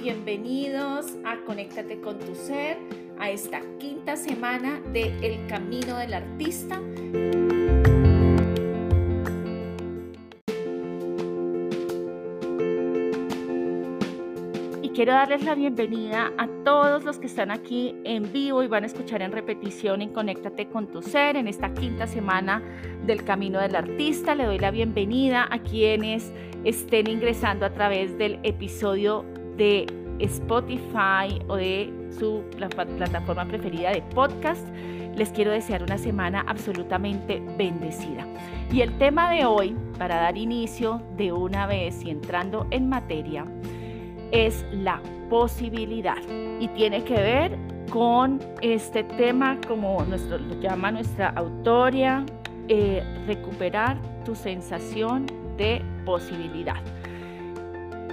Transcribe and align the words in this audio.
bienvenidos 0.00 1.12
a 1.26 1.36
Conéctate 1.44 2.00
con 2.00 2.18
tu 2.18 2.34
ser, 2.34 2.78
a 3.18 3.28
esta 3.28 3.60
quinta 3.78 4.16
semana 4.16 4.80
de 4.92 5.12
El 5.20 5.46
Camino 5.46 5.98
del 5.98 6.14
Artista. 6.14 6.80
Y 14.82 14.88
quiero 14.88 15.12
darles 15.12 15.44
la 15.44 15.54
bienvenida 15.54 16.32
a 16.38 16.48
todos 16.64 17.04
los 17.04 17.18
que 17.18 17.26
están 17.26 17.50
aquí 17.50 17.94
en 18.04 18.32
vivo 18.32 18.62
y 18.62 18.68
van 18.68 18.84
a 18.84 18.86
escuchar 18.86 19.20
en 19.20 19.32
repetición 19.32 20.00
en 20.00 20.14
Conéctate 20.14 20.68
con 20.68 20.86
tu 20.86 21.02
ser 21.02 21.36
en 21.36 21.46
esta 21.46 21.74
quinta 21.74 22.06
semana 22.06 22.62
del 23.04 23.22
Camino 23.22 23.60
del 23.60 23.76
Artista. 23.76 24.34
Le 24.34 24.46
doy 24.46 24.58
la 24.58 24.70
bienvenida 24.70 25.46
a 25.50 25.58
quienes 25.58 26.32
estén 26.64 27.06
ingresando 27.06 27.66
a 27.66 27.74
través 27.74 28.16
del 28.16 28.38
episodio 28.44 29.26
de 29.60 29.84
Spotify 30.20 31.38
o 31.46 31.56
de 31.56 31.92
su 32.18 32.42
plataforma 32.56 33.44
preferida 33.44 33.92
de 33.92 34.00
podcast. 34.14 34.66
Les 35.14 35.28
quiero 35.30 35.50
desear 35.50 35.82
una 35.82 35.98
semana 35.98 36.42
absolutamente 36.46 37.42
bendecida. 37.58 38.26
Y 38.72 38.80
el 38.80 38.96
tema 38.96 39.30
de 39.30 39.44
hoy, 39.44 39.76
para 39.98 40.16
dar 40.16 40.38
inicio 40.38 41.02
de 41.18 41.32
una 41.32 41.66
vez 41.66 42.02
y 42.02 42.10
entrando 42.10 42.66
en 42.70 42.88
materia, 42.88 43.44
es 44.32 44.64
la 44.72 45.02
posibilidad 45.28 46.22
y 46.58 46.68
tiene 46.68 47.04
que 47.04 47.14
ver 47.14 47.58
con 47.90 48.40
este 48.62 49.04
tema 49.04 49.58
como 49.68 50.02
nuestro, 50.04 50.38
lo 50.38 50.58
llama 50.60 50.90
nuestra 50.90 51.28
autoria, 51.30 52.24
eh, 52.68 53.02
recuperar 53.26 53.98
tu 54.24 54.34
sensación 54.34 55.26
de 55.58 55.82
posibilidad. 56.06 56.80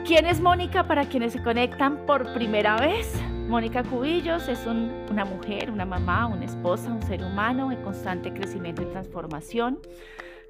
¿Quién 0.07 0.25
es 0.25 0.39
Mónica 0.39 0.87
para 0.87 1.09
quienes 1.09 1.33
se 1.33 1.43
conectan 1.43 2.05
por 2.05 2.33
primera 2.33 2.79
vez? 2.79 3.13
Mónica 3.49 3.83
Cubillos 3.83 4.47
es 4.47 4.65
una 4.65 5.25
mujer, 5.25 5.69
una 5.69 5.85
mamá, 5.85 6.27
una 6.27 6.45
esposa, 6.45 6.93
un 6.93 7.01
ser 7.01 7.21
humano 7.21 7.73
en 7.73 7.83
constante 7.83 8.31
crecimiento 8.33 8.83
y 8.83 8.85
transformación, 8.85 9.81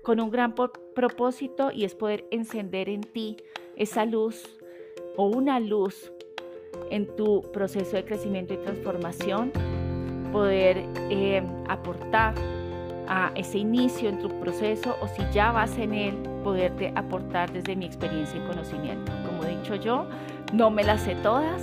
con 0.04 0.20
un 0.20 0.30
gran 0.30 0.54
propósito 0.54 1.72
y 1.72 1.86
es 1.86 1.96
poder 1.96 2.28
encender 2.30 2.88
en 2.88 3.02
ti 3.02 3.38
esa 3.76 4.06
luz 4.06 4.60
o 5.16 5.26
una 5.26 5.60
luz 5.60 6.12
en 6.92 7.08
tu 7.16 7.42
proceso 7.52 7.96
de 7.96 8.06
crecimiento 8.06 8.54
y 8.54 8.58
transformación, 8.58 9.52
poder 10.32 10.86
eh, 11.10 11.42
aportar 11.68 12.36
a 13.08 13.32
ese 13.36 13.60
inicio 13.60 14.10
en 14.10 14.20
tu 14.20 14.30
proceso 14.40 14.96
o 15.02 15.08
si 15.08 15.24
ya 15.34 15.52
vas 15.52 15.78
en 15.78 15.94
él, 15.94 16.16
poderte 16.44 16.92
aportar 16.96 17.52
desde 17.52 17.76
mi 17.76 17.86
experiencia 17.86 18.38
y 18.38 18.48
conocimiento. 18.48 19.12
Como 19.26 19.44
he 19.44 19.58
dicho 19.58 19.76
yo, 19.76 20.08
no 20.54 20.70
me 20.70 20.84
las 20.84 21.02
sé 21.02 21.16
todas, 21.16 21.62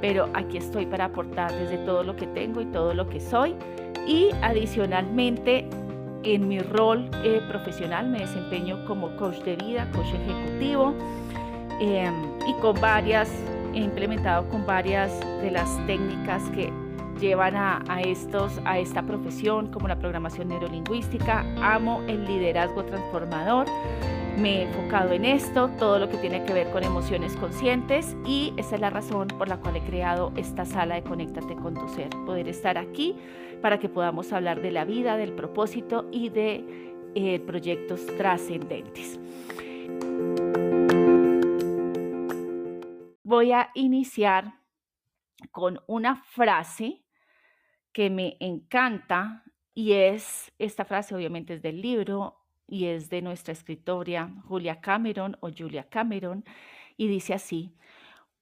pero 0.00 0.28
aquí 0.34 0.56
estoy 0.56 0.86
para 0.86 1.06
aportar 1.06 1.52
desde 1.52 1.78
todo 1.78 2.02
lo 2.02 2.16
que 2.16 2.26
tengo 2.26 2.60
y 2.60 2.66
todo 2.66 2.94
lo 2.94 3.08
que 3.08 3.20
soy. 3.20 3.54
Y 4.06 4.30
adicionalmente, 4.42 5.68
en 6.24 6.48
mi 6.48 6.58
rol 6.60 7.08
eh, 7.24 7.40
profesional 7.48 8.08
me 8.08 8.20
desempeño 8.20 8.84
como 8.86 9.14
coach 9.16 9.38
de 9.42 9.56
vida, 9.56 9.88
coach 9.92 10.14
ejecutivo 10.14 10.94
em, 11.80 12.14
y 12.48 12.52
con 12.60 12.80
varias, 12.80 13.30
he 13.74 13.78
implementado 13.78 14.48
con 14.48 14.64
varias 14.66 15.12
de 15.40 15.50
las 15.50 15.68
técnicas 15.86 16.42
que 16.50 16.72
llevan 17.22 17.54
a, 17.54 18.02
estos, 18.02 18.60
a 18.64 18.78
esta 18.78 19.02
profesión 19.04 19.68
como 19.68 19.86
la 19.86 19.96
programación 19.96 20.48
neurolingüística. 20.48 21.46
Amo 21.62 22.02
el 22.08 22.26
liderazgo 22.26 22.84
transformador. 22.84 23.66
Me 24.36 24.56
he 24.56 24.62
enfocado 24.62 25.12
en 25.12 25.24
esto, 25.24 25.70
todo 25.78 26.00
lo 26.00 26.08
que 26.08 26.16
tiene 26.16 26.44
que 26.44 26.52
ver 26.52 26.70
con 26.70 26.82
emociones 26.82 27.36
conscientes 27.36 28.16
y 28.26 28.52
esa 28.56 28.74
es 28.74 28.80
la 28.80 28.90
razón 28.90 29.28
por 29.28 29.48
la 29.48 29.58
cual 29.58 29.76
he 29.76 29.82
creado 29.82 30.32
esta 30.36 30.64
sala 30.64 30.96
de 30.96 31.04
Conéctate 31.04 31.54
con 31.54 31.74
tu 31.74 31.88
ser. 31.88 32.08
Poder 32.26 32.48
estar 32.48 32.76
aquí 32.76 33.14
para 33.60 33.78
que 33.78 33.88
podamos 33.88 34.32
hablar 34.32 34.60
de 34.60 34.72
la 34.72 34.84
vida, 34.84 35.16
del 35.16 35.32
propósito 35.32 36.08
y 36.10 36.30
de 36.30 36.92
eh, 37.14 37.38
proyectos 37.40 38.04
trascendentes. 38.18 39.20
Voy 43.22 43.52
a 43.52 43.70
iniciar 43.74 44.54
con 45.52 45.80
una 45.86 46.16
frase 46.16 47.01
que 47.92 48.10
me 48.10 48.36
encanta 48.40 49.44
y 49.74 49.92
es, 49.92 50.52
esta 50.58 50.84
frase 50.84 51.14
obviamente 51.14 51.54
es 51.54 51.62
del 51.62 51.80
libro 51.80 52.42
y 52.66 52.86
es 52.86 53.08
de 53.08 53.22
nuestra 53.22 53.52
escritora 53.52 54.32
Julia 54.44 54.80
Cameron 54.80 55.36
o 55.40 55.50
Julia 55.50 55.88
Cameron 55.88 56.44
y 56.96 57.08
dice 57.08 57.34
así, 57.34 57.74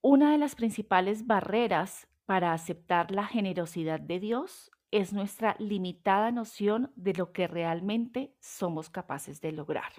una 0.02 0.32
de 0.32 0.38
las 0.38 0.54
principales 0.54 1.26
barreras 1.26 2.08
para 2.26 2.52
aceptar 2.52 3.10
la 3.10 3.26
generosidad 3.26 4.00
de 4.00 4.20
Dios 4.20 4.70
es 4.90 5.12
nuestra 5.12 5.56
limitada 5.58 6.32
noción 6.32 6.92
de 6.96 7.14
lo 7.14 7.32
que 7.32 7.46
realmente 7.46 8.34
somos 8.40 8.90
capaces 8.90 9.40
de 9.40 9.52
lograr. 9.52 9.92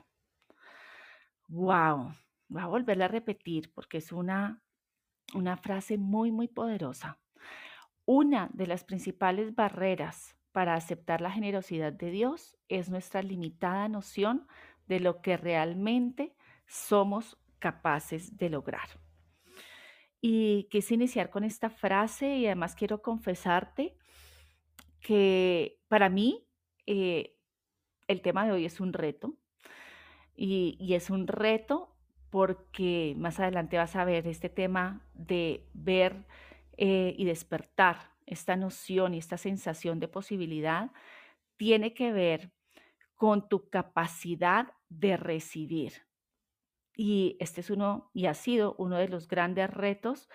¡Wow! 1.47 2.13
Voy 2.49 2.61
a 2.61 2.67
volverla 2.67 3.05
a 3.05 3.09
repetir 3.09 3.73
porque 3.73 3.97
es 3.97 4.11
una, 4.11 4.61
una 5.33 5.55
frase 5.55 5.97
muy, 5.97 6.31
muy 6.31 6.47
poderosa. 6.47 7.20
Una 8.05 8.49
de 8.53 8.67
las 8.67 8.83
principales 8.83 9.55
barreras 9.55 10.35
para 10.51 10.75
aceptar 10.75 11.21
la 11.21 11.31
generosidad 11.31 11.93
de 11.93 12.11
Dios 12.11 12.57
es 12.67 12.89
nuestra 12.89 13.21
limitada 13.21 13.87
noción 13.87 14.47
de 14.87 14.99
lo 14.99 15.21
que 15.21 15.37
realmente 15.37 16.35
somos 16.67 17.37
capaces 17.59 18.37
de 18.37 18.49
lograr. 18.49 18.87
Y 20.19 20.67
quise 20.69 20.93
iniciar 20.93 21.29
con 21.29 21.43
esta 21.43 21.69
frase 21.69 22.37
y 22.37 22.45
además 22.45 22.75
quiero 22.75 23.01
confesarte 23.01 23.97
que 24.99 25.79
para 25.87 26.09
mí 26.09 26.47
eh, 26.85 27.37
el 28.07 28.21
tema 28.21 28.45
de 28.45 28.51
hoy 28.51 28.65
es 28.65 28.79
un 28.79 28.93
reto 28.93 29.35
y, 30.35 30.77
y 30.79 30.93
es 30.93 31.09
un 31.09 31.27
reto 31.27 31.95
porque 32.29 33.15
más 33.17 33.39
adelante 33.39 33.77
vas 33.77 33.95
a 33.95 34.05
ver 34.05 34.27
este 34.27 34.49
tema 34.49 35.05
de 35.13 35.67
ver 35.73 36.25
eh, 36.77 37.13
y 37.17 37.25
despertar 37.25 38.11
esta 38.25 38.55
noción 38.55 39.13
y 39.13 39.17
esta 39.17 39.37
sensación 39.37 39.99
de 39.99 40.07
posibilidad 40.07 40.91
tiene 41.57 41.93
que 41.93 42.11
ver 42.11 42.51
con 43.15 43.47
tu 43.47 43.69
capacidad 43.69 44.73
de 44.89 45.17
recibir. 45.17 45.93
Y 46.95 47.37
este 47.39 47.61
es 47.61 47.69
uno, 47.69 48.09
y 48.13 48.25
ha 48.25 48.33
sido 48.33 48.75
uno 48.77 48.97
de 48.97 49.07
los 49.07 49.27
grandes 49.27 49.69
retos 49.69 50.29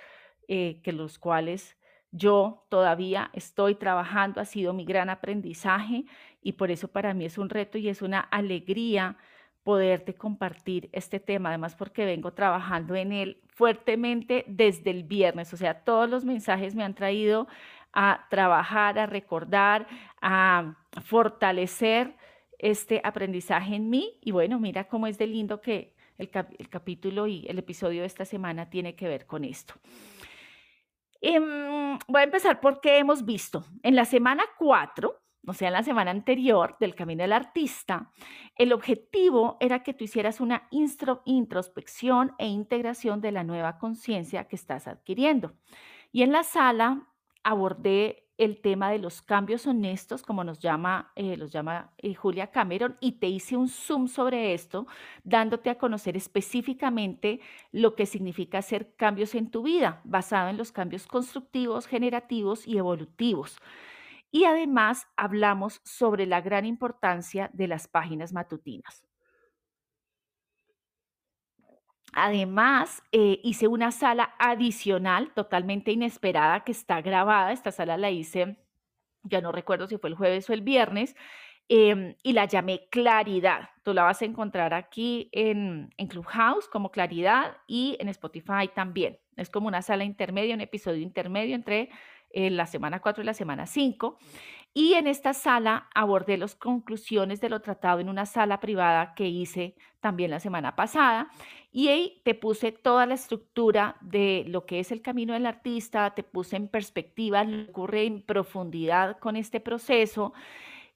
eh, 0.48 0.80
que 0.82 0.92
los 0.92 1.18
cuales 1.18 1.76
yo 2.12 2.64
todavía 2.68 3.30
estoy 3.32 3.74
trabajando, 3.74 4.40
ha 4.40 4.44
sido 4.44 4.72
mi 4.72 4.84
gran 4.84 5.10
aprendizaje 5.10 6.04
y 6.40 6.52
por 6.52 6.70
eso 6.70 6.88
para 6.88 7.12
mí 7.12 7.24
es 7.24 7.38
un 7.38 7.50
reto 7.50 7.78
y 7.78 7.88
es 7.88 8.02
una 8.02 8.20
alegría 8.20 9.18
poderte 9.66 10.14
compartir 10.14 10.88
este 10.92 11.18
tema, 11.18 11.48
además 11.48 11.74
porque 11.74 12.04
vengo 12.04 12.32
trabajando 12.34 12.94
en 12.94 13.10
él 13.10 13.42
fuertemente 13.48 14.44
desde 14.46 14.92
el 14.92 15.02
viernes, 15.02 15.52
o 15.52 15.56
sea, 15.56 15.82
todos 15.82 16.08
los 16.08 16.24
mensajes 16.24 16.76
me 16.76 16.84
han 16.84 16.94
traído 16.94 17.48
a 17.92 18.28
trabajar, 18.30 18.96
a 18.96 19.06
recordar, 19.06 19.88
a 20.22 20.76
fortalecer 21.02 22.14
este 22.60 23.00
aprendizaje 23.02 23.74
en 23.74 23.90
mí 23.90 24.20
y 24.20 24.30
bueno, 24.30 24.60
mira 24.60 24.84
cómo 24.84 25.08
es 25.08 25.18
de 25.18 25.26
lindo 25.26 25.60
que 25.60 25.96
el, 26.16 26.30
capítulo 26.30 27.26
y 27.26 27.44
el 27.48 27.58
episodio 27.58 28.02
de 28.02 28.06
esta 28.06 28.24
semana 28.24 28.70
tiene 28.70 28.94
que 28.94 29.08
ver 29.08 29.26
con 29.26 29.44
esto. 29.44 29.74
Em, 31.20 31.98
voy 32.06 32.20
a 32.20 32.24
empezar 32.24 32.60
porque 32.60 32.98
hemos 32.98 33.24
visto 33.24 33.64
en 33.82 33.96
la 33.96 34.04
semana 34.04 34.44
4 34.58 35.25
o 35.46 35.54
sea, 35.54 35.68
en 35.68 35.74
la 35.74 35.82
semana 35.82 36.10
anterior 36.10 36.76
del 36.80 36.94
Camino 36.94 37.22
del 37.22 37.32
Artista, 37.32 38.10
el 38.56 38.72
objetivo 38.72 39.56
era 39.60 39.82
que 39.82 39.94
tú 39.94 40.04
hicieras 40.04 40.40
una 40.40 40.68
introspección 40.70 42.32
e 42.38 42.48
integración 42.48 43.20
de 43.20 43.32
la 43.32 43.44
nueva 43.44 43.78
conciencia 43.78 44.48
que 44.48 44.56
estás 44.56 44.88
adquiriendo. 44.88 45.52
Y 46.12 46.22
en 46.22 46.32
la 46.32 46.42
sala 46.42 47.06
abordé 47.44 48.26
el 48.38 48.60
tema 48.60 48.90
de 48.90 48.98
los 48.98 49.22
cambios 49.22 49.66
honestos, 49.66 50.22
como 50.22 50.44
nos 50.44 50.58
llama, 50.58 51.12
eh, 51.16 51.36
los 51.36 51.52
llama 51.52 51.92
eh, 51.98 52.14
Julia 52.14 52.50
Cameron, 52.50 52.96
y 53.00 53.12
te 53.12 53.28
hice 53.28 53.56
un 53.56 53.68
zoom 53.68 54.08
sobre 54.08 54.52
esto, 54.52 54.86
dándote 55.24 55.70
a 55.70 55.78
conocer 55.78 56.16
específicamente 56.16 57.40
lo 57.72 57.94
que 57.94 58.04
significa 58.04 58.58
hacer 58.58 58.94
cambios 58.96 59.34
en 59.34 59.50
tu 59.50 59.62
vida, 59.62 60.00
basado 60.04 60.50
en 60.50 60.58
los 60.58 60.70
cambios 60.70 61.06
constructivos, 61.06 61.86
generativos 61.86 62.66
y 62.66 62.76
evolutivos. 62.76 63.58
Y 64.36 64.44
además 64.44 65.08
hablamos 65.16 65.80
sobre 65.82 66.26
la 66.26 66.42
gran 66.42 66.66
importancia 66.66 67.48
de 67.54 67.68
las 67.68 67.88
páginas 67.88 68.34
matutinas. 68.34 69.02
Además, 72.12 73.02
eh, 73.12 73.40
hice 73.42 73.66
una 73.66 73.92
sala 73.92 74.34
adicional 74.38 75.32
totalmente 75.32 75.90
inesperada 75.90 76.64
que 76.64 76.72
está 76.72 77.00
grabada. 77.00 77.50
Esta 77.50 77.72
sala 77.72 77.96
la 77.96 78.10
hice, 78.10 78.58
ya 79.22 79.40
no 79.40 79.52
recuerdo 79.52 79.86
si 79.86 79.96
fue 79.96 80.10
el 80.10 80.16
jueves 80.16 80.50
o 80.50 80.52
el 80.52 80.60
viernes, 80.60 81.16
Em, 81.68 82.14
y 82.22 82.32
la 82.32 82.44
llamé 82.44 82.88
Claridad. 82.90 83.70
Tú 83.82 83.92
la 83.92 84.04
vas 84.04 84.22
a 84.22 84.24
encontrar 84.24 84.72
aquí 84.72 85.28
en, 85.32 85.92
en 85.96 86.06
Clubhouse 86.06 86.68
como 86.68 86.92
Claridad 86.92 87.56
y 87.66 87.96
en 87.98 88.08
Spotify 88.08 88.70
también. 88.72 89.18
Es 89.36 89.50
como 89.50 89.66
una 89.66 89.82
sala 89.82 90.04
intermedia, 90.04 90.54
un 90.54 90.60
episodio 90.60 91.02
intermedio 91.02 91.56
entre 91.56 91.90
eh, 92.36 92.50
la 92.50 92.66
semana 92.66 93.00
4 93.00 93.22
y 93.22 93.26
la 93.26 93.32
semana 93.32 93.66
5. 93.66 94.18
Y 94.74 94.92
en 94.92 95.06
esta 95.06 95.32
sala 95.32 95.88
abordé 95.94 96.36
las 96.36 96.54
conclusiones 96.54 97.40
de 97.40 97.48
lo 97.48 97.60
tratado 97.60 97.98
en 97.98 98.10
una 98.10 98.26
sala 98.26 98.60
privada 98.60 99.14
que 99.14 99.26
hice 99.26 99.74
también 100.00 100.30
la 100.30 100.38
semana 100.38 100.76
pasada. 100.76 101.30
Y 101.72 101.88
ahí 101.88 102.20
te 102.24 102.34
puse 102.34 102.72
toda 102.72 103.06
la 103.06 103.14
estructura 103.14 103.96
de 104.02 104.44
lo 104.48 104.66
que 104.66 104.80
es 104.80 104.92
el 104.92 105.00
camino 105.00 105.32
del 105.32 105.46
artista, 105.46 106.14
te 106.14 106.22
puse 106.22 106.56
en 106.56 106.68
perspectiva 106.68 107.42
lo 107.42 107.64
que 107.64 107.70
ocurre 107.70 108.04
en 108.04 108.20
profundidad 108.20 109.18
con 109.18 109.36
este 109.36 109.60
proceso 109.60 110.34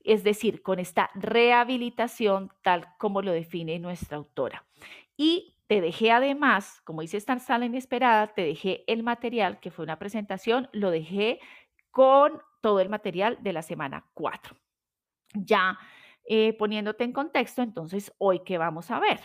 es 0.03 0.25
decir, 0.25 0.63
con 0.63 0.79
esta 0.79 1.11
rehabilitación 1.15 2.51
tal 2.63 2.89
como 2.99 3.21
lo 3.21 3.33
define 3.33 3.79
nuestra 3.79 4.17
autora. 4.17 4.65
Y 5.17 5.55
te 5.71 5.81
dejé 5.81 6.11
además, 6.11 6.81
como 6.83 7.03
dice 7.03 7.17
esta 7.17 7.39
sala 7.39 7.65
inesperada, 7.65 8.35
te 8.35 8.43
dejé 8.43 8.83
el 8.89 9.05
material, 9.05 9.61
que 9.61 9.71
fue 9.71 9.85
una 9.85 10.01
presentación, 10.01 10.69
lo 10.73 10.91
dejé 10.91 11.39
con 11.93 12.43
todo 12.61 12.81
el 12.81 12.89
material 12.89 13.39
de 13.41 13.53
la 13.53 13.63
semana 13.63 14.11
4. 14.15 14.57
Ya 15.35 15.79
eh, 16.25 16.55
poniéndote 16.55 17.05
en 17.05 17.13
contexto, 17.13 17.63
entonces, 17.63 18.13
hoy, 18.19 18.41
¿qué 18.45 18.59
vamos 18.59 18.91
a 18.91 18.99
ver? 18.99 19.21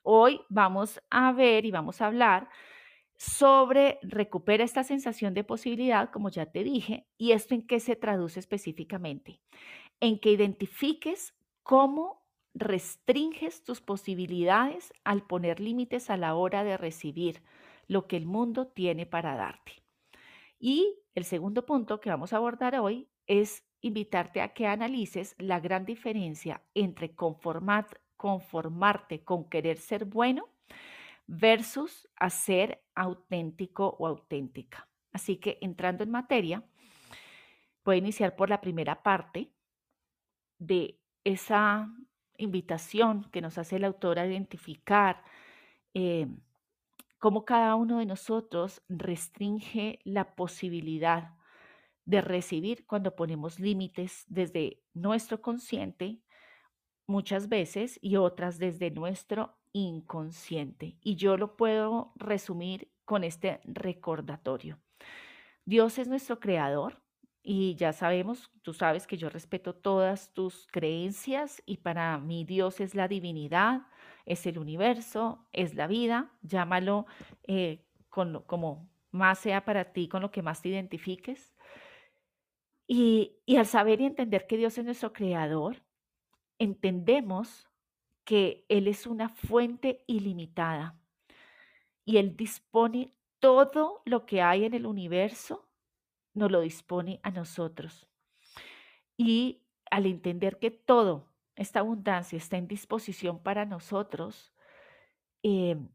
Hoy 0.00 0.40
vamos 0.48 0.98
a 1.10 1.30
ver 1.32 1.66
y 1.66 1.70
vamos 1.70 2.00
a 2.00 2.06
hablar 2.06 2.48
sobre 3.18 3.98
recupera 4.00 4.64
esta 4.64 4.84
sensación 4.84 5.34
de 5.34 5.44
posibilidad, 5.44 6.08
como 6.10 6.30
ya 6.30 6.46
te 6.46 6.64
dije, 6.64 7.06
y 7.18 7.32
esto 7.32 7.54
en 7.54 7.66
qué 7.66 7.80
se 7.80 7.96
traduce 7.96 8.40
específicamente 8.40 9.42
en 10.00 10.18
que 10.18 10.30
identifiques 10.30 11.34
cómo 11.62 12.21
restringes 12.54 13.64
tus 13.64 13.80
posibilidades 13.80 14.92
al 15.04 15.26
poner 15.26 15.60
límites 15.60 16.10
a 16.10 16.16
la 16.16 16.34
hora 16.34 16.64
de 16.64 16.76
recibir 16.76 17.42
lo 17.86 18.06
que 18.06 18.16
el 18.16 18.26
mundo 18.26 18.66
tiene 18.66 19.06
para 19.06 19.36
darte. 19.36 19.82
Y 20.58 20.98
el 21.14 21.24
segundo 21.24 21.66
punto 21.66 22.00
que 22.00 22.10
vamos 22.10 22.32
a 22.32 22.36
abordar 22.36 22.78
hoy 22.78 23.08
es 23.26 23.64
invitarte 23.80 24.40
a 24.40 24.54
que 24.54 24.66
analices 24.66 25.34
la 25.38 25.60
gran 25.60 25.84
diferencia 25.84 26.62
entre 26.74 27.14
conformarte 27.14 29.24
con 29.24 29.48
querer 29.48 29.78
ser 29.78 30.04
bueno 30.04 30.48
versus 31.26 32.08
hacer 32.16 32.84
auténtico 32.94 33.96
o 33.98 34.06
auténtica. 34.06 34.88
Así 35.12 35.36
que 35.36 35.58
entrando 35.60 36.04
en 36.04 36.10
materia, 36.10 36.64
voy 37.84 37.96
a 37.96 37.98
iniciar 37.98 38.36
por 38.36 38.48
la 38.48 38.60
primera 38.60 39.02
parte 39.02 39.52
de 40.58 41.00
esa 41.24 41.92
invitación 42.42 43.28
que 43.30 43.40
nos 43.40 43.58
hace 43.58 43.76
el 43.76 43.84
autor 43.84 44.18
a 44.18 44.26
identificar 44.26 45.22
eh, 45.94 46.26
cómo 47.18 47.44
cada 47.44 47.74
uno 47.76 47.98
de 47.98 48.06
nosotros 48.06 48.82
restringe 48.88 50.00
la 50.04 50.34
posibilidad 50.34 51.34
de 52.04 52.20
recibir 52.20 52.86
cuando 52.86 53.14
ponemos 53.14 53.60
límites 53.60 54.24
desde 54.28 54.82
nuestro 54.92 55.40
consciente 55.40 56.20
muchas 57.06 57.48
veces 57.48 57.98
y 58.02 58.16
otras 58.16 58.58
desde 58.58 58.90
nuestro 58.90 59.56
inconsciente. 59.72 60.96
Y 61.00 61.16
yo 61.16 61.36
lo 61.36 61.56
puedo 61.56 62.12
resumir 62.16 62.90
con 63.04 63.24
este 63.24 63.60
recordatorio. 63.64 64.78
Dios 65.64 65.98
es 65.98 66.08
nuestro 66.08 66.40
creador, 66.40 67.01
y 67.42 67.74
ya 67.74 67.92
sabemos, 67.92 68.50
tú 68.62 68.72
sabes 68.72 69.06
que 69.06 69.16
yo 69.16 69.28
respeto 69.28 69.74
todas 69.74 70.32
tus 70.32 70.68
creencias 70.70 71.60
y 71.66 71.78
para 71.78 72.16
mí 72.18 72.44
Dios 72.44 72.80
es 72.80 72.94
la 72.94 73.08
divinidad, 73.08 73.82
es 74.26 74.46
el 74.46 74.58
universo, 74.58 75.44
es 75.52 75.74
la 75.74 75.88
vida, 75.88 76.30
llámalo 76.42 77.06
eh, 77.44 77.84
con 78.08 78.42
como 78.44 78.88
más 79.10 79.40
sea 79.40 79.64
para 79.64 79.92
ti, 79.92 80.08
con 80.08 80.22
lo 80.22 80.30
que 80.30 80.42
más 80.42 80.62
te 80.62 80.68
identifiques. 80.68 81.52
Y, 82.86 83.32
y 83.44 83.56
al 83.56 83.66
saber 83.66 84.00
y 84.00 84.06
entender 84.06 84.46
que 84.46 84.56
Dios 84.56 84.78
es 84.78 84.84
nuestro 84.84 85.12
creador, 85.12 85.82
entendemos 86.58 87.68
que 88.24 88.64
Él 88.68 88.86
es 88.86 89.06
una 89.06 89.28
fuente 89.28 90.04
ilimitada 90.06 90.96
y 92.04 92.18
Él 92.18 92.36
dispone 92.36 93.14
todo 93.40 94.02
lo 94.04 94.26
que 94.26 94.42
hay 94.42 94.64
en 94.64 94.74
el 94.74 94.86
universo 94.86 95.68
nos 96.34 96.50
lo 96.50 96.60
dispone 96.60 97.20
a 97.22 97.30
nosotros. 97.30 98.08
Y 99.16 99.62
al 99.90 100.06
entender 100.06 100.58
que 100.58 100.70
todo, 100.70 101.28
esta 101.56 101.80
abundancia 101.80 102.36
está 102.36 102.56
en 102.56 102.68
disposición 102.68 103.42
para 103.42 103.66
nosotros, 103.66 104.54
em, 105.42 105.88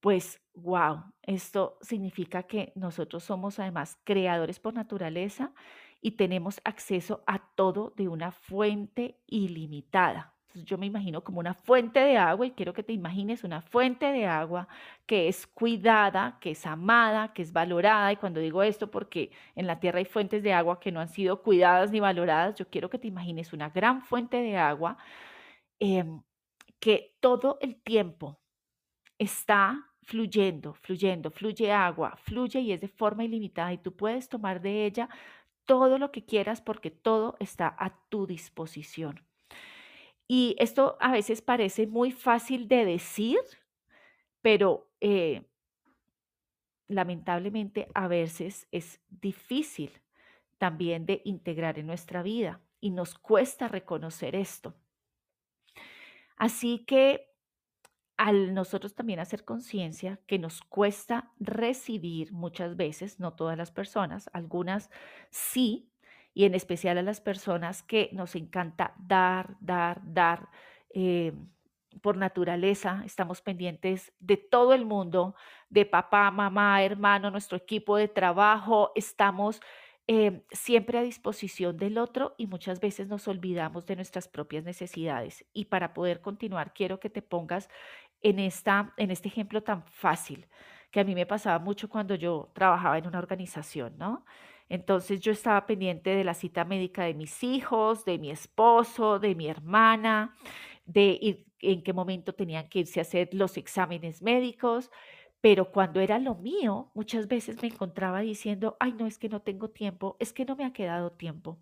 pues, 0.00 0.40
wow, 0.54 1.04
esto 1.22 1.78
significa 1.82 2.44
que 2.44 2.72
nosotros 2.74 3.24
somos 3.24 3.58
además 3.58 3.98
creadores 4.04 4.58
por 4.58 4.74
naturaleza 4.74 5.52
y 6.00 6.12
tenemos 6.12 6.60
acceso 6.64 7.22
a 7.26 7.38
todo 7.54 7.92
de 7.96 8.08
una 8.08 8.32
fuente 8.32 9.20
ilimitada 9.26 10.39
yo 10.54 10.78
me 10.78 10.86
imagino 10.86 11.22
como 11.22 11.40
una 11.40 11.54
fuente 11.54 12.00
de 12.00 12.16
agua 12.16 12.46
y 12.46 12.50
quiero 12.52 12.72
que 12.72 12.82
te 12.82 12.92
imagines 12.92 13.44
una 13.44 13.62
fuente 13.62 14.06
de 14.12 14.26
agua 14.26 14.68
que 15.06 15.28
es 15.28 15.46
cuidada, 15.46 16.38
que 16.40 16.52
es 16.52 16.66
amada, 16.66 17.32
que 17.32 17.42
es 17.42 17.52
valorada. 17.52 18.12
Y 18.12 18.16
cuando 18.16 18.40
digo 18.40 18.62
esto, 18.62 18.90
porque 18.90 19.30
en 19.54 19.66
la 19.66 19.80
tierra 19.80 19.98
hay 19.98 20.04
fuentes 20.04 20.42
de 20.42 20.52
agua 20.52 20.80
que 20.80 20.92
no 20.92 21.00
han 21.00 21.08
sido 21.08 21.42
cuidadas 21.42 21.90
ni 21.92 22.00
valoradas, 22.00 22.56
yo 22.56 22.68
quiero 22.68 22.90
que 22.90 22.98
te 22.98 23.08
imagines 23.08 23.52
una 23.52 23.70
gran 23.70 24.02
fuente 24.02 24.38
de 24.38 24.56
agua 24.56 24.96
em, 25.80 26.22
que 26.80 27.16
todo 27.20 27.58
el 27.60 27.76
tiempo 27.82 28.40
está 29.18 29.90
fluyendo, 30.02 30.74
fluyendo, 30.74 31.30
fluye 31.30 31.72
agua, 31.72 32.16
fluye 32.16 32.60
y 32.60 32.72
es 32.72 32.80
de 32.80 32.88
forma 32.88 33.24
ilimitada 33.24 33.72
y 33.72 33.78
tú 33.78 33.94
puedes 33.96 34.28
tomar 34.28 34.60
de 34.60 34.86
ella 34.86 35.08
todo 35.66 35.98
lo 35.98 36.10
que 36.10 36.24
quieras 36.24 36.60
porque 36.60 36.90
todo 36.90 37.36
está 37.38 37.74
a 37.78 37.90
tu 38.08 38.26
disposición. 38.26 39.29
Y 40.32 40.54
esto 40.60 40.96
a 41.00 41.10
veces 41.10 41.42
parece 41.42 41.88
muy 41.88 42.12
fácil 42.12 42.68
de 42.68 42.84
decir, 42.84 43.40
pero 44.40 44.88
eh, 45.00 45.42
lamentablemente 46.86 47.88
a 47.96 48.06
veces 48.06 48.68
es 48.70 49.00
difícil 49.08 49.90
también 50.56 51.04
de 51.04 51.20
integrar 51.24 51.80
en 51.80 51.88
nuestra 51.88 52.22
vida 52.22 52.60
y 52.80 52.92
nos 52.92 53.16
cuesta 53.16 53.66
reconocer 53.66 54.36
esto. 54.36 54.76
Así 56.36 56.84
que 56.86 57.34
al 58.16 58.54
nosotros 58.54 58.94
también 58.94 59.18
hacer 59.18 59.44
conciencia 59.44 60.20
que 60.28 60.38
nos 60.38 60.60
cuesta 60.60 61.32
recibir 61.40 62.32
muchas 62.32 62.76
veces, 62.76 63.18
no 63.18 63.32
todas 63.32 63.58
las 63.58 63.72
personas, 63.72 64.30
algunas 64.32 64.90
sí, 65.30 65.89
y 66.34 66.44
en 66.44 66.54
especial 66.54 66.98
a 66.98 67.02
las 67.02 67.20
personas 67.20 67.82
que 67.82 68.10
nos 68.12 68.34
encanta 68.36 68.94
dar, 68.98 69.56
dar, 69.60 70.00
dar. 70.04 70.48
Eh, 70.92 71.32
por 72.02 72.16
naturaleza 72.16 73.02
estamos 73.04 73.42
pendientes 73.42 74.12
de 74.20 74.36
todo 74.36 74.74
el 74.74 74.84
mundo, 74.84 75.34
de 75.68 75.84
papá, 75.84 76.30
mamá, 76.30 76.82
hermano, 76.82 77.30
nuestro 77.30 77.58
equipo 77.58 77.96
de 77.96 78.08
trabajo, 78.08 78.92
estamos 78.94 79.60
eh, 80.06 80.42
siempre 80.50 80.98
a 80.98 81.02
disposición 81.02 81.76
del 81.76 81.98
otro 81.98 82.34
y 82.38 82.46
muchas 82.46 82.80
veces 82.80 83.08
nos 83.08 83.28
olvidamos 83.28 83.86
de 83.86 83.96
nuestras 83.96 84.28
propias 84.28 84.64
necesidades. 84.64 85.44
Y 85.52 85.66
para 85.66 85.94
poder 85.94 86.20
continuar, 86.20 86.72
quiero 86.74 86.98
que 86.98 87.10
te 87.10 87.22
pongas 87.22 87.68
en, 88.22 88.38
esta, 88.38 88.92
en 88.96 89.10
este 89.10 89.28
ejemplo 89.28 89.62
tan 89.62 89.84
fácil 89.84 90.46
que 90.90 91.00
a 91.00 91.04
mí 91.04 91.14
me 91.14 91.26
pasaba 91.26 91.58
mucho 91.58 91.88
cuando 91.88 92.14
yo 92.16 92.50
trabajaba 92.54 92.98
en 92.98 93.06
una 93.06 93.18
organización, 93.18 93.96
¿no? 93.98 94.24
Entonces 94.70 95.20
yo 95.20 95.32
estaba 95.32 95.66
pendiente 95.66 96.10
de 96.10 96.24
la 96.24 96.32
cita 96.34 96.64
médica 96.64 97.04
de 97.04 97.14
mis 97.14 97.42
hijos, 97.44 98.04
de 98.06 98.18
mi 98.18 98.30
esposo, 98.30 99.18
de 99.18 99.34
mi 99.34 99.48
hermana, 99.48 100.34
de 100.86 101.44
en 101.60 101.82
qué 101.82 101.92
momento 101.92 102.34
tenían 102.34 102.68
que 102.68 102.80
irse 102.80 103.00
a 103.00 103.02
hacer 103.02 103.28
los 103.34 103.56
exámenes 103.58 104.22
médicos, 104.22 104.90
pero 105.40 105.72
cuando 105.72 106.00
era 106.00 106.18
lo 106.18 106.36
mío, 106.36 106.90
muchas 106.94 107.28
veces 107.28 107.60
me 107.62 107.68
encontraba 107.68 108.20
diciendo, 108.20 108.76
ay, 108.80 108.92
no, 108.92 109.06
es 109.06 109.18
que 109.18 109.28
no 109.28 109.42
tengo 109.42 109.70
tiempo, 109.70 110.16
es 110.20 110.32
que 110.32 110.44
no 110.44 110.56
me 110.56 110.64
ha 110.64 110.72
quedado 110.72 111.12
tiempo. 111.12 111.58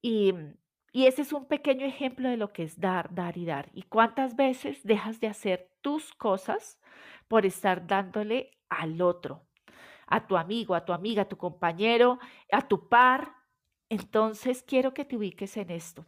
Y, 0.00 0.32
y 0.92 1.06
ese 1.06 1.22
es 1.22 1.32
un 1.32 1.46
pequeño 1.46 1.86
ejemplo 1.86 2.28
de 2.28 2.36
lo 2.36 2.52
que 2.52 2.62
es 2.64 2.80
dar, 2.80 3.14
dar 3.14 3.36
y 3.36 3.44
dar. 3.44 3.70
¿Y 3.74 3.82
cuántas 3.82 4.36
veces 4.36 4.82
dejas 4.84 5.20
de 5.20 5.28
hacer 5.28 5.70
tus 5.80 6.12
cosas 6.14 6.80
por 7.28 7.46
estar 7.46 7.86
dándole 7.86 8.50
al 8.68 9.00
otro? 9.02 9.46
A 10.12 10.26
tu 10.26 10.36
amigo, 10.36 10.74
a 10.74 10.84
tu 10.84 10.92
amiga, 10.92 11.22
a 11.22 11.28
tu 11.28 11.36
compañero, 11.38 12.18
a 12.52 12.68
tu 12.68 12.88
par. 12.88 13.34
Entonces 13.88 14.62
quiero 14.62 14.92
que 14.94 15.04
te 15.04 15.16
ubiques 15.16 15.56
en 15.56 15.70
esto. 15.70 16.06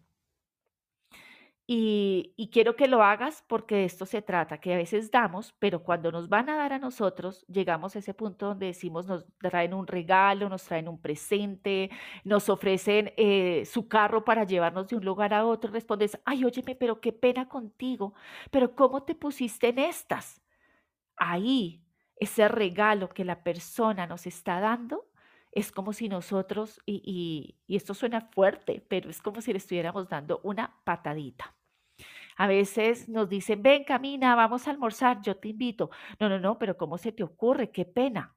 Y, 1.67 2.51
quiero 2.53 2.77
que 2.77 2.89
lo 2.89 3.03
hagas 3.03 3.43
porque 3.49 3.77
de 3.77 3.85
esto 3.87 4.05
se 4.05 4.21
trata, 4.21 4.59
que 4.59 4.75
a 4.75 4.77
veces 4.77 5.11
damos, 5.11 5.55
pero 5.59 5.83
cuando 5.83 6.13
nos 6.13 6.29
van 6.29 6.51
a 6.51 6.57
dar 6.57 6.75
a 6.75 6.79
nosotros, 6.79 7.47
llegamos 7.49 7.97
a 7.97 8.01
ese 8.01 8.13
punto 8.13 8.47
donde 8.49 8.67
decimos, 8.67 9.07
nos 9.07 9.25
traen 9.39 9.73
un 9.73 9.87
regalo, 9.87 10.51
nos 10.51 10.65
traen 10.65 10.89
un 10.89 11.01
presente, 11.01 11.91
nos 12.23 12.51
ofrecen 12.51 13.15
eh, 13.17 13.65
su 13.65 13.89
carro 13.89 14.25
para 14.25 14.45
llevarnos 14.45 14.89
de 14.89 14.97
un 14.97 15.05
lugar 15.07 15.33
a 15.33 15.47
otro, 15.47 15.73
respondes, 15.73 16.21
ay, 16.27 16.45
óyeme, 16.45 16.75
pero 16.77 17.01
qué 17.01 17.13
pena 17.15 17.49
contigo, 17.49 18.15
pero 18.51 18.75
¿cómo 18.75 19.03
te 19.05 19.15
pusiste 19.15 19.69
en 19.69 19.79
estas? 19.79 20.43
Ahí, 21.17 21.84
ese 22.17 22.49
regalo 22.49 23.09
que 23.09 23.25
la 23.25 23.43
persona 23.43 24.07
nos 24.07 24.27
está 24.27 24.61
dando, 24.61 25.07
es 25.53 25.71
como 25.71 25.93
si 25.93 26.09
nosotros, 26.09 26.81
y, 26.85 27.57
esto 27.69 27.95
suena 27.95 28.21
fuerte, 28.21 28.85
pero 28.89 29.09
es 29.11 29.23
como 29.23 29.41
si 29.41 29.53
le 29.53 29.59
estuviéramos 29.59 30.09
dando 30.09 30.41
una 30.43 30.81
patadita. 30.85 31.55
A 32.37 32.49
veces 32.49 33.09
nos 33.09 33.29
dicen, 33.29 33.63
ven, 33.63 33.85
camina, 33.85 34.35
vamos 34.35 34.67
a 34.67 34.73
almorzar, 34.73 35.23
yo 35.23 35.37
te 35.37 35.49
invito. 35.49 35.91
No, 36.19 36.29
no, 36.29 36.41
no, 36.41 36.59
pero 36.59 36.77
¿cómo 36.77 36.99
se 36.99 37.13
te 37.13 37.23
ocurre? 37.23 37.71
Qué 37.71 37.85
pena. 37.85 38.35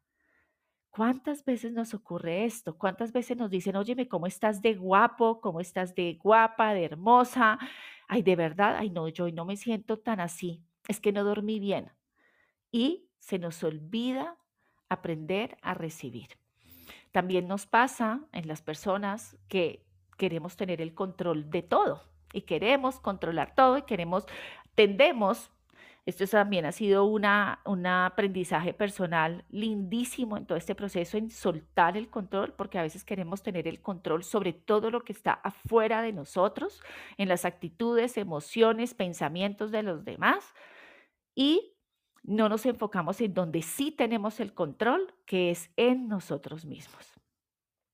¿Cuántas 0.91 1.43
veces 1.45 1.73
nos 1.73 1.93
ocurre 1.95 2.45
esto? 2.45 2.77
¿Cuántas 2.77 3.11
veces 3.11 3.37
nos 3.37 3.49
dicen, 3.49 3.75
óyeme, 3.75 4.07
¿cómo 4.07 4.27
estás 4.27 4.61
de 4.61 4.75
guapo? 4.75 5.41
¿Cómo 5.41 5.59
estás 5.59 5.95
de 5.95 6.19
guapa, 6.21 6.73
de 6.73 6.85
hermosa? 6.85 7.57
Ay, 8.07 8.21
de 8.21 8.35
verdad, 8.35 8.75
ay, 8.77 8.91
no, 8.91 9.07
yo 9.07 9.29
no 9.31 9.45
me 9.45 9.57
siento 9.57 9.97
tan 9.99 10.19
así. 10.19 10.63
Es 10.87 10.99
que 10.99 11.11
no 11.11 11.23
dormí 11.23 11.59
bien. 11.59 11.91
Y 12.71 13.06
se 13.19 13.39
nos 13.39 13.63
olvida 13.63 14.37
aprender 14.89 15.57
a 15.61 15.73
recibir. 15.73 16.37
También 17.11 17.47
nos 17.47 17.65
pasa 17.65 18.21
en 18.31 18.47
las 18.47 18.61
personas 18.61 19.37
que 19.47 19.85
queremos 20.17 20.55
tener 20.55 20.81
el 20.81 20.93
control 20.93 21.49
de 21.49 21.61
todo 21.61 22.03
y 22.33 22.41
queremos 22.41 22.99
controlar 22.99 23.55
todo 23.55 23.77
y 23.77 23.83
queremos, 23.83 24.25
tendemos, 24.75 25.51
esto 26.05 26.25
también 26.27 26.65
ha 26.65 26.71
sido 26.71 27.05
una, 27.05 27.59
un 27.65 27.85
aprendizaje 27.85 28.73
personal 28.73 29.43
lindísimo 29.49 30.37
en 30.37 30.45
todo 30.45 30.57
este 30.57 30.75
proceso, 30.75 31.17
en 31.17 31.31
soltar 31.31 31.97
el 31.97 32.09
control, 32.09 32.53
porque 32.53 32.79
a 32.79 32.83
veces 32.83 33.03
queremos 33.03 33.43
tener 33.43 33.67
el 33.67 33.81
control 33.81 34.23
sobre 34.23 34.53
todo 34.53 34.89
lo 34.89 35.03
que 35.03 35.13
está 35.13 35.33
afuera 35.33 36.01
de 36.01 36.13
nosotros, 36.13 36.81
en 37.17 37.27
las 37.27 37.45
actitudes, 37.45 38.17
emociones, 38.17 38.93
pensamientos 38.93 39.71
de 39.71 39.83
los 39.83 40.05
demás. 40.05 40.53
Y 41.35 41.76
no 42.27 42.49
nos 42.49 42.65
enfocamos 42.65 43.21
en 43.21 43.33
donde 43.33 43.61
sí 43.61 43.91
tenemos 43.91 44.39
el 44.39 44.53
control, 44.53 45.15
que 45.25 45.49
es 45.49 45.71
en 45.77 46.07
nosotros 46.07 46.65
mismos. 46.65 47.13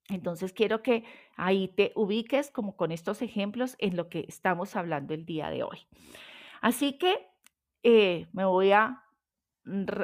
Entonces 0.09 0.51
quiero 0.51 0.81
que 0.81 1.05
ahí 1.37 1.69
te 1.69 1.93
ubiques 1.95 2.51
como 2.51 2.75
con 2.75 2.91
estos 2.91 3.21
ejemplos 3.21 3.75
en 3.77 3.95
lo 3.95 4.09
que 4.09 4.25
estamos 4.27 4.75
hablando 4.75 5.13
el 5.13 5.25
día 5.25 5.49
de 5.49 5.63
hoy. 5.63 5.87
Así 6.61 6.97
que 6.97 7.27
eh, 7.83 8.27
me 8.33 8.43
voy 8.43 8.71
a, 8.71 9.03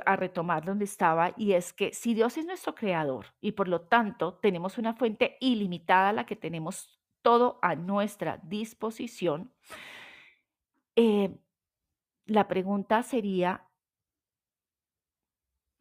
a 0.06 0.16
retomar 0.16 0.64
donde 0.64 0.86
estaba 0.86 1.34
y 1.36 1.54
es 1.54 1.74
que 1.74 1.92
si 1.92 2.14
Dios 2.14 2.38
es 2.38 2.46
nuestro 2.46 2.76
creador 2.76 3.26
y 3.42 3.54
por 3.54 3.68
lo 3.68 3.82
tanto 3.82 4.36
tenemos 4.36 4.78
una 4.78 4.94
fuente 4.94 5.38
ilimitada, 5.42 6.14
la 6.14 6.26
que 6.26 6.36
tenemos 6.36 7.02
todo 7.24 7.60
a 7.62 7.76
nuestra 7.76 8.40
disposición, 8.44 9.52
eh, 10.96 11.36
la 12.26 12.48
pregunta 12.48 13.02
sería, 13.04 13.69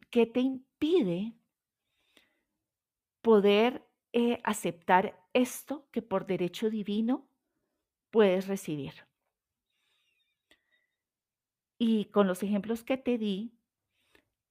¿Qué 0.09 0.25
te 0.25 0.39
impide 0.39 1.33
poder 3.21 3.85
eh, 4.11 4.39
aceptar 4.43 5.19
esto 5.33 5.87
que 5.91 6.01
por 6.01 6.25
derecho 6.25 6.69
divino 6.69 7.27
puedes 8.09 8.47
recibir? 8.47 8.93
Y 11.77 12.05
con 12.05 12.27
los 12.27 12.41
ejemplos 12.41 12.83
que 12.83 12.97
te 12.97 13.17
di, 13.17 13.53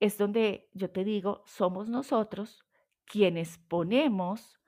es 0.00 0.16
donde 0.16 0.68
yo 0.72 0.90
te 0.90 1.02
digo, 1.04 1.42
somos 1.44 1.88
nosotros 1.88 2.64
quienes 3.04 3.58
ponemos 3.58 4.60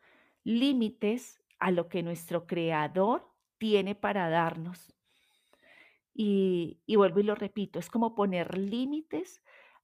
límites 0.43 1.41
a 1.61 1.71
lo 1.71 1.89
que 1.89 2.03
nuestro 2.03 2.47
creador 2.47 3.31
tiene 3.59 3.95
para 3.95 4.29
darnos. 4.29 4.93
Y, 6.13 6.81
y, 6.85 6.97
vuelvo 6.97 7.21
y 7.21 7.23
lo 7.23 7.35
repito, 7.35 7.79
es 7.79 7.89
como 7.89 8.15
poner 8.15 8.59
límites 8.59 9.43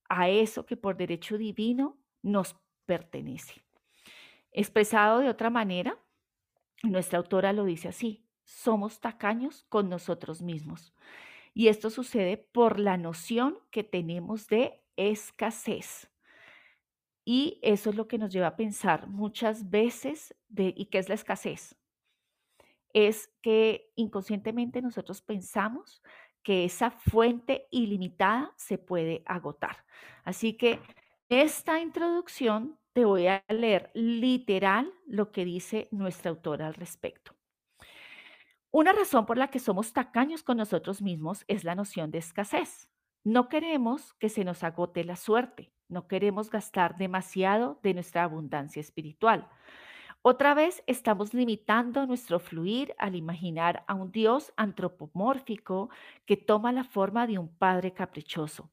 a 0.08 0.28
eso 0.28 0.66
que 0.66 0.76
por 0.76 0.96
derecho 0.96 1.38
divino 1.38 1.98
nos 2.22 2.56
pertenece. 2.84 3.62
Expresado 4.52 5.20
de 5.20 5.28
otra 5.28 5.50
manera, 5.50 5.98
nuestra 6.82 7.18
autora 7.18 7.52
lo 7.52 7.64
dice 7.64 7.88
así, 7.88 8.26
somos 8.44 9.00
tacaños 9.00 9.64
con 9.68 9.88
nosotros 9.88 10.40
mismos. 10.40 10.94
Y 11.52 11.68
esto 11.68 11.90
sucede 11.90 12.36
por 12.36 12.78
la 12.78 12.96
noción 12.96 13.58
que 13.70 13.82
tenemos 13.82 14.46
de 14.46 14.82
escasez. 14.96 16.10
Y 17.24 17.58
eso 17.62 17.90
es 17.90 17.96
lo 17.96 18.06
que 18.06 18.18
nos 18.18 18.32
lleva 18.32 18.48
a 18.48 18.56
pensar 18.56 19.08
muchas 19.08 19.68
veces 19.68 20.34
de, 20.48 20.72
¿y 20.76 20.86
qué 20.86 20.98
es 20.98 21.08
la 21.08 21.16
escasez? 21.16 21.76
Es 22.92 23.28
que 23.42 23.92
inconscientemente 23.96 24.80
nosotros 24.80 25.22
pensamos 25.22 26.02
que 26.46 26.64
esa 26.64 26.92
fuente 26.92 27.66
ilimitada 27.72 28.52
se 28.54 28.78
puede 28.78 29.24
agotar. 29.26 29.84
Así 30.22 30.52
que 30.52 30.78
esta 31.28 31.80
introducción 31.80 32.78
te 32.92 33.04
voy 33.04 33.26
a 33.26 33.42
leer 33.48 33.90
literal 33.94 34.92
lo 35.08 35.32
que 35.32 35.44
dice 35.44 35.88
nuestra 35.90 36.30
autora 36.30 36.68
al 36.68 36.74
respecto. 36.74 37.32
Una 38.70 38.92
razón 38.92 39.26
por 39.26 39.38
la 39.38 39.48
que 39.48 39.58
somos 39.58 39.92
tacaños 39.92 40.44
con 40.44 40.58
nosotros 40.58 41.02
mismos 41.02 41.44
es 41.48 41.64
la 41.64 41.74
noción 41.74 42.12
de 42.12 42.18
escasez. 42.18 42.92
No 43.24 43.48
queremos 43.48 44.14
que 44.14 44.28
se 44.28 44.44
nos 44.44 44.62
agote 44.62 45.02
la 45.02 45.16
suerte, 45.16 45.72
no 45.88 46.06
queremos 46.06 46.48
gastar 46.48 46.96
demasiado 46.96 47.80
de 47.82 47.92
nuestra 47.92 48.22
abundancia 48.22 48.78
espiritual. 48.78 49.48
Otra 50.28 50.54
vez 50.54 50.82
estamos 50.88 51.34
limitando 51.34 52.04
nuestro 52.04 52.40
fluir 52.40 52.96
al 52.98 53.14
imaginar 53.14 53.84
a 53.86 53.94
un 53.94 54.10
Dios 54.10 54.52
antropomórfico 54.56 55.88
que 56.24 56.36
toma 56.36 56.72
la 56.72 56.82
forma 56.82 57.28
de 57.28 57.38
un 57.38 57.46
Padre 57.46 57.92
caprichoso. 57.92 58.68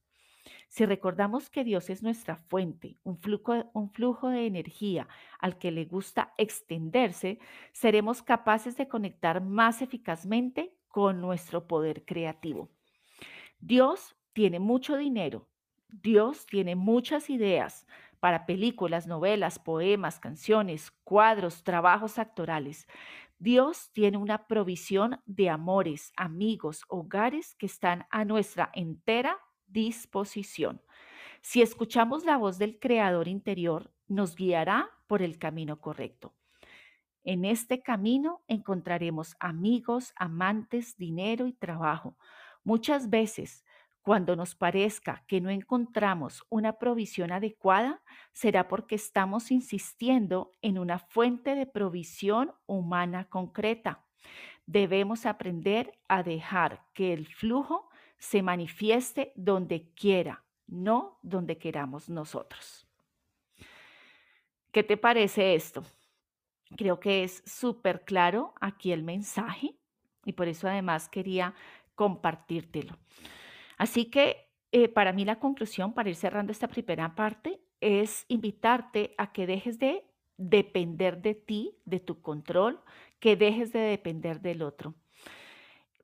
Si 0.66 0.84
recordamos 0.84 1.50
que 1.50 1.62
Dios 1.62 1.90
es 1.90 2.02
nuestra 2.02 2.38
fuente, 2.48 2.96
un 3.04 3.20
flujo, 3.20 4.30
de 4.30 4.46
energía 4.46 5.06
al 5.38 5.56
que 5.56 5.70
le 5.70 5.84
gusta 5.84 6.34
extenderse, 6.38 7.38
seremos 7.70 8.20
capaces 8.20 8.76
de 8.76 8.88
conectar 8.88 9.40
más 9.40 9.80
eficazmente 9.80 10.74
con 10.88 11.20
nuestro 11.20 11.68
poder 11.68 12.04
creativo. 12.04 12.68
Dios 13.60 14.16
tiene 14.32 14.58
mucho 14.58 14.96
dinero, 14.96 15.46
Dios 15.88 16.46
tiene 16.46 16.74
muchas 16.74 17.30
ideas, 17.30 17.86
para 18.24 18.46
películas, 18.46 19.06
novelas, 19.06 19.58
poemas, 19.58 20.18
canciones, 20.18 20.90
cuadros, 21.04 21.62
trabajos 21.62 22.18
actorales. 22.18 22.86
Dios 23.38 23.90
tiene 23.92 24.16
una 24.16 24.46
provisión 24.46 25.20
de 25.26 25.50
amores, 25.50 26.10
amigos, 26.16 26.84
hogares 26.88 27.54
que 27.54 27.66
están 27.66 28.06
a 28.08 28.24
nuestra 28.24 28.70
entera 28.72 29.36
disposición. 29.66 30.80
Si 31.42 31.60
escuchamos 31.60 32.24
la 32.24 32.38
voz 32.38 32.56
del 32.56 32.78
Creador 32.78 33.28
interior, 33.28 33.92
nos 34.08 34.36
guiará 34.36 34.88
por 35.06 35.20
el 35.20 35.38
camino 35.38 35.82
correcto. 35.82 36.32
En 37.24 37.44
este 37.44 37.82
camino 37.82 38.42
encontraremos 38.48 39.36
amigos, 39.38 40.14
amantes, 40.16 40.96
dinero 40.96 41.46
y 41.46 41.52
trabajo. 41.52 42.16
Muchas 42.62 43.10
veces 43.10 43.63
cuando 44.04 44.36
nos 44.36 44.54
parezca 44.54 45.24
que 45.26 45.40
no 45.40 45.48
encontramos 45.48 46.44
una 46.50 46.74
provisión 46.78 47.32
adecuada, 47.32 48.02
será 48.32 48.68
porque 48.68 48.96
estamos 48.96 49.50
insistiendo 49.50 50.52
en 50.60 50.78
una 50.78 50.98
fuente 50.98 51.54
de 51.54 51.64
provisión 51.64 52.52
humana 52.66 53.30
concreta. 53.30 54.04
Debemos 54.66 55.24
aprender 55.24 55.98
a 56.06 56.22
dejar 56.22 56.84
que 56.92 57.14
el 57.14 57.26
flujo 57.26 57.88
se 58.18 58.42
manifieste 58.42 59.32
donde 59.36 59.90
quiera, 59.94 60.44
no 60.66 61.18
donde 61.22 61.56
queramos 61.56 62.10
nosotros. 62.10 62.86
¿Qué 64.70 64.82
te 64.82 64.98
parece 64.98 65.54
esto? 65.54 65.82
Creo 66.76 67.00
que 67.00 67.24
es 67.24 67.42
súper 67.46 68.04
claro 68.04 68.52
aquí 68.60 68.92
el 68.92 69.02
mensaje 69.02 69.78
y 70.26 70.34
por 70.34 70.46
eso 70.46 70.68
además 70.68 71.08
quería 71.08 71.54
compartírtelo. 71.94 72.98
Así 73.76 74.06
que 74.06 74.50
eh, 74.72 74.88
para 74.88 75.12
mí 75.12 75.24
la 75.24 75.38
conclusión, 75.38 75.94
para 75.94 76.08
ir 76.08 76.16
cerrando 76.16 76.52
esta 76.52 76.68
primera 76.68 77.14
parte, 77.14 77.60
es 77.80 78.24
invitarte 78.28 79.14
a 79.18 79.32
que 79.32 79.46
dejes 79.46 79.78
de 79.78 80.04
depender 80.36 81.22
de 81.22 81.34
ti, 81.34 81.78
de 81.84 82.00
tu 82.00 82.20
control, 82.20 82.80
que 83.20 83.36
dejes 83.36 83.72
de 83.72 83.80
depender 83.80 84.40
del 84.40 84.62
otro. 84.62 84.94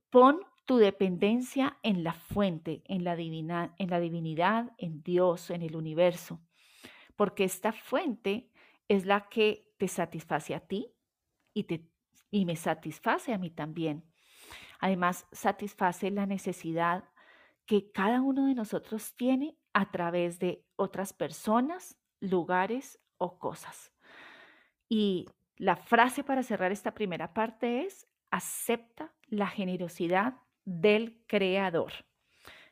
Pon 0.08 0.40
tu 0.64 0.76
dependencia 0.76 1.78
en 1.82 2.04
la 2.04 2.12
fuente, 2.12 2.82
en 2.86 3.02
la, 3.02 3.16
divina, 3.16 3.74
en 3.78 3.90
la 3.90 3.98
divinidad, 3.98 4.72
en 4.78 5.02
Dios, 5.02 5.50
en 5.50 5.62
el 5.62 5.74
universo, 5.74 6.40
porque 7.16 7.42
esta 7.42 7.72
fuente 7.72 8.50
es 8.86 9.04
la 9.04 9.28
que 9.28 9.74
te 9.78 9.88
satisface 9.88 10.54
a 10.54 10.60
ti 10.60 10.92
y, 11.54 11.66
y 12.30 12.44
me 12.44 12.54
satisface 12.54 13.32
a 13.32 13.38
mí 13.38 13.50
también. 13.50 14.04
Además, 14.78 15.26
satisface 15.32 16.10
la 16.10 16.26
necesidad 16.26 17.04
que 17.66 17.90
cada 17.92 18.20
uno 18.20 18.46
de 18.46 18.54
nosotros 18.54 19.14
tiene 19.16 19.56
a 19.72 19.90
través 19.90 20.38
de 20.38 20.64
otras 20.76 21.12
personas, 21.12 21.96
lugares 22.20 22.98
o 23.16 23.38
cosas. 23.38 23.92
Y 24.88 25.26
la 25.56 25.76
frase 25.76 26.24
para 26.24 26.42
cerrar 26.42 26.72
esta 26.72 26.92
primera 26.94 27.32
parte 27.32 27.82
es, 27.82 28.06
acepta 28.30 29.12
la 29.28 29.46
generosidad 29.46 30.34
del 30.64 31.22
Creador. 31.26 31.92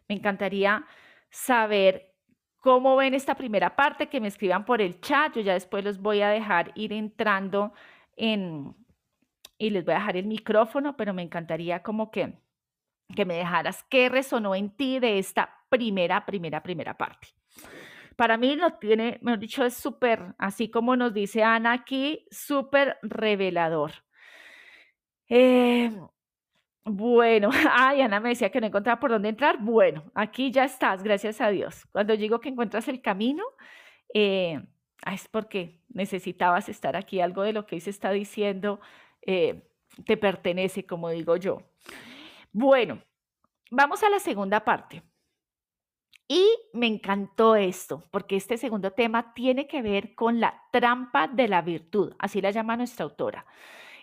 Me 0.09 0.15
encantaría 0.15 0.85
saber 1.31 2.15
cómo 2.59 2.97
ven 2.97 3.15
esta 3.15 3.35
primera 3.35 3.77
parte, 3.77 4.09
que 4.09 4.21
me 4.21 4.29
escriban 4.29 4.65
por 4.65 4.81
el 4.81 5.01
chat. 5.01 5.35
Yo 5.35 5.43
ya 5.43 5.55
después 5.55 5.85
los 5.85 5.99
voy 5.99 6.23
a 6.23 6.29
dejar 6.29 6.73
ir 6.75 6.93
entrando 6.93 7.73
en, 8.17 8.75
y 9.59 9.71
les 9.71 9.85
voy 9.85 9.95
a 9.95 9.99
dejar 9.99 10.17
el 10.17 10.27
micrófono, 10.27 10.97
pero 10.97 11.15
me 11.15 11.23
encantaría 11.23 11.83
como 11.83 12.11
que, 12.11 12.39
que 13.15 13.25
me 13.25 13.35
dejaras 13.35 13.85
qué 13.89 14.09
resonó 14.09 14.55
en 14.55 14.71
ti 14.71 14.99
de 14.99 15.19
esta 15.19 15.51
primera, 15.69 16.25
primera, 16.27 16.63
primera 16.63 16.97
parte. 16.97 17.29
Para 18.17 18.37
mí 18.37 18.57
lo 18.57 18.73
tiene, 18.75 19.19
mejor 19.23 19.39
dicho, 19.39 19.65
es 19.65 19.75
súper, 19.75 20.35
así 20.39 20.71
como 20.71 20.97
nos 20.97 21.15
dice 21.15 21.43
Ana 21.45 21.73
aquí, 21.73 22.27
súper 22.31 22.99
revelador. 23.03 23.93
Eh, 25.29 25.93
bueno, 26.85 27.51
ay, 27.71 28.01
Ana 28.01 28.21
me 28.21 28.31
decía 28.31 28.51
que 28.51 28.61
no 28.61 28.67
encontraba 28.67 28.99
por 28.99 29.11
dónde 29.11 29.29
entrar. 29.29 29.59
Bueno, 29.61 30.11
aquí 30.15 30.51
ya 30.51 30.65
estás, 30.65 31.03
gracias 31.03 31.41
a 31.41 31.51
Dios. 31.51 31.87
Cuando 31.93 32.17
digo 32.17 32.41
que 32.41 32.49
encuentras 32.49 32.89
el 32.89 33.01
camino, 33.03 33.45
eh, 34.15 34.61
es 35.07 35.29
porque 35.29 35.81
necesitabas 35.89 36.69
estar 36.69 36.97
aquí. 36.97 37.21
Algo 37.21 37.43
de 37.43 37.53
lo 37.53 37.67
que 37.67 37.81
se 37.81 37.91
está 37.91 38.11
diciendo 38.11 38.81
eh, 39.23 39.63
te 40.07 40.17
pertenece, 40.17 40.87
como 40.87 41.11
digo 41.11 41.37
yo. 41.37 41.63
Bueno, 42.53 43.03
vamos 43.71 44.03
a 44.03 44.11
la 44.11 44.19
segunda 44.19 44.65
parte. 44.65 45.03
Y 46.29 46.47
me 46.75 46.87
encantó 46.87 47.57
esto, 47.57 48.05
porque 48.11 48.37
este 48.37 48.59
segundo 48.59 48.93
tema 48.93 49.33
tiene 49.33 49.67
que 49.67 49.81
ver 49.81 50.15
con 50.15 50.41
la 50.41 50.63
trampa 50.73 51.27
de 51.27 51.49
la 51.49 51.63
virtud, 51.63 52.15
así 52.19 52.43
la 52.43 52.51
llama 52.51 52.77
nuestra 52.77 53.05
autora. 53.05 53.47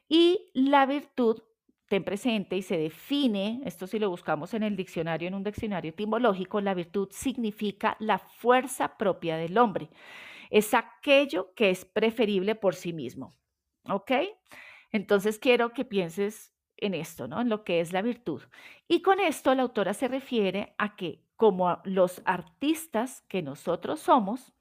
Y 0.10 0.50
la 0.56 0.88
virtud, 0.88 1.44
ten 1.88 2.04
presente 2.04 2.58
y 2.58 2.64
se 2.64 2.78
define, 2.78 3.62
esto 3.66 3.86
si 3.86 4.00
lo 4.00 4.10
buscamos 4.10 4.56
en 4.56 4.64
el 4.64 4.76
diccionario, 4.76 5.28
en 5.28 5.36
un 5.36 5.44
diccionario 5.44 5.92
etimológico, 5.92 6.62
la 6.62 6.74
virtud 6.74 7.10
significa 7.12 7.96
la 8.00 8.18
fuerza 8.18 8.98
propia 8.98 9.38
del 9.38 9.58
hombre. 9.60 9.90
Es 10.50 10.74
aquello 10.74 11.54
que 11.56 11.70
es 11.70 11.86
preferible 11.86 12.56
por 12.56 12.74
sí 12.74 12.92
mismo. 12.92 13.36
¿Ok? 13.88 14.12
Entonces 14.92 15.38
quiero 15.38 15.74
que 15.74 15.86
pienses 15.86 16.55
en 16.78 16.94
esto, 16.94 17.28
¿no? 17.28 17.42
En 17.42 17.50
lo 17.50 17.64
que 17.64 17.80
es 17.80 17.94
la 17.94 18.02
virtud. 18.02 18.42
Y 18.88 19.02
con 19.02 19.20
esto 19.20 19.54
la 19.56 19.64
autora 19.64 19.94
se 19.94 20.08
refiere 20.08 20.76
a 20.78 20.96
que 20.96 21.24
como 21.36 21.80
los 21.84 22.22
artistas 22.26 23.24
que 23.28 23.42
nosotros 23.42 24.00
somos, 24.00 24.54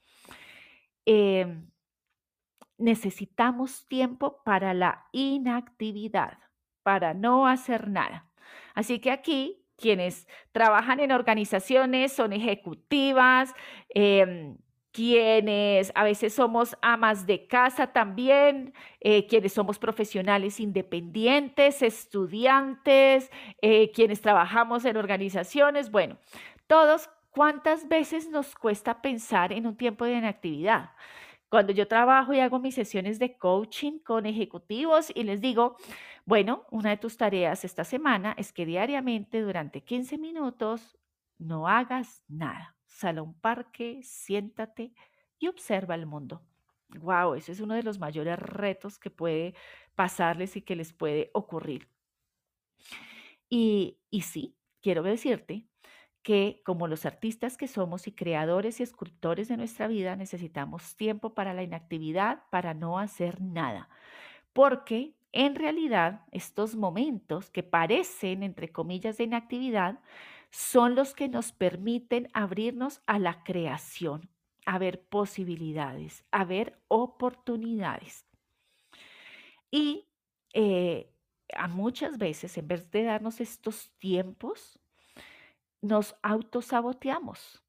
em, 1.06 1.70
necesitamos 2.78 3.86
tiempo 3.88 4.42
para 4.44 4.74
la 4.74 5.06
inactividad, 5.12 6.38
para 6.82 7.14
no 7.14 7.46
hacer 7.46 7.88
nada. 7.88 8.30
Así 8.74 8.98
que 9.00 9.10
aquí 9.10 9.64
quienes 9.76 10.28
trabajan 10.52 11.00
en 11.00 11.12
organizaciones, 11.12 12.12
son 12.12 12.32
ejecutivas, 12.32 13.52
em, 13.90 14.56
quienes 14.94 15.90
a 15.96 16.04
veces 16.04 16.34
somos 16.34 16.76
amas 16.80 17.26
de 17.26 17.48
casa 17.48 17.88
también, 17.88 18.72
eh, 19.00 19.26
quienes 19.26 19.52
somos 19.52 19.80
profesionales 19.80 20.60
independientes, 20.60 21.82
estudiantes, 21.82 23.28
eh, 23.60 23.90
quienes 23.90 24.20
trabajamos 24.20 24.84
en 24.84 24.96
organizaciones. 24.96 25.90
Bueno, 25.90 26.16
todos, 26.68 27.10
¿cuántas 27.30 27.88
veces 27.88 28.28
nos 28.30 28.54
cuesta 28.54 29.02
pensar 29.02 29.52
en 29.52 29.66
un 29.66 29.76
tiempo 29.76 30.04
de 30.04 30.14
inactividad? 30.14 30.90
Cuando 31.48 31.72
yo 31.72 31.88
trabajo 31.88 32.32
y 32.32 32.38
hago 32.38 32.60
mis 32.60 32.76
sesiones 32.76 33.18
de 33.18 33.36
coaching 33.36 33.98
con 33.98 34.26
ejecutivos 34.26 35.10
y 35.12 35.24
les 35.24 35.40
digo, 35.40 35.76
bueno, 36.24 36.66
una 36.70 36.90
de 36.90 36.98
tus 36.98 37.16
tareas 37.16 37.64
esta 37.64 37.82
semana 37.82 38.34
es 38.38 38.52
que 38.52 38.64
diariamente 38.64 39.40
durante 39.40 39.82
15 39.82 40.18
minutos 40.18 40.96
no 41.38 41.66
hagas 41.66 42.22
nada. 42.28 42.76
Sal 42.94 43.18
a 43.18 43.22
un 43.22 43.34
parque, 43.34 44.00
siéntate 44.04 44.92
y 45.40 45.48
observa 45.48 45.96
el 45.96 46.06
mundo. 46.06 46.42
Wow, 46.90 47.34
ese 47.34 47.50
es 47.50 47.58
uno 47.58 47.74
de 47.74 47.82
los 47.82 47.98
mayores 47.98 48.38
retos 48.38 49.00
que 49.00 49.10
puede 49.10 49.54
pasarles 49.96 50.54
y 50.56 50.62
que 50.62 50.76
les 50.76 50.92
puede 50.92 51.32
ocurrir. 51.34 51.88
Y, 53.50 53.98
y 54.10 54.20
sí, 54.20 54.56
quiero 54.80 55.02
decirte 55.02 55.66
que 56.22 56.62
como 56.64 56.86
los 56.86 57.04
artistas 57.04 57.56
que 57.56 57.66
somos 57.66 58.06
y 58.06 58.12
creadores 58.12 58.78
y 58.78 58.84
escultores 58.84 59.48
de 59.48 59.56
nuestra 59.56 59.88
vida, 59.88 60.14
necesitamos 60.14 60.94
tiempo 60.96 61.34
para 61.34 61.52
la 61.52 61.64
inactividad, 61.64 62.44
para 62.50 62.74
no 62.74 63.00
hacer 63.00 63.40
nada. 63.40 63.88
Porque 64.52 65.16
en 65.32 65.56
realidad 65.56 66.22
estos 66.30 66.76
momentos 66.76 67.50
que 67.50 67.64
parecen, 67.64 68.44
entre 68.44 68.70
comillas, 68.70 69.18
de 69.18 69.24
inactividad, 69.24 69.98
son 70.54 70.94
los 70.94 71.14
que 71.14 71.28
nos 71.28 71.50
permiten 71.50 72.28
abrirnos 72.32 73.02
a 73.08 73.18
la 73.18 73.42
creación, 73.42 74.30
a 74.64 74.78
ver 74.78 75.04
posibilidades, 75.04 76.24
a 76.30 76.44
ver 76.44 76.80
oportunidades. 76.86 78.24
Y 79.72 80.06
eh, 80.52 81.12
a 81.52 81.66
muchas 81.66 82.18
veces, 82.18 82.56
en 82.56 82.68
vez 82.68 82.88
de 82.92 83.02
darnos 83.02 83.40
estos 83.40 83.90
tiempos, 83.98 84.78
nos 85.82 86.14
autosaboteamos. 86.22 87.60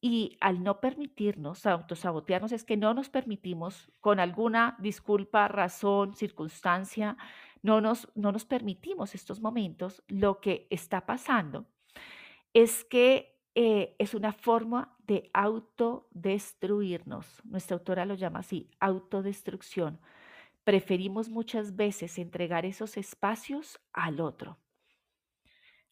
Y 0.00 0.36
al 0.40 0.62
no 0.62 0.78
permitirnos 0.80 1.66
autosabotearnos 1.66 2.52
es 2.52 2.62
que 2.62 2.76
no 2.76 2.94
nos 2.94 3.08
permitimos, 3.08 3.90
con 4.00 4.20
alguna 4.20 4.76
disculpa, 4.78 5.48
razón, 5.48 6.14
circunstancia, 6.14 7.16
no 7.64 7.80
nos, 7.80 8.08
no 8.14 8.30
nos 8.30 8.44
permitimos 8.44 9.14
estos 9.14 9.40
momentos. 9.40 10.04
Lo 10.06 10.38
que 10.38 10.66
está 10.68 11.06
pasando 11.06 11.64
es 12.52 12.84
que 12.84 13.40
eh, 13.54 13.96
es 13.98 14.14
una 14.14 14.34
forma 14.34 14.94
de 15.06 15.30
autodestruirnos. 15.32 17.40
Nuestra 17.42 17.78
autora 17.78 18.04
lo 18.04 18.16
llama 18.16 18.40
así, 18.40 18.68
autodestrucción. 18.80 19.98
Preferimos 20.62 21.30
muchas 21.30 21.74
veces 21.74 22.18
entregar 22.18 22.66
esos 22.66 22.98
espacios 22.98 23.80
al 23.94 24.20
otro 24.20 24.58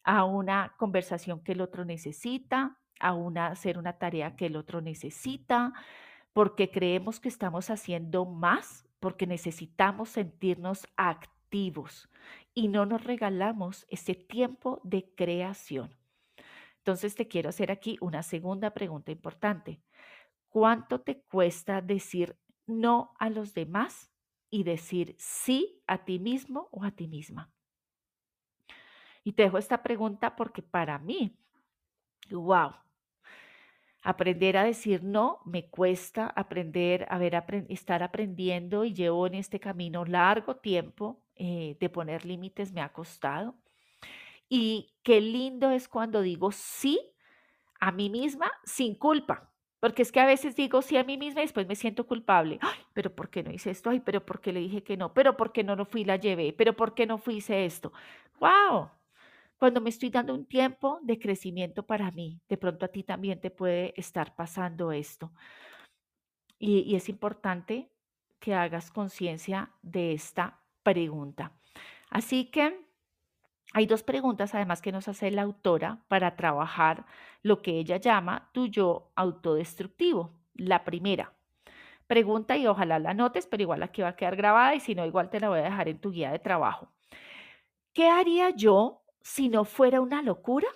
a 0.04 0.24
una 0.24 0.74
conversación 0.78 1.44
que 1.44 1.52
el 1.52 1.60
otro 1.60 1.84
necesita, 1.84 2.76
a 2.98 3.14
una, 3.14 3.46
hacer 3.46 3.78
una 3.78 3.92
tarea 3.94 4.34
que 4.34 4.46
el 4.46 4.56
otro 4.56 4.80
necesita, 4.80 5.72
porque 6.32 6.72
creemos 6.72 7.20
que 7.20 7.28
estamos 7.28 7.70
haciendo 7.70 8.24
más, 8.24 8.84
porque 8.98 9.28
necesitamos 9.28 10.08
sentirnos 10.08 10.88
activos 10.96 11.41
y 12.54 12.68
no 12.68 12.86
nos 12.86 13.04
regalamos 13.04 13.86
ese 13.88 14.14
tiempo 14.14 14.80
de 14.84 15.12
creación. 15.14 15.94
Entonces 16.78 17.14
te 17.14 17.28
quiero 17.28 17.50
hacer 17.50 17.70
aquí 17.70 17.96
una 18.00 18.22
segunda 18.22 18.70
pregunta 18.72 19.12
importante. 19.12 19.80
¿Cuánto 20.48 21.00
te 21.00 21.22
cuesta 21.22 21.80
decir 21.80 22.36
no 22.66 23.12
a 23.18 23.30
los 23.30 23.54
demás 23.54 24.10
y 24.50 24.64
decir 24.64 25.14
sí 25.18 25.82
a 25.86 26.04
ti 26.04 26.18
mismo 26.18 26.68
o 26.72 26.84
a 26.84 26.90
ti 26.90 27.06
misma? 27.06 27.52
Y 29.24 29.32
te 29.32 29.44
dejo 29.44 29.58
esta 29.58 29.82
pregunta 29.82 30.34
porque 30.34 30.62
para 30.62 30.98
mí, 30.98 31.38
wow, 32.30 32.72
aprender 34.02 34.56
a 34.56 34.64
decir 34.64 35.04
no 35.04 35.40
me 35.44 35.70
cuesta, 35.70 36.26
aprender 36.26 37.06
a 37.08 37.18
ver, 37.18 37.44
estar 37.68 38.02
aprendiendo 38.02 38.84
y 38.84 38.92
llevo 38.92 39.26
en 39.28 39.34
este 39.34 39.60
camino 39.60 40.04
largo 40.04 40.56
tiempo 40.56 41.21
eh, 41.36 41.76
de 41.80 41.88
poner 41.88 42.24
límites, 42.24 42.72
me 42.72 42.80
ha 42.80 42.92
costado. 42.92 43.54
Y 44.48 44.92
qué 45.02 45.20
lindo 45.20 45.70
es 45.70 45.88
cuando 45.88 46.20
digo 46.20 46.52
sí 46.52 47.00
a 47.80 47.90
mí 47.92 48.10
misma 48.10 48.52
sin 48.64 48.94
culpa. 48.94 49.52
Porque 49.80 50.02
es 50.02 50.12
que 50.12 50.20
a 50.20 50.26
veces 50.26 50.54
digo 50.54 50.80
sí 50.80 50.96
a 50.96 51.02
mí 51.02 51.18
misma 51.18 51.40
y 51.40 51.44
después 51.44 51.66
me 51.66 51.74
siento 51.74 52.06
culpable. 52.06 52.58
Ay, 52.60 52.78
pero 52.92 53.12
¿por 53.14 53.30
qué 53.30 53.42
no 53.42 53.50
hice 53.50 53.70
esto? 53.70 53.90
Ay, 53.90 53.98
pero 53.98 54.24
¿por 54.24 54.40
qué 54.40 54.52
le 54.52 54.60
dije 54.60 54.84
que 54.84 54.96
no? 54.96 55.12
Pero 55.12 55.36
¿por 55.36 55.50
qué 55.50 55.64
no 55.64 55.74
lo 55.74 55.84
fui 55.84 56.04
la 56.04 56.16
llevé? 56.16 56.52
Pero 56.52 56.76
¿por 56.76 56.94
qué 56.94 57.04
no 57.04 57.18
fui 57.18 57.38
hice 57.38 57.64
esto? 57.64 57.92
¡Wow! 58.38 58.90
Cuando 59.58 59.80
me 59.80 59.90
estoy 59.90 60.10
dando 60.10 60.34
un 60.34 60.46
tiempo 60.46 61.00
de 61.02 61.18
crecimiento 61.18 61.84
para 61.84 62.10
mí, 62.12 62.40
de 62.48 62.56
pronto 62.56 62.84
a 62.84 62.88
ti 62.88 63.02
también 63.04 63.40
te 63.40 63.50
puede 63.50 63.92
estar 63.96 64.36
pasando 64.36 64.92
esto. 64.92 65.32
Y, 66.60 66.94
es 66.94 67.08
importante 67.08 67.90
que 68.38 68.54
hagas 68.54 68.92
conciencia 68.92 69.72
de 69.82 70.12
esta 70.12 70.61
pregunta. 70.82 71.52
Así 72.10 72.46
que 72.46 72.86
hay 73.72 73.86
dos 73.86 74.02
preguntas 74.02 74.54
además 74.54 74.82
que 74.82 74.92
nos 74.92 75.08
hace 75.08 75.30
la 75.30 75.42
autora 75.42 76.00
para 76.08 76.36
trabajar 76.36 77.06
lo 77.42 77.62
que 77.62 77.78
ella 77.78 77.96
llama 77.96 78.50
tu 78.52 78.66
yo 78.66 79.10
autodestructivo. 79.16 80.30
La 80.54 80.84
primera, 80.84 81.32
pregunta 82.06 82.56
y 82.56 82.66
ojalá 82.66 82.98
la 82.98 83.14
notes, 83.14 83.46
pero 83.46 83.62
igual 83.62 83.82
aquí 83.82 84.02
va 84.02 84.08
a 84.08 84.16
quedar 84.16 84.36
grabada 84.36 84.74
y 84.74 84.80
si 84.80 84.94
no, 84.94 85.06
igual 85.06 85.30
te 85.30 85.40
la 85.40 85.48
voy 85.48 85.60
a 85.60 85.64
dejar 85.64 85.88
en 85.88 85.98
tu 85.98 86.10
guía 86.10 86.30
de 86.30 86.38
trabajo. 86.38 86.88
¿qué 87.92 88.08
haría 88.08 88.50
yo 88.50 89.02
si 89.20 89.48
no 89.48 89.64
fuera 89.64 90.00
una 90.00 90.22
locura? 90.22 90.68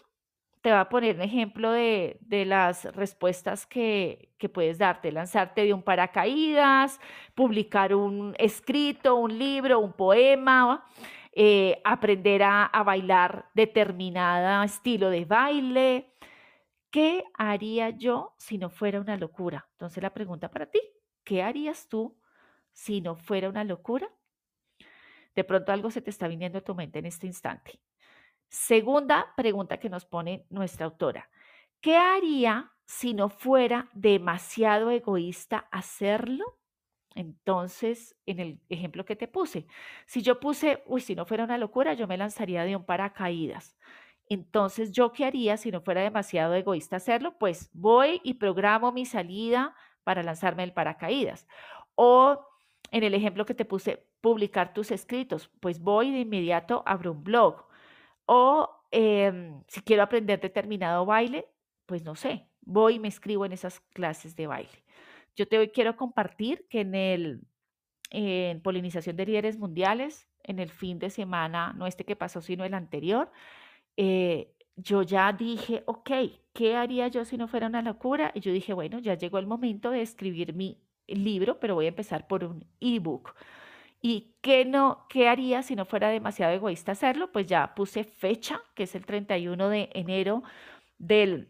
Te 0.66 0.72
voy 0.72 0.80
a 0.80 0.88
poner 0.88 1.14
un 1.14 1.22
ejemplo 1.22 1.70
de, 1.70 2.18
las 2.44 2.86
respuestas 2.86 3.66
que, 3.66 4.32
puedes 4.52 4.78
darte. 4.78 5.12
Lanzarte 5.12 5.62
de 5.62 5.72
un 5.72 5.84
paracaídas, 5.84 6.98
publicar 7.36 7.94
un 7.94 8.34
escrito, 8.36 9.14
un 9.14 9.38
libro, 9.38 9.78
un 9.78 9.92
poema, 9.92 10.84
eh, 11.30 11.80
aprender 11.84 12.42
a, 12.42 12.64
a 12.64 12.82
bailar 12.82 13.48
determinado 13.54 14.64
estilo 14.64 15.08
de 15.08 15.24
baile. 15.24 16.12
¿Qué 16.90 17.22
haría 17.34 17.90
yo 17.90 18.34
si 18.36 18.58
no 18.58 18.68
fuera 18.68 19.00
una 19.00 19.16
locura? 19.16 19.68
Entonces 19.70 20.02
la 20.02 20.12
pregunta 20.12 20.50
para 20.50 20.66
ti, 20.66 20.80
¿qué 21.22 21.44
harías 21.44 21.88
tú 21.88 22.18
si 22.72 23.00
no 23.00 23.14
fuera 23.14 23.48
una 23.48 23.62
locura? 23.62 24.10
De 25.32 25.44
pronto 25.44 25.70
algo 25.70 25.92
se 25.92 26.02
te 26.02 26.10
está 26.10 26.26
viniendo 26.26 26.58
a 26.58 26.62
tu 26.62 26.74
mente 26.74 26.98
en 26.98 27.06
este 27.06 27.28
instante. 27.28 27.78
Segunda 28.48 29.32
pregunta 29.36 29.78
que 29.78 29.88
nos 29.88 30.04
pone 30.04 30.46
nuestra 30.50 30.86
autora. 30.86 31.28
¿Qué 31.80 31.96
haría 31.96 32.72
si 32.84 33.14
no 33.14 33.28
fuera 33.28 33.88
demasiado 33.92 34.90
egoísta 34.90 35.68
hacerlo? 35.70 36.58
Entonces, 37.14 38.14
en 38.26 38.40
el 38.40 38.60
ejemplo 38.68 39.04
que 39.04 39.16
te 39.16 39.26
puse, 39.26 39.66
si 40.06 40.22
yo 40.22 40.38
puse, 40.38 40.82
uy, 40.86 41.00
si 41.00 41.14
no 41.14 41.24
fuera 41.24 41.44
una 41.44 41.58
locura, 41.58 41.94
yo 41.94 42.06
me 42.06 42.18
lanzaría 42.18 42.64
de 42.64 42.76
un 42.76 42.84
paracaídas. 42.84 43.76
Entonces, 44.28 44.92
¿yo 44.92 45.12
qué 45.12 45.24
haría 45.24 45.56
si 45.56 45.70
no 45.70 45.80
fuera 45.80 46.02
demasiado 46.02 46.54
egoísta 46.54 46.96
hacerlo? 46.96 47.38
Pues 47.38 47.70
voy 47.72 48.20
y 48.24 48.34
programo 48.34 48.92
mi 48.92 49.06
salida 49.06 49.74
para 50.04 50.22
lanzarme 50.22 50.62
del 50.62 50.72
paracaídas. 50.72 51.48
O 51.94 52.44
en 52.90 53.02
el 53.02 53.14
ejemplo 53.14 53.46
que 53.46 53.54
te 53.54 53.64
puse, 53.64 54.06
publicar 54.20 54.74
tus 54.74 54.90
escritos, 54.90 55.48
pues 55.60 55.80
voy 55.80 56.10
de 56.10 56.20
inmediato, 56.20 56.82
abro 56.86 57.12
un 57.12 57.24
blog. 57.24 57.65
O 58.26 58.68
em, 58.90 59.62
si 59.68 59.80
quiero 59.82 60.02
aprender 60.02 60.40
determinado 60.40 61.06
baile, 61.06 61.48
pues 61.86 62.02
no 62.04 62.14
sé, 62.16 62.46
voy 62.62 62.96
y 62.96 62.98
me 63.00 63.08
escribo 63.08 63.46
en 63.46 63.52
esas 63.52 63.80
clases 63.94 64.36
de 64.36 64.46
baile. 64.46 64.84
Yo 65.36 65.48
te 65.48 65.70
quiero 65.70 65.96
compartir 65.96 66.66
que 66.68 66.80
en 66.80 66.94
el 66.94 67.42
en 68.10 68.60
polinización 68.62 69.16
de 69.16 69.26
líderes 69.26 69.58
mundiales, 69.58 70.28
en 70.44 70.58
el 70.60 70.70
fin 70.70 70.98
de 70.98 71.10
semana, 71.10 71.74
no 71.76 71.86
este 71.86 72.04
que 72.04 72.16
pasó, 72.16 72.40
sino 72.40 72.64
el 72.64 72.74
anterior, 72.74 73.30
eh, 73.96 74.52
yo 74.76 75.02
ya 75.02 75.32
dije, 75.32 75.82
ok, 75.86 76.10
¿qué 76.52 76.76
haría 76.76 77.08
yo 77.08 77.24
si 77.24 77.36
no 77.36 77.48
fuera 77.48 77.66
una 77.66 77.82
locura? 77.82 78.30
Y 78.34 78.40
yo 78.40 78.52
dije, 78.52 78.74
bueno, 78.74 78.98
ya 78.98 79.14
llegó 79.14 79.38
el 79.38 79.46
momento 79.46 79.90
de 79.90 80.02
escribir 80.02 80.54
mi 80.54 80.80
libro, 81.06 81.58
pero 81.60 81.74
voy 81.74 81.86
a 81.86 81.88
empezar 81.88 82.26
por 82.26 82.44
un 82.44 82.66
ebook. 82.80 83.34
¿Y 84.00 84.36
qué, 84.40 84.64
no, 84.64 85.06
qué 85.08 85.28
haría 85.28 85.62
si 85.62 85.74
no 85.74 85.84
fuera 85.84 86.08
demasiado 86.08 86.52
egoísta 86.52 86.92
hacerlo? 86.92 87.32
Pues 87.32 87.46
ya 87.46 87.74
puse 87.74 88.04
fecha, 88.04 88.62
que 88.74 88.84
es 88.84 88.94
el 88.94 89.06
31 89.06 89.68
de 89.68 89.90
enero 89.94 90.42
del 90.98 91.48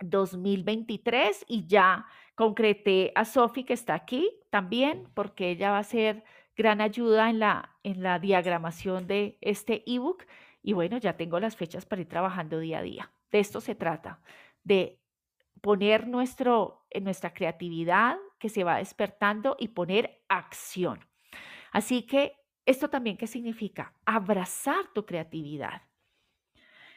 2023 0.00 1.44
y 1.48 1.66
ya 1.66 2.06
concreté 2.34 3.12
a 3.14 3.24
Sofi 3.24 3.64
que 3.64 3.72
está 3.72 3.94
aquí 3.94 4.30
también 4.50 5.08
porque 5.14 5.50
ella 5.50 5.72
va 5.72 5.78
a 5.78 5.84
ser 5.84 6.24
gran 6.56 6.80
ayuda 6.80 7.30
en 7.30 7.40
la, 7.40 7.76
en 7.82 8.02
la 8.02 8.18
diagramación 8.18 9.06
de 9.06 9.38
este 9.40 9.82
ebook 9.86 10.24
y 10.62 10.72
bueno, 10.72 10.98
ya 10.98 11.16
tengo 11.16 11.40
las 11.40 11.56
fechas 11.56 11.86
para 11.86 12.02
ir 12.02 12.08
trabajando 12.08 12.58
día 12.58 12.78
a 12.78 12.82
día. 12.82 13.12
De 13.30 13.38
esto 13.40 13.60
se 13.60 13.74
trata, 13.74 14.20
de 14.64 15.00
poner 15.60 16.06
nuestro, 16.08 16.84
nuestra 17.00 17.32
creatividad 17.32 18.16
que 18.38 18.48
se 18.48 18.64
va 18.64 18.78
despertando 18.78 19.56
y 19.58 19.68
poner 19.68 20.22
acción. 20.28 21.00
Así 21.72 22.02
que, 22.02 22.36
¿esto 22.66 22.88
también 22.88 23.16
qué 23.16 23.26
significa? 23.26 23.94
Abrazar 24.04 24.92
tu 24.94 25.04
creatividad. 25.04 25.82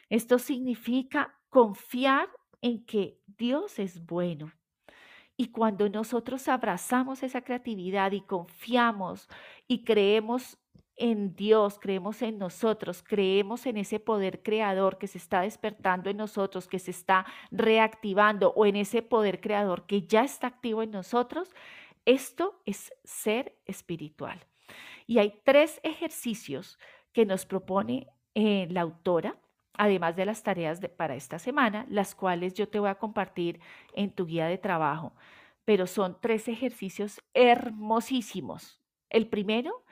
Esto 0.08 0.38
significa 0.38 1.38
confiar 1.48 2.28
en 2.60 2.84
que 2.84 3.18
Dios 3.26 3.78
es 3.78 4.04
bueno. 4.04 4.52
Y 5.36 5.48
cuando 5.48 5.88
nosotros 5.88 6.48
abrazamos 6.48 7.22
esa 7.22 7.42
creatividad 7.42 8.12
y 8.12 8.20
confiamos 8.20 9.28
y 9.66 9.84
creemos 9.84 10.58
en 10.96 11.34
Dios, 11.34 11.78
creemos 11.80 12.22
en 12.22 12.38
nosotros, 12.38 13.02
creemos 13.02 13.66
en 13.66 13.78
ese 13.78 13.98
poder 13.98 14.42
creador 14.42 14.98
que 14.98 15.08
se 15.08 15.18
está 15.18 15.40
despertando 15.40 16.10
en 16.10 16.18
nosotros, 16.18 16.68
que 16.68 16.78
se 16.78 16.90
está 16.90 17.26
reactivando 17.50 18.52
o 18.54 18.66
en 18.66 18.76
ese 18.76 19.02
poder 19.02 19.40
creador 19.40 19.86
que 19.86 20.02
ya 20.06 20.22
está 20.22 20.48
activo 20.48 20.82
en 20.82 20.90
nosotros, 20.90 21.50
esto 22.04 22.60
es 22.66 22.92
ser 23.04 23.56
espiritual. 23.64 24.46
Y 25.06 25.18
hay 25.18 25.40
tres 25.44 25.80
ejercicios 25.82 26.78
que 27.12 27.26
nos 27.26 27.46
propone 27.46 28.08
eh, 28.34 28.66
la 28.70 28.82
autora, 28.82 29.36
además 29.74 30.16
de 30.16 30.26
las 30.26 30.42
tareas 30.42 30.80
para 30.96 31.14
esta 31.14 31.38
semana, 31.38 31.86
las 31.88 32.14
cuales 32.14 32.54
yo 32.54 32.68
te 32.68 32.78
voy 32.78 32.90
a 32.90 32.96
compartir 32.96 33.60
en 33.94 34.10
tu 34.10 34.26
guía 34.26 34.46
de 34.46 34.58
trabajo. 34.58 35.14
Pero 35.64 35.86
son 35.86 36.18
tres 36.20 36.48
ejercicios 36.48 37.20
hermosísimos. 37.34 38.80
El 39.10 39.28
primero, 39.28 39.84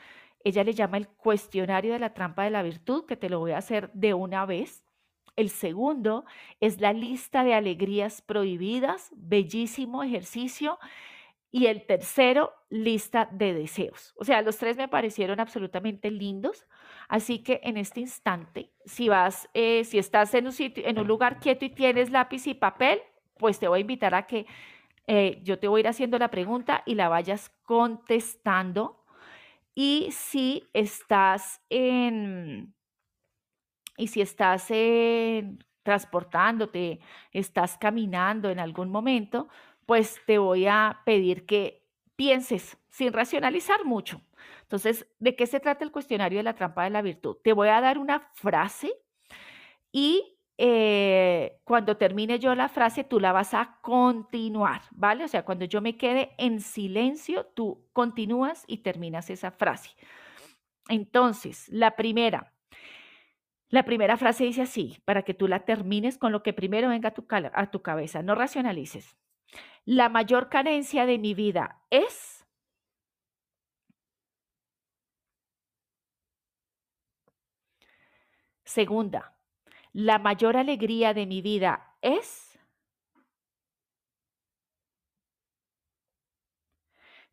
ella 0.42 0.64
le 0.64 0.72
llama 0.72 0.96
el 0.96 1.08
cuestionario 1.08 1.92
de 1.92 1.98
la 1.98 2.14
trampa 2.14 2.44
de 2.44 2.50
la 2.50 2.62
virtud, 2.62 3.04
que 3.06 3.16
te 3.16 3.28
lo 3.28 3.38
voy 3.40 3.52
a 3.52 3.58
hacer 3.58 3.90
de 3.92 4.14
una 4.14 4.46
vez. 4.46 4.84
El 5.36 5.50
segundo 5.50 6.24
es 6.60 6.80
la 6.80 6.92
lista 6.92 7.44
de 7.44 7.54
alegrías 7.54 8.22
prohibidas, 8.22 9.10
bellísimo 9.14 10.02
ejercicio. 10.02 10.78
Y 11.52 11.66
el 11.66 11.84
tercero, 11.84 12.52
lista 12.68 13.28
de 13.32 13.52
deseos. 13.52 14.14
O 14.16 14.24
sea, 14.24 14.40
los 14.42 14.56
tres 14.56 14.76
me 14.76 14.86
parecieron 14.86 15.40
absolutamente 15.40 16.10
lindos. 16.10 16.66
Así 17.08 17.42
que 17.42 17.60
en 17.64 17.76
este 17.76 18.00
instante, 18.00 18.72
si 18.84 19.08
vas, 19.08 19.48
eh, 19.54 19.84
si 19.84 19.98
estás 19.98 20.32
en 20.34 20.46
un 20.46 20.52
sitio, 20.52 20.86
en 20.86 20.98
un 20.98 21.08
lugar 21.08 21.40
quieto 21.40 21.64
y 21.64 21.70
tienes 21.70 22.10
lápiz 22.10 22.46
y 22.46 22.54
papel, 22.54 23.00
pues 23.36 23.58
te 23.58 23.66
voy 23.66 23.78
a 23.78 23.80
invitar 23.80 24.14
a 24.14 24.26
que 24.26 24.46
eh, 25.08 25.40
yo 25.42 25.58
te 25.58 25.66
voy 25.66 25.80
a 25.80 25.82
ir 25.82 25.88
haciendo 25.88 26.18
la 26.18 26.30
pregunta 26.30 26.84
y 26.86 26.94
la 26.94 27.08
vayas 27.08 27.50
contestando. 27.64 29.04
Y 29.74 30.08
si 30.12 30.68
estás 30.72 31.60
en, 31.68 32.74
y 33.96 34.06
si 34.08 34.20
estás 34.20 34.70
en, 34.70 35.64
transportándote, 35.82 37.00
estás 37.32 37.76
caminando 37.78 38.50
en 38.50 38.60
algún 38.60 38.90
momento, 38.90 39.48
pues 39.90 40.20
te 40.24 40.38
voy 40.38 40.68
a 40.68 41.00
pedir 41.04 41.46
que 41.46 41.84
pienses 42.14 42.78
sin 42.90 43.12
racionalizar 43.12 43.84
mucho. 43.84 44.22
Entonces, 44.62 45.08
¿de 45.18 45.34
qué 45.34 45.48
se 45.48 45.58
trata 45.58 45.84
el 45.84 45.90
cuestionario 45.90 46.38
de 46.38 46.44
la 46.44 46.54
trampa 46.54 46.84
de 46.84 46.90
la 46.90 47.02
virtud? 47.02 47.38
Te 47.42 47.52
voy 47.52 47.70
a 47.70 47.80
dar 47.80 47.98
una 47.98 48.20
frase 48.34 48.92
y 49.90 50.38
eh, 50.58 51.58
cuando 51.64 51.96
termine 51.96 52.38
yo 52.38 52.54
la 52.54 52.68
frase, 52.68 53.02
tú 53.02 53.18
la 53.18 53.32
vas 53.32 53.52
a 53.52 53.80
continuar, 53.82 54.82
¿vale? 54.92 55.24
O 55.24 55.28
sea, 55.28 55.44
cuando 55.44 55.64
yo 55.64 55.80
me 55.80 55.96
quede 55.96 56.36
en 56.38 56.60
silencio, 56.60 57.46
tú 57.46 57.84
continúas 57.92 58.62
y 58.68 58.84
terminas 58.84 59.28
esa 59.28 59.50
frase. 59.50 59.90
Entonces, 60.88 61.68
la 61.68 61.96
primera, 61.96 62.54
la 63.70 63.84
primera 63.84 64.16
frase 64.16 64.44
dice 64.44 64.62
así, 64.62 64.98
para 65.04 65.24
que 65.24 65.34
tú 65.34 65.48
la 65.48 65.64
termines 65.64 66.16
con 66.16 66.30
lo 66.30 66.44
que 66.44 66.52
primero 66.52 66.90
venga 66.90 67.08
a 67.08 67.14
tu, 67.14 67.26
a 67.28 67.70
tu 67.72 67.82
cabeza, 67.82 68.22
no 68.22 68.36
racionalices. 68.36 69.16
La 69.84 70.08
mayor 70.08 70.48
carencia 70.48 71.06
de 71.06 71.18
mi 71.18 71.34
vida 71.34 71.82
es... 71.90 72.46
Segunda, 78.64 79.36
la 79.92 80.18
mayor 80.18 80.56
alegría 80.56 81.12
de 81.12 81.26
mi 81.26 81.42
vida 81.42 81.96
es... 82.02 82.58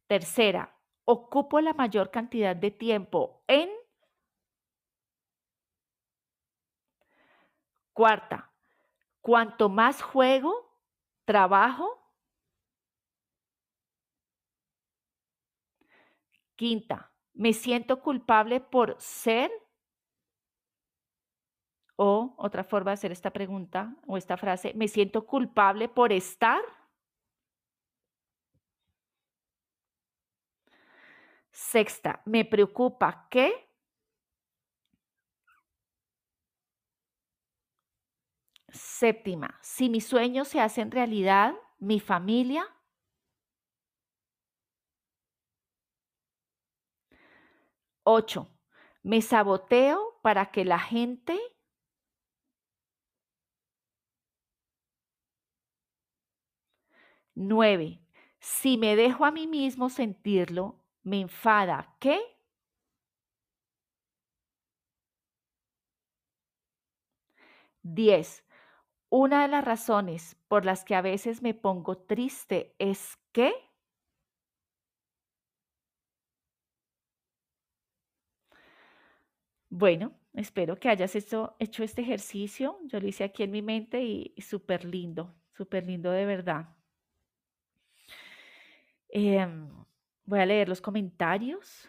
Tercera, 0.07 0.73
ocupo 1.05 1.59
la 1.61 1.73
mayor 1.73 2.11
cantidad 2.11 2.55
de 2.55 2.71
tiempo 2.71 3.43
en... 3.47 3.69
Cuarta, 7.93 8.51
cuanto 9.21 9.69
más 9.69 10.01
juego, 10.01 10.71
trabajo, 11.25 11.96
Quinta, 16.57 17.13
me 17.35 17.53
siento 17.53 18.01
culpable 18.01 18.59
por 18.59 18.95
ser 18.99 19.51
o 21.95 22.33
otra 22.37 22.63
forma 22.63 22.91
de 22.91 22.95
hacer 22.95 23.11
esta 23.11 23.31
pregunta 23.31 23.95
o 24.07 24.17
esta 24.17 24.37
frase, 24.37 24.73
me 24.75 24.87
siento 24.87 25.25
culpable 25.25 25.87
por 25.87 26.11
estar. 26.11 26.61
Sexta, 31.51 32.21
me 32.25 32.43
preocupa 32.43 33.27
que. 33.29 33.67
Séptima, 38.69 39.59
si 39.61 39.89
mis 39.89 40.05
sueños 40.05 40.47
se 40.47 40.59
hacen 40.59 40.91
realidad, 40.91 41.55
mi 41.79 41.99
familia 41.99 42.67
Ocho, 48.09 48.47
Me 49.03 49.21
saboteo 49.21 50.19
para 50.21 50.45
que 50.49 50.63
la 50.63 50.79
gente 50.79 51.37
Nueve. 57.35 58.01
Si 58.39 58.77
me 58.77 58.95
dejo 58.95 59.23
a 59.25 59.31
mí 59.31 59.47
mismo 59.47 59.89
sentirlo, 59.89 60.75
me 61.03 61.21
enfada. 61.21 61.95
¿Qué? 61.99 62.19
Diez. 67.83 68.43
Una 69.09 69.43
de 69.43 69.49
las 69.49 69.65
razones 69.65 70.37
por 70.47 70.65
las 70.65 70.83
que 70.85 70.95
a 70.95 71.01
veces 71.01 71.41
me 71.41 71.53
pongo 71.53 71.97
triste 71.97 72.75
es 72.79 73.17
que 73.33 73.53
Bueno, 79.77 80.11
espero 80.33 80.79
que 80.79 80.89
hayas 80.89 81.15
hecho, 81.15 81.55
este 81.59 82.01
ejercicio. 82.01 82.79
Yo 82.85 82.99
lo 82.99 83.07
hice 83.07 83.23
aquí 83.23 83.43
en 83.43 83.51
mi 83.51 83.61
mente 83.61 84.01
y, 84.01 84.33
súper 84.41 84.83
lindo, 84.83 85.35
súper 85.55 85.85
lindo 85.85 86.09
de 86.09 86.25
verdad. 86.25 86.75
Em, 89.09 89.69
voy 90.25 90.39
a 90.39 90.47
leer 90.47 90.67
los 90.67 90.81
comentarios. 90.81 91.87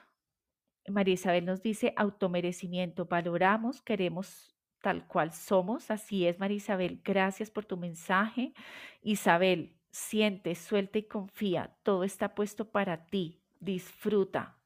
María 0.87 1.14
Isabel 1.14 1.46
nos 1.46 1.62
dice, 1.62 1.94
automerecimiento, 1.96 3.07
valoramos, 3.07 3.81
queremos 3.81 4.55
tal 4.83 5.07
cual 5.07 5.33
somos. 5.33 5.90
Así 5.90 6.27
es, 6.27 6.38
María 6.38 6.59
Isabel, 6.59 7.01
gracias 7.03 7.51
por 7.51 7.64
tu 7.64 7.79
mensaje. 7.79 8.53
Isabel, 9.01 9.74
siente, 9.90 10.55
suelta 10.57 10.98
y 10.98 11.05
confía, 11.05 11.74
todo 11.83 12.05
está 12.05 12.35
puesto 12.35 12.70
para 12.70 13.07
ti, 13.07 13.40
disfruta. 13.61 14.59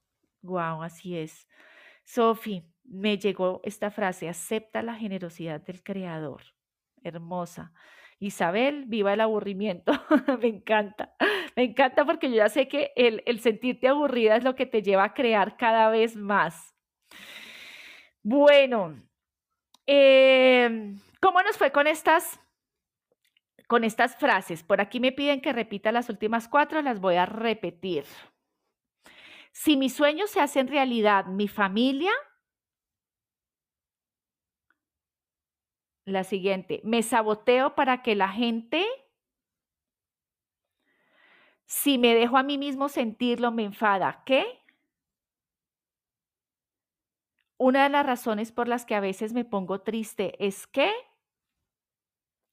Wow, 0.43 0.83
así 0.83 1.17
es. 1.17 1.47
Sofi, 2.03 2.72
me 2.85 3.19
llegó 3.19 3.61
esta 3.65 3.91
frase, 3.91 4.29
acepta 4.29 4.83
la 4.83 4.95
generosidad 4.95 5.61
del 5.61 5.83
Creador. 5.83 6.43
Hermosa. 7.03 7.73
Isabel, 8.19 8.85
viva 8.87 9.13
el 9.13 9.21
aburrimiento. 9.21 9.93
me 10.41 10.49
encanta. 10.49 11.15
Me 11.57 11.65
encanta 11.65 12.05
porque 12.05 12.31
yo 12.31 12.37
ya 12.37 12.49
sé 12.49 12.69
que 12.69 12.93
el, 12.95 13.41
sentirte 13.41 13.89
aburrida 13.89 14.37
es 14.37 14.45
lo 14.45 14.55
que 14.55 14.67
te 14.67 14.83
lleva 14.83 15.05
a 15.05 15.15
crear 15.15 15.57
cada 15.57 15.91
vez 15.91 16.17
más. 16.17 16.75
Bueno, 18.23 19.03
em, 19.87 21.01
¿cómo 21.21 21.43
nos 21.43 21.59
fue 21.59 21.73
con 21.73 21.89
estas, 21.89 22.41
con 23.67 23.83
estas 23.83 24.17
frases? 24.17 24.63
Por 24.63 24.81
aquí 24.81 25.01
me 25.01 25.11
piden 25.11 25.41
que 25.41 25.53
repita 25.53 25.91
las 25.91 26.09
últimas 26.09 26.49
cuatro, 26.49 26.81
las 26.81 27.01
voy 27.01 27.17
a 27.17 27.27
repetir. 27.27 28.05
Si 29.51 29.77
mis 29.77 29.95
sueños 29.95 30.31
se 30.31 30.41
hacen 30.41 30.69
realidad, 30.69 31.27
mi 31.27 31.49
familia 31.49 32.13
La 36.05 36.25
siguiente, 36.25 36.81
me 36.85 37.03
saboteo 37.03 37.77
para 37.77 38.03
que 38.03 38.17
la 38.17 38.29
gente, 38.29 38.85
si 41.65 41.97
me 41.97 42.15
dejo 42.15 42.37
a 42.37 42.43
mí 42.43 42.59
mismo 42.59 42.89
sentirlo, 42.89 43.53
me 43.53 43.65
enfada. 43.65 44.23
¿Qué? 44.27 44.45
Una 47.57 47.85
de 47.85 47.91
las 47.91 48.05
razones 48.05 48.51
por 48.51 48.67
las 48.67 48.85
que 48.85 48.97
a 48.97 49.01
veces 49.01 49.33
me 49.33 49.45
pongo 49.45 49.83
triste 49.83 50.35
es 50.45 50.67
que, 50.67 50.91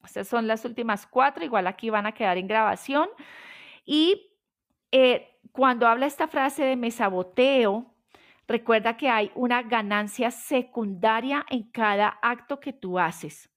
estas 0.04 0.28
son 0.28 0.46
las 0.46 0.64
últimas 0.64 1.08
cuatro, 1.08 1.44
igual 1.44 1.66
aquí 1.66 1.90
van 1.90 2.06
a 2.06 2.12
quedar 2.12 2.38
en 2.38 2.46
grabación. 2.46 3.08
Y 3.84 4.32
eh, 4.92 5.40
cuando 5.50 5.88
habla 5.88 6.06
esta 6.06 6.28
frase 6.28 6.62
de 6.62 6.76
me 6.76 6.92
saboteo, 6.92 7.89
Recuerda 8.50 8.96
que 8.96 9.08
hay 9.08 9.30
una 9.36 9.62
ganancia 9.62 10.32
secundaria 10.32 11.46
en 11.50 11.70
cada 11.70 12.18
acto 12.20 12.58
que 12.58 12.72
tú 12.72 12.98
haces. 12.98 13.48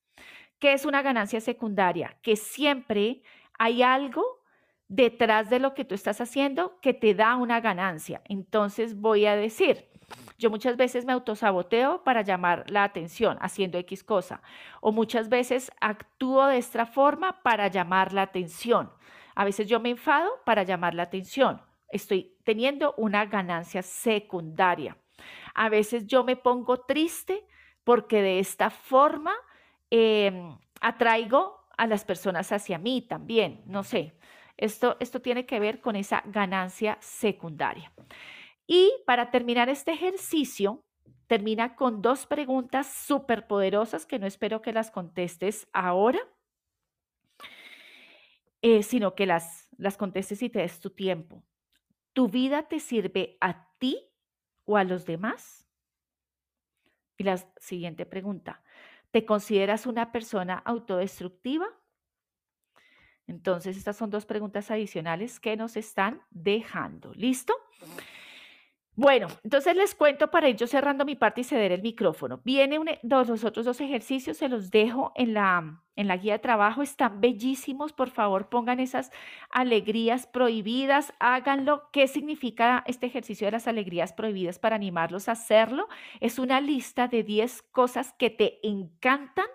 ¿Qué 0.59 0.73
es 0.73 0.85
una 0.85 1.01
ganancia 1.01 1.41
secundaria? 1.41 2.15
Que 2.21 2.35
siempre 2.35 3.23
hay 3.57 3.81
algo 3.81 4.23
detrás 4.87 5.49
de 5.49 5.57
lo 5.57 5.73
que 5.73 5.83
tú 5.83 5.95
estás 5.95 6.21
haciendo 6.21 6.79
que 6.79 6.93
te 6.93 7.15
da 7.15 7.37
una 7.37 7.59
ganancia. 7.59 8.21
Entonces 8.25 8.95
voy 8.95 9.25
a 9.25 9.35
decir, 9.35 9.89
yo 10.37 10.51
muchas 10.51 10.77
veces 10.77 11.05
me 11.05 11.13
autosaboteo 11.13 12.03
para 12.03 12.21
llamar 12.21 12.69
la 12.69 12.83
atención 12.83 13.39
haciendo 13.41 13.79
X 13.79 14.03
cosa 14.03 14.43
o 14.79 14.91
muchas 14.91 15.27
veces 15.27 15.71
actúo 15.81 16.45
de 16.45 16.59
esta 16.59 16.85
forma 16.85 17.41
para 17.41 17.67
llamar 17.67 18.13
la 18.13 18.21
atención. 18.21 18.91
A 19.33 19.43
veces 19.43 19.65
yo 19.65 19.79
me 19.79 19.89
enfado 19.89 20.29
para 20.45 20.61
llamar 20.61 20.93
la 20.93 21.01
atención 21.01 21.63
estoy 21.93 22.35
teniendo 22.43 22.93
una 22.97 23.25
ganancia 23.25 23.81
secundaria. 23.81 24.97
A 25.53 25.69
veces 25.69 26.07
yo 26.07 26.23
me 26.23 26.35
pongo 26.35 26.81
triste 26.81 27.45
porque 27.83 28.21
de 28.21 28.39
esta 28.39 28.69
forma 28.69 29.33
em, 29.89 30.57
atraigo 30.81 31.67
a 31.77 31.87
las 31.87 32.03
personas 32.03 32.51
hacia 32.51 32.77
mí 32.77 33.01
también. 33.01 33.61
No 33.65 33.83
sé, 33.83 34.13
esto, 34.57 34.97
esto 34.99 35.21
tiene 35.21 35.45
que 35.45 35.59
ver 35.59 35.81
con 35.81 35.95
esa 35.95 36.23
ganancia 36.25 36.97
secundaria. 37.01 37.91
Y 38.67 38.91
para 39.05 39.29
terminar 39.31 39.69
este 39.69 39.91
ejercicio, 39.91 40.83
termina 41.27 41.75
con 41.75 42.01
dos 42.01 42.25
preguntas 42.25 42.87
súper 42.87 43.47
poderosas 43.47 44.05
que 44.05 44.19
no 44.19 44.27
espero 44.27 44.61
que 44.61 44.73
las 44.73 44.91
contestes 44.91 45.67
ahora, 45.73 46.19
eh, 48.61 48.83
sino 48.83 49.13
que 49.15 49.25
las, 49.25 49.67
las 49.77 49.97
contestes 49.97 50.41
y 50.41 50.49
te 50.49 50.59
des 50.59 50.79
tu 50.79 50.89
tiempo. 50.89 51.43
¿Tu 52.13 52.27
vida 52.27 52.67
te 52.67 52.79
sirve 52.79 53.37
a 53.41 53.69
ti 53.77 53.97
o 54.65 54.77
a 54.77 54.83
los 54.83 55.05
demás? 55.05 55.67
Y 57.17 57.23
la 57.23 57.37
siguiente 57.57 58.05
pregunta, 58.05 58.63
¿te 59.11 59.25
consideras 59.25 59.85
una 59.85 60.11
persona 60.11 60.55
autodestructiva? 60.57 61.67
Entonces, 63.27 63.77
estas 63.77 63.95
son 63.95 64.09
dos 64.09 64.25
preguntas 64.25 64.69
adicionales 64.71 65.39
que 65.39 65.55
nos 65.55 65.77
están 65.77 66.21
dejando. 66.29 67.13
¿Listo? 67.13 67.53
Bueno, 68.95 69.27
entonces 69.43 69.75
les 69.75 69.95
cuento 69.95 70.29
para 70.29 70.49
ir 70.49 70.55
yo 70.55 70.67
cerrando 70.67 71.03
mi 71.03 71.15
parte 71.15 71.41
y 71.41 71.43
ceder 71.43 71.71
el 71.71 71.81
micrófono. 71.81 72.41
Viene 72.43 72.79
los 73.01 73.43
otros 73.43 73.65
dos 73.65 73.81
ejercicios, 73.81 74.37
se 74.37 74.49
los 74.49 74.69
dejo 74.69 75.11
en 75.15 75.33
la, 75.33 75.81
en 75.95 76.07
la 76.07 76.17
guía 76.17 76.33
de 76.33 76.39
trabajo, 76.39 76.83
están 76.83 77.19
bellísimos, 77.19 77.91
por 77.91 78.11
favor 78.11 78.49
pongan 78.49 78.79
esas 78.79 79.11
alegrías 79.49 80.27
prohibidas, 80.27 81.11
háganlo. 81.19 81.89
¿Qué 81.91 82.07
significa 82.07 82.83
este 82.85 83.07
ejercicio 83.07 83.47
de 83.47 83.53
las 83.53 83.67
alegrías 83.67 84.13
prohibidas 84.13 84.59
para 84.59 84.75
animarlos 84.75 85.27
a 85.27 85.31
hacerlo? 85.31 85.87
Es 86.19 86.37
una 86.37 86.61
lista 86.61 87.07
de 87.07 87.23
10 87.23 87.63
cosas 87.63 88.13
que 88.13 88.29
te 88.29 88.59
encantan 88.61 89.47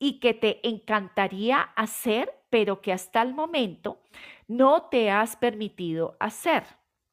y 0.00 0.18
que 0.18 0.34
te 0.34 0.66
encantaría 0.68 1.60
hacer, 1.76 2.34
pero 2.50 2.80
que 2.80 2.92
hasta 2.92 3.22
el 3.22 3.34
momento 3.34 4.00
no 4.48 4.88
te 4.90 5.12
has 5.12 5.36
permitido 5.36 6.16
hacer. 6.18 6.64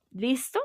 ¿Listo? 0.09 0.59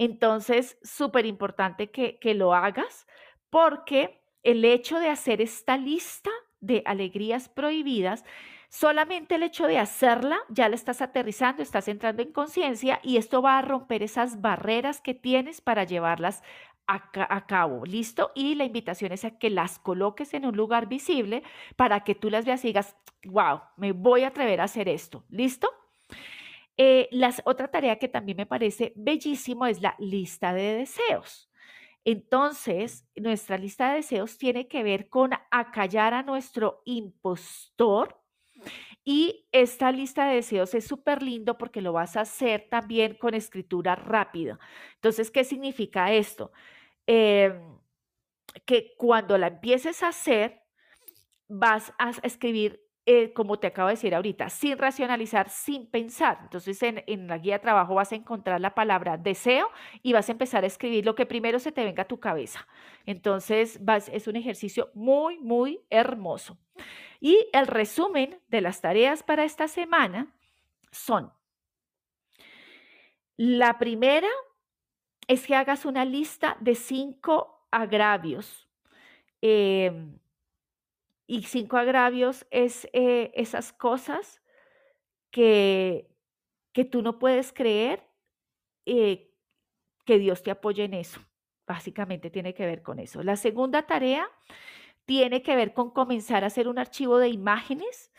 Entonces, 0.00 0.78
súper 0.82 1.26
importante 1.26 1.90
que, 1.90 2.18
que 2.18 2.32
lo 2.32 2.54
hagas 2.54 3.06
porque 3.50 4.22
el 4.42 4.64
hecho 4.64 4.98
de 4.98 5.10
hacer 5.10 5.42
esta 5.42 5.76
lista 5.76 6.30
de 6.60 6.82
alegrías 6.86 7.50
prohibidas, 7.50 8.24
solamente 8.70 9.34
el 9.34 9.42
hecho 9.42 9.66
de 9.66 9.78
hacerla, 9.78 10.38
ya 10.48 10.70
la 10.70 10.74
estás 10.74 11.02
aterrizando, 11.02 11.62
estás 11.62 11.86
entrando 11.86 12.22
en 12.22 12.32
conciencia 12.32 12.98
y 13.02 13.18
esto 13.18 13.42
va 13.42 13.58
a 13.58 13.62
romper 13.62 14.02
esas 14.02 14.40
barreras 14.40 15.02
que 15.02 15.12
tienes 15.12 15.60
para 15.60 15.84
llevarlas 15.84 16.42
a, 16.86 17.46
cabo. 17.46 17.84
¿Listo? 17.84 18.32
Y 18.34 18.54
la 18.54 18.64
invitación 18.64 19.12
es 19.12 19.26
a 19.26 19.38
que 19.38 19.50
las 19.50 19.78
coloques 19.78 20.32
en 20.32 20.46
un 20.46 20.56
lugar 20.56 20.88
visible 20.88 21.42
para 21.76 22.04
que 22.04 22.14
tú 22.14 22.30
las 22.30 22.46
veas 22.46 22.64
y 22.64 22.68
digas, 22.68 22.96
wow, 23.26 23.60
me 23.76 23.92
voy 23.92 24.24
a 24.24 24.28
atrever 24.28 24.62
a 24.62 24.64
hacer 24.64 24.88
esto. 24.88 25.24
¿Listo? 25.28 25.70
Eh, 26.82 27.10
otra 27.44 27.68
tarea 27.70 27.98
que 27.98 28.08
también 28.08 28.38
me 28.38 28.46
parece 28.46 28.94
bellísimo 28.96 29.66
es 29.66 29.82
la 29.82 29.94
lista 29.98 30.54
de 30.54 30.76
deseos. 30.76 31.50
Entonces, 32.06 33.06
nuestra 33.16 33.58
lista 33.58 33.90
de 33.90 33.96
deseos 33.96 34.38
tiene 34.38 34.66
que 34.66 34.82
ver 34.82 35.10
con 35.10 35.32
acallar 35.50 36.14
a 36.14 36.22
nuestro 36.22 36.80
impostor. 36.86 38.18
Y 39.04 39.46
esta 39.52 39.92
lista 39.92 40.26
de 40.26 40.36
deseos 40.36 40.72
es 40.72 40.86
súper 40.86 41.22
lindo 41.22 41.58
porque 41.58 41.82
lo 41.82 41.92
vas 41.92 42.16
a 42.16 42.22
hacer 42.22 42.66
también 42.70 43.14
con 43.16 43.34
escritura 43.34 43.94
rápida. 43.94 44.58
Entonces, 44.94 45.30
¿qué 45.30 45.44
significa 45.44 46.14
esto? 46.14 46.50
Em, 47.06 47.78
que 48.64 48.94
cuando 48.96 49.36
la 49.36 49.48
empieces 49.48 50.02
a 50.02 50.08
hacer, 50.08 50.62
vas 51.46 51.92
a 51.98 52.12
escribir 52.22 52.80
eh, 53.12 53.32
como 53.32 53.58
te 53.58 53.66
acabo 53.66 53.88
de 53.88 53.94
decir 53.94 54.14
ahorita, 54.14 54.48
sin 54.50 54.78
racionalizar, 54.78 55.50
sin 55.50 55.90
pensar. 55.90 56.38
Entonces, 56.42 56.80
en, 56.80 57.26
la 57.26 57.38
guía 57.38 57.54
de 57.54 57.58
trabajo 57.58 57.96
vas 57.96 58.12
a 58.12 58.14
encontrar 58.14 58.60
la 58.60 58.72
palabra 58.72 59.16
deseo 59.16 59.68
y 60.00 60.12
vas 60.12 60.28
a 60.28 60.32
empezar 60.32 60.62
a 60.62 60.68
escribir 60.68 61.04
lo 61.04 61.16
que 61.16 61.26
primero 61.26 61.58
se 61.58 61.72
te 61.72 61.82
venga 61.82 62.04
a 62.04 62.06
tu 62.06 62.20
cabeza. 62.20 62.68
Entonces, 63.06 63.80
es 64.12 64.28
un 64.28 64.36
ejercicio 64.36 64.92
muy, 64.94 65.40
muy 65.40 65.80
hermoso. 65.90 66.56
Y 67.18 67.48
el 67.52 67.66
resumen 67.66 68.40
de 68.46 68.60
las 68.60 68.80
tareas 68.80 69.24
para 69.24 69.42
esta 69.42 69.66
semana 69.66 70.32
son, 70.92 71.32
la 73.36 73.76
primera 73.76 74.28
es 75.26 75.48
que 75.48 75.56
hagas 75.56 75.84
una 75.84 76.04
lista 76.04 76.56
de 76.60 76.76
cinco 76.76 77.66
agravios. 77.72 78.68
Em, 79.40 80.16
y 81.30 81.44
cinco 81.44 81.76
agravios 81.76 82.44
es 82.50 82.88
eh, 82.92 83.30
esas 83.36 83.72
cosas 83.72 84.42
que, 85.30 86.10
que 86.72 86.84
tú 86.84 87.02
no 87.02 87.20
puedes 87.20 87.52
creer 87.52 88.02
eh, 88.84 89.32
que 90.04 90.18
Dios 90.18 90.42
te 90.42 90.50
apoye 90.50 90.82
en 90.82 90.94
eso. 90.94 91.20
Básicamente 91.68 92.30
tiene 92.30 92.52
que 92.52 92.66
ver 92.66 92.82
con 92.82 92.98
eso. 92.98 93.22
La 93.22 93.36
segunda 93.36 93.86
tarea 93.86 94.28
tiene 95.04 95.40
que 95.44 95.54
ver 95.54 95.72
con 95.72 95.92
comenzar 95.92 96.42
a 96.42 96.48
hacer 96.48 96.66
un 96.66 96.80
archivo 96.80 97.18
de 97.18 97.28
imágenes. 97.28 98.10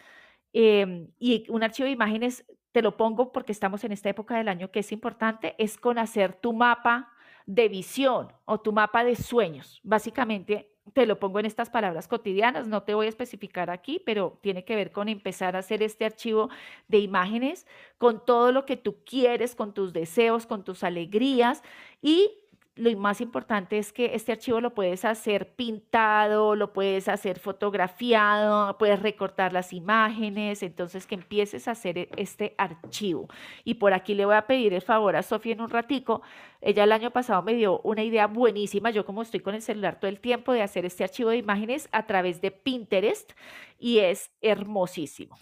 Em, 0.53 1.09
y 1.19 1.51
un 1.51 1.63
archivo 1.63 1.87
de 1.87 1.91
imágenes, 1.91 2.45
te 2.71 2.81
lo 2.81 2.95
pongo 2.95 3.33
porque 3.33 3.51
estamos 3.51 3.83
en 3.83 3.91
esta 3.91 4.07
época 4.07 4.37
del 4.37 4.47
año 4.47 4.71
que 4.71 4.79
es 4.79 4.91
importante, 4.93 5.53
es 5.57 5.77
con 5.77 5.99
hacer 5.99 6.35
tu 6.35 6.53
mapa 6.53 7.11
de 7.45 7.67
visión 7.67 8.31
o 8.45 8.61
tu 8.61 8.71
mapa 8.71 9.03
de 9.03 9.17
sueños. 9.17 9.81
Básicamente 9.83 10.70
te 10.93 11.05
lo 11.05 11.19
pongo 11.19 11.39
en 11.39 11.45
estas 11.45 11.69
palabras 11.69 12.07
cotidianas, 12.07 12.67
no 12.67 12.83
te 12.83 12.93
voy 12.93 13.05
a 13.05 13.09
especificar 13.09 13.69
aquí, 13.69 14.01
pero 14.05 14.37
tiene 14.41 14.65
que 14.65 14.75
ver 14.75 14.91
con 14.91 15.09
empezar 15.09 15.55
a 15.55 15.59
hacer 15.59 15.83
este 15.83 16.05
archivo 16.05 16.49
de 16.87 16.99
imágenes 16.99 17.65
con 17.97 18.25
todo 18.25 18.51
lo 18.51 18.65
que 18.65 18.77
tú 18.77 18.97
quieres, 19.05 19.55
con 19.55 19.73
tus 19.73 19.93
deseos, 19.93 20.45
con 20.45 20.63
tus 20.63 20.83
alegrías 20.83 21.63
y 22.01 22.40
lo 22.75 22.97
más 22.97 23.19
importante 23.19 23.77
es 23.77 23.91
que 23.91 24.15
este 24.15 24.31
archivo 24.31 24.61
lo 24.61 24.73
puedes 24.73 25.03
hacer 25.03 25.55
pintado, 25.55 26.55
lo 26.55 26.71
puedes 26.71 27.09
hacer 27.09 27.37
fotografiado, 27.39 28.77
puedes 28.77 29.01
recortar 29.01 29.51
las 29.51 29.73
imágenes, 29.73 30.63
entonces 30.63 31.05
que 31.05 31.15
empieces 31.15 31.67
a 31.67 31.71
hacer 31.71 31.97
e, 31.97 32.09
este 32.15 32.55
archivo. 32.57 33.27
Y 33.65 33.75
por 33.75 33.93
aquí 33.93 34.15
le 34.15 34.25
voy 34.25 34.35
a 34.35 34.47
pedir 34.47 34.73
el 34.73 34.81
favor 34.81 35.17
a 35.17 35.23
Sofía 35.23 35.53
en 35.53 35.61
un 35.61 35.69
ratico. 35.69 36.21
Ella 36.61 36.85
el 36.85 36.93
año 36.93 37.11
pasado 37.11 37.41
me 37.43 37.55
dio 37.55 37.81
una 37.81 38.03
idea 38.03 38.27
buenísima, 38.27 38.89
yo 38.89 39.05
como 39.05 39.21
estoy 39.21 39.41
con 39.41 39.53
el 39.53 39.61
celular 39.61 39.99
todo 39.99 40.09
el 40.09 40.21
tiempo, 40.21 40.53
de 40.53 40.61
hacer 40.61 40.85
este 40.85 41.03
archivo 41.03 41.29
de 41.29 41.37
imágenes 41.37 41.89
a 41.91 42.07
través 42.07 42.39
de 42.39 42.51
Pinterest 42.51 43.31
y 43.77 43.99
es 43.99 44.31
hermosísimo 44.41 45.37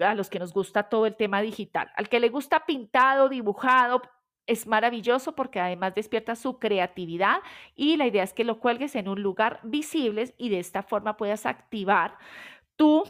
a 0.00 0.14
los 0.14 0.30
que 0.30 0.38
nos 0.38 0.52
gusta 0.52 0.84
todo 0.84 1.06
el 1.06 1.16
tema 1.16 1.40
digital. 1.40 1.90
Al 1.96 2.08
que 2.08 2.20
le 2.20 2.28
gusta 2.28 2.66
pintado, 2.66 3.28
dibujado, 3.28 4.02
es 4.48 4.66
maravilloso 4.66 5.36
porque 5.36 5.60
además 5.60 5.94
despierta 5.94 6.34
su 6.34 6.58
creatividad 6.58 7.38
y 7.76 7.96
la 7.96 8.06
idea 8.06 8.24
es 8.24 8.32
que 8.32 8.44
lo 8.44 8.58
cuelgues 8.58 8.96
en 8.96 9.08
un 9.08 9.22
lugar 9.22 9.60
visible 9.62 10.34
y 10.38 10.48
de 10.48 10.58
esta 10.58 10.82
forma 10.82 11.16
puedas 11.16 11.46
activar 11.46 12.16
tu 12.74 13.04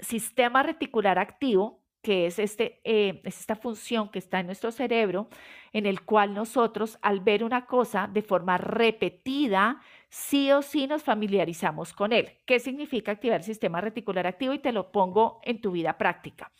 sistema 0.00 0.62
reticular 0.62 1.18
activo, 1.18 1.80
que 2.02 2.26
es, 2.26 2.38
este, 2.38 2.80
eh, 2.84 3.20
es 3.24 3.38
esta 3.40 3.54
función 3.54 4.10
que 4.10 4.18
está 4.18 4.40
en 4.40 4.46
nuestro 4.46 4.72
cerebro, 4.72 5.28
en 5.72 5.86
el 5.86 6.02
cual 6.02 6.34
nosotros 6.34 6.98
al 7.02 7.20
ver 7.20 7.44
una 7.44 7.66
cosa 7.66 8.08
de 8.12 8.22
forma 8.22 8.58
repetida, 8.58 9.80
sí 10.08 10.50
o 10.50 10.60
sí 10.60 10.88
nos 10.88 11.04
familiarizamos 11.04 11.92
con 11.92 12.12
él. 12.12 12.38
¿Qué 12.46 12.58
significa 12.58 13.12
activar 13.12 13.38
el 13.40 13.44
sistema 13.44 13.80
reticular 13.80 14.26
activo? 14.26 14.54
Y 14.54 14.58
te 14.58 14.72
lo 14.72 14.90
pongo 14.90 15.40
en 15.44 15.60
tu 15.60 15.70
vida 15.70 15.96
práctica. 15.98 16.50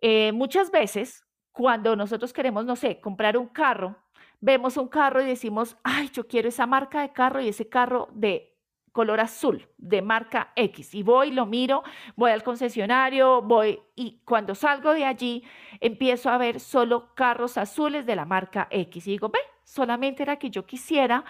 Eh, 0.00 0.32
muchas 0.32 0.70
veces 0.70 1.26
cuando 1.52 1.96
nosotros 1.96 2.32
queremos, 2.32 2.64
no 2.64 2.76
sé, 2.76 3.00
comprar 3.00 3.36
un 3.36 3.48
carro, 3.48 3.96
vemos 4.40 4.76
un 4.76 4.88
carro 4.88 5.20
y 5.22 5.26
decimos, 5.26 5.76
ay, 5.84 6.10
yo 6.12 6.26
quiero 6.26 6.48
esa 6.48 6.66
marca 6.66 7.02
de 7.02 7.12
carro 7.12 7.40
y 7.40 7.48
ese 7.48 7.68
carro 7.68 8.08
de 8.12 8.50
color 8.92 9.20
azul, 9.20 9.68
de 9.78 10.02
marca 10.02 10.52
X. 10.56 10.94
Y 10.94 11.02
voy, 11.02 11.30
lo 11.30 11.46
miro, 11.46 11.82
voy 12.16 12.32
al 12.32 12.42
concesionario, 12.42 13.42
voy 13.42 13.80
y 13.94 14.20
cuando 14.24 14.54
salgo 14.54 14.92
de 14.92 15.04
allí 15.04 15.44
empiezo 15.80 16.30
a 16.30 16.38
ver 16.38 16.60
solo 16.60 17.14
carros 17.14 17.56
azules 17.56 18.06
de 18.06 18.16
la 18.16 18.24
marca 18.24 18.66
X. 18.70 19.06
Y 19.06 19.12
digo, 19.12 19.28
ve, 19.28 19.38
solamente 19.64 20.22
era 20.22 20.36
que 20.36 20.50
yo 20.50 20.66
quisiera 20.66 21.24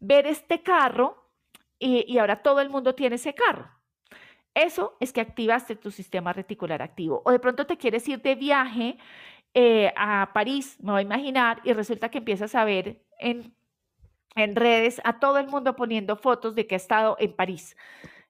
ver 0.00 0.26
este 0.26 0.62
carro 0.62 1.22
y, 1.78 2.16
ahora 2.18 2.42
todo 2.42 2.60
el 2.60 2.70
mundo 2.70 2.94
tiene 2.94 3.16
ese 3.16 3.34
carro. 3.34 3.68
Eso 4.54 4.96
es 5.00 5.12
que 5.12 5.20
activaste 5.20 5.76
tu 5.76 5.90
sistema 5.90 6.32
reticular 6.32 6.82
activo. 6.82 7.22
O 7.24 7.32
de 7.32 7.38
pronto 7.38 7.66
te 7.66 7.76
quieres 7.76 8.06
ir 8.08 8.20
de 8.22 8.34
viaje 8.34 8.98
eh, 9.54 9.92
a 9.96 10.30
París, 10.32 10.78
me 10.80 10.92
voy 10.92 11.00
a 11.00 11.02
imaginar, 11.02 11.60
y 11.64 11.72
resulta 11.72 12.10
que 12.10 12.18
empiezas 12.18 12.54
a 12.54 12.64
ver 12.64 13.02
en, 13.18 13.54
en 14.34 14.56
redes 14.56 15.00
a 15.04 15.18
todo 15.18 15.38
el 15.38 15.48
mundo 15.48 15.76
poniendo 15.76 16.16
fotos 16.16 16.54
de 16.54 16.66
que 16.66 16.74
ha 16.74 16.76
estado 16.76 17.16
en 17.18 17.34
París. 17.34 17.76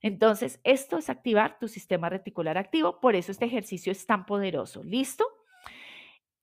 Entonces, 0.01 0.61
esto 0.65 0.99
es 0.99 1.09
activar 1.09 1.59
tu 1.61 1.69
sistema 1.69 2.09
reticular 2.09 2.59
activo, 2.59 3.01
por 3.01 3.15
eso 3.15 3.31
este 3.31 3.45
ejercicio 3.45 3.93
es 3.93 4.05
tan 4.05 4.27
poderoso. 4.27 4.83
¿Listo? 4.83 5.25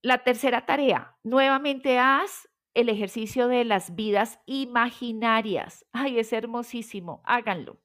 La 0.02 0.20
tercera 0.20 0.66
tarea, 0.66 1.18
nuevamente 1.24 2.00
haz 2.00 2.48
el 2.74 2.88
ejercicio 2.88 3.50
de 3.50 3.66
las 3.66 3.96
vidas 3.96 4.40
imaginarias. 4.46 5.86
Ay, 5.92 6.20
es 6.20 6.32
hermosísimo, 6.32 7.22
háganlo. 7.26 7.82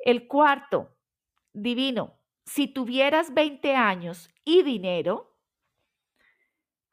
El 0.00 0.26
cuarto, 0.26 0.96
divino, 1.52 2.18
si 2.44 2.66
tuvieras 2.66 3.32
20 3.32 3.76
años 3.76 4.30
y 4.44 4.64
dinero, 4.64 5.33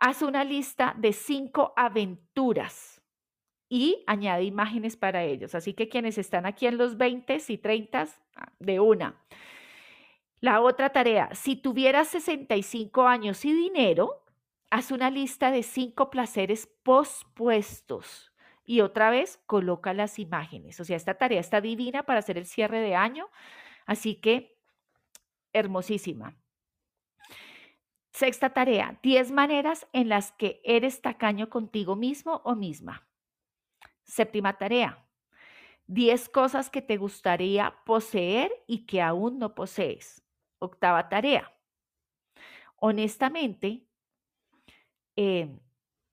Haz 0.04 0.24
una 0.24 0.44
lista 0.44 0.96
de 0.98 1.14
cinco 1.14 1.74
aventuras 1.78 3.04
y 3.70 4.04
añade 4.08 4.46
imágenes 4.46 4.98
para 4.98 5.24
ellos. 5.24 5.54
Así 5.54 5.76
que 5.76 5.90
quienes 5.90 6.18
están 6.18 6.48
aquí 6.48 6.66
en 6.66 6.80
los 6.80 6.98
20 6.98 7.38
y 7.48 7.58
30, 7.60 8.08
ah, 8.36 8.52
de 8.58 8.80
una. 8.80 9.24
La 10.40 10.60
otra 10.62 10.90
tarea, 10.90 11.30
si 11.36 11.56
tuvieras 11.56 12.08
65 12.08 13.08
años 13.08 13.46
y 13.46 13.54
dinero, 13.54 14.26
haz 14.72 14.90
una 14.90 15.12
lista 15.12 15.52
de 15.52 15.62
cinco 15.62 16.10
placeres 16.10 16.68
pospuestos. 16.82 18.34
Y 18.66 18.82
otra 18.82 19.12
vez, 19.12 19.40
coloca 19.46 19.94
las 19.94 20.18
imágenes. 20.18 20.80
O 20.80 20.84
sea, 20.84 20.98
esta 20.98 21.14
tarea 21.14 21.40
está 21.40 21.62
divina 21.62 22.02
para 22.08 22.18
hacer 22.18 22.40
el 22.40 22.48
cierre 22.48 22.80
de 22.80 22.96
año. 22.96 23.30
Así 23.86 24.16
que, 24.16 24.58
hermosísima. 25.54 26.41
Sexta 28.22 28.52
tarea, 28.52 29.00
10 29.02 29.32
maneras 29.32 29.88
en 29.94 30.08
las 30.08 30.32
que 30.32 30.62
eres 30.64 31.02
tacaño 31.02 31.50
contigo 31.50 31.96
mismo 31.96 32.40
o 32.44 32.54
misma. 32.54 33.08
Séptima 34.04 34.60
tarea, 34.60 35.04
10 35.88 36.30
cosas 36.30 36.70
que 36.70 36.84
te 36.84 36.98
gustaría 36.98 37.74
poseer 37.84 38.52
y 38.68 38.86
que 38.86 39.02
aún 39.02 39.40
no 39.40 39.56
posees. 39.56 40.24
Octava 40.60 41.10
tarea, 41.10 41.52
honestamente, 42.76 43.88
eh, 45.16 45.58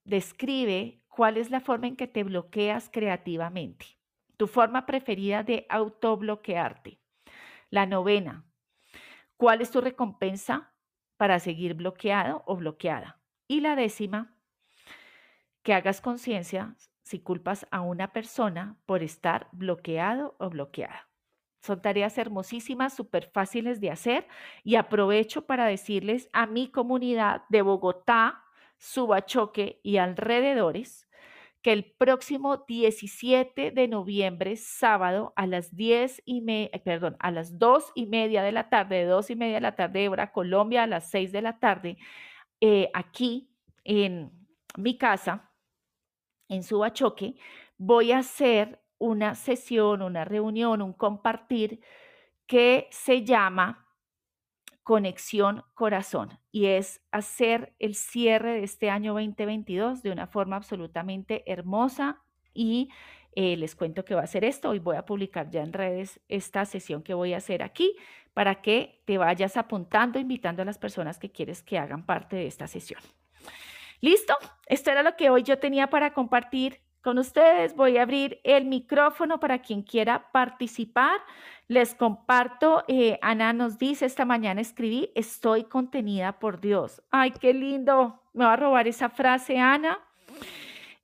describe 0.04 1.02
cuál 1.08 1.36
es 1.36 1.50
la 1.50 1.60
forma 1.60 1.88
en 1.88 1.96
que 1.96 2.06
te 2.06 2.24
bloqueas 2.24 2.88
creativamente, 2.90 3.84
tu 4.38 4.46
forma 4.46 4.86
preferida 4.86 5.42
de 5.42 5.66
autobloquearte. 5.68 7.02
La 7.68 7.84
novena, 7.84 8.46
¿cuál 9.36 9.60
es 9.60 9.70
tu 9.70 9.82
recompensa 9.82 10.72
para 11.18 11.38
seguir 11.40 11.74
bloqueado 11.74 12.42
o 12.46 12.56
bloqueada. 12.56 13.20
Y 13.46 13.60
la 13.60 13.76
décima, 13.76 14.34
que 15.62 15.74
hagas 15.74 16.00
conciencia 16.00 16.74
si 17.02 17.18
culpas 17.18 17.66
a 17.70 17.80
una 17.80 18.12
persona 18.12 18.78
por 18.86 19.02
estar 19.02 19.48
bloqueado 19.52 20.36
o 20.38 20.48
bloqueada. 20.48 21.08
Son 21.60 21.82
tareas 21.82 22.16
hermosísimas, 22.18 22.94
súper 22.94 23.30
fáciles 23.32 23.80
de 23.80 23.90
hacer 23.90 24.28
y 24.62 24.76
aprovecho 24.76 25.46
para 25.46 25.66
decirles 25.66 26.28
a 26.32 26.46
mi 26.46 26.70
comunidad 26.70 27.42
de 27.48 27.62
Bogotá, 27.62 28.44
Subachoque 28.78 29.80
y 29.82 29.96
alrededores 29.96 31.07
que 31.62 31.72
el 31.72 31.84
próximo 31.84 32.64
17 32.68 33.70
de 33.72 33.88
noviembre, 33.88 34.56
sábado, 34.56 35.32
a 35.36 35.46
las 35.46 35.74
10 35.74 36.22
y 36.24 36.40
media, 36.40 36.70
eh, 36.72 36.80
perdón, 36.80 37.16
a 37.18 37.30
las 37.30 37.58
2 37.58 37.92
y 37.94 38.06
media 38.06 38.42
de 38.42 38.52
la 38.52 38.68
tarde, 38.68 38.96
de 38.96 39.04
2 39.06 39.30
y 39.30 39.36
media 39.36 39.56
de 39.56 39.60
la 39.62 39.74
tarde 39.74 40.00
de 40.00 40.08
hora 40.08 40.32
Colombia, 40.32 40.84
a 40.84 40.86
las 40.86 41.10
6 41.10 41.32
de 41.32 41.42
la 41.42 41.58
tarde, 41.58 41.98
eh, 42.60 42.90
aquí 42.94 43.50
en 43.84 44.30
mi 44.76 44.96
casa, 44.98 45.50
en 46.48 46.62
Subachoque, 46.62 47.34
voy 47.76 48.12
a 48.12 48.18
hacer 48.18 48.80
una 48.98 49.34
sesión, 49.34 50.02
una 50.02 50.24
reunión, 50.24 50.82
un 50.82 50.92
compartir 50.92 51.80
que 52.46 52.88
se 52.90 53.24
llama 53.24 53.87
conexión 54.88 55.64
corazón 55.74 56.40
y 56.50 56.64
es 56.64 57.02
hacer 57.12 57.74
el 57.78 57.94
cierre 57.94 58.54
de 58.54 58.64
este 58.64 58.88
año 58.88 59.12
2022 59.12 60.02
de 60.02 60.10
una 60.10 60.26
forma 60.26 60.56
absolutamente 60.56 61.42
hermosa 61.44 62.22
y 62.54 62.88
eh, 63.32 63.58
les 63.58 63.76
cuento 63.76 64.06
que 64.06 64.14
va 64.14 64.22
a 64.22 64.26
ser 64.26 64.46
esto. 64.46 64.70
Hoy 64.70 64.78
voy 64.78 64.96
a 64.96 65.04
publicar 65.04 65.50
ya 65.50 65.60
en 65.60 65.74
redes 65.74 66.22
esta 66.30 66.64
sesión 66.64 67.02
que 67.02 67.12
voy 67.12 67.34
a 67.34 67.36
hacer 67.36 67.62
aquí 67.62 67.96
para 68.32 68.62
que 68.62 69.02
te 69.04 69.18
vayas 69.18 69.58
apuntando, 69.58 70.18
invitando 70.18 70.62
a 70.62 70.64
las 70.64 70.78
personas 70.78 71.18
que 71.18 71.30
quieres 71.30 71.62
que 71.62 71.76
hagan 71.76 72.06
parte 72.06 72.36
de 72.36 72.46
esta 72.46 72.66
sesión. 72.66 73.02
¿Listo? 74.00 74.38
Esto 74.64 74.90
era 74.90 75.02
lo 75.02 75.16
que 75.16 75.28
hoy 75.28 75.42
yo 75.42 75.58
tenía 75.58 75.90
para 75.90 76.14
compartir 76.14 76.80
con 77.02 77.18
ustedes. 77.18 77.74
Voy 77.74 77.96
a 77.98 78.02
abrir 78.02 78.40
el 78.44 78.64
micrófono 78.64 79.40
para 79.40 79.60
quien 79.60 79.82
quiera 79.82 80.30
participar. 80.32 81.20
Les 81.68 81.94
comparto, 81.94 82.84
eh, 82.88 83.18
Ana 83.22 83.52
nos 83.52 83.78
dice, 83.78 84.06
esta 84.06 84.24
mañana 84.24 84.60
escribí, 84.60 85.10
estoy 85.14 85.64
contenida 85.64 86.38
por 86.38 86.60
Dios. 86.60 87.02
Ay, 87.10 87.32
qué 87.32 87.52
lindo. 87.54 88.22
Me 88.32 88.44
va 88.44 88.54
a 88.54 88.56
robar 88.56 88.88
esa 88.88 89.10
frase, 89.10 89.58
Ana. 89.58 89.98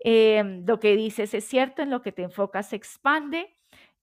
Em, 0.01 0.65
lo 0.67 0.81
que 0.81 0.97
dices 0.97 1.33
es 1.35 1.45
cierto, 1.45 1.83
en 1.83 1.91
lo 1.91 2.03
que 2.03 2.13
te 2.13 2.23
enfocas 2.23 2.69
se 2.69 2.77
expande 2.77 3.57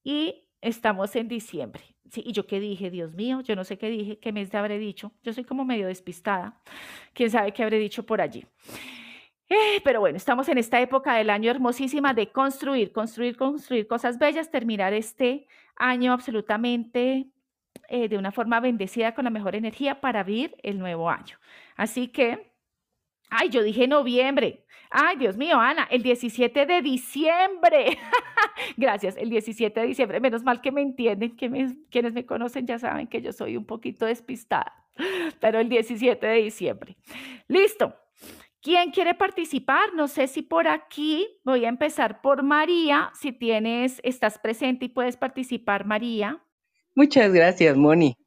y 0.04 0.48
estamos 0.62 1.16
en 1.16 1.28
diciembre. 1.28 1.84
Sí, 2.10 2.24
y 2.26 2.34
yo 2.34 2.46
qué 2.46 2.60
dije, 2.60 2.90
Dios 2.90 3.14
mío, 3.14 3.42
yo 3.42 3.56
no 3.56 3.64
sé 3.64 3.78
qué 3.78 3.90
dije, 3.90 4.20
qué 4.20 4.34
mes 4.34 4.50
te 4.50 4.58
habré 4.58 4.80
dicho. 4.80 5.14
Yo 5.24 5.32
soy 5.32 5.46
como 5.46 5.64
medio 5.64 5.88
despistada. 5.88 6.62
Quién 7.14 7.30
sabe 7.32 7.54
qué 7.54 7.64
habré 7.64 7.78
dicho 7.78 8.06
por 8.06 8.20
allí. 8.20 8.46
Eh, 9.52 9.82
pero 9.84 10.00
bueno, 10.00 10.16
estamos 10.16 10.48
en 10.48 10.58
esta 10.58 10.80
época 10.80 11.16
del 11.16 11.30
año 11.30 11.52
hermosísima 11.52 12.14
de 12.14 12.32
construir, 12.32 12.94
construir, 12.94 13.36
construir 13.36 13.86
cosas 13.86 14.18
bellas, 14.18 14.50
terminar 14.50 14.94
este 14.94 15.46
año 15.76 16.14
absolutamente 16.14 17.28
eh, 17.90 18.08
de 18.08 18.18
una 18.18 18.32
forma 18.32 18.62
bendecida 18.62 19.14
con 19.14 19.26
la 19.26 19.30
mejor 19.30 19.56
energía 19.56 20.00
para 20.00 20.22
abrir 20.22 20.56
el 20.64 20.80
nuevo 20.80 21.10
año. 21.10 21.38
Así 21.76 22.08
que, 22.08 22.54
ay, 23.30 23.50
yo 23.50 23.62
dije 23.62 23.90
noviembre. 23.90 24.66
Ay, 24.90 25.18
Dios 25.18 25.36
mío, 25.36 25.60
Ana, 25.60 25.86
el 25.92 26.02
17 26.02 26.66
de 26.66 26.82
diciembre. 26.82 27.98
Gracias, 28.78 29.18
el 29.18 29.30
17 29.30 29.82
de 29.82 29.86
diciembre. 29.86 30.22
Menos 30.22 30.44
mal 30.44 30.62
que 30.62 30.72
me 30.72 30.82
entienden, 30.82 31.36
quienes 31.36 32.14
me 32.14 32.26
conocen 32.26 32.68
ya 32.68 32.80
saben 32.80 33.08
que 33.08 33.22
yo 33.22 33.34
soy 33.34 33.58
un 33.58 33.66
poquito 33.66 34.06
despistada, 34.06 34.86
pero 35.42 35.60
el 35.60 35.68
17 35.68 36.26
de 36.26 36.42
diciembre. 36.42 36.96
Listo. 37.50 38.01
¿Quién 38.62 38.92
quiere 38.92 39.16
participar? 39.16 39.94
No 39.96 40.08
sé 40.08 40.28
si 40.28 40.44
por 40.44 40.68
aquí 40.68 41.28
voy 41.44 41.66
a 41.66 41.70
empezar 41.70 42.22
por 42.22 42.44
María. 42.44 43.12
Si 43.20 43.32
tienes, 43.32 44.00
estás 44.04 44.38
presente 44.38 44.86
y 44.86 44.90
puedes 44.90 45.18
participar, 45.18 45.86
María. 45.86 46.44
Muchas 46.96 47.34
gracias, 47.34 47.76
Moni. 47.76 48.18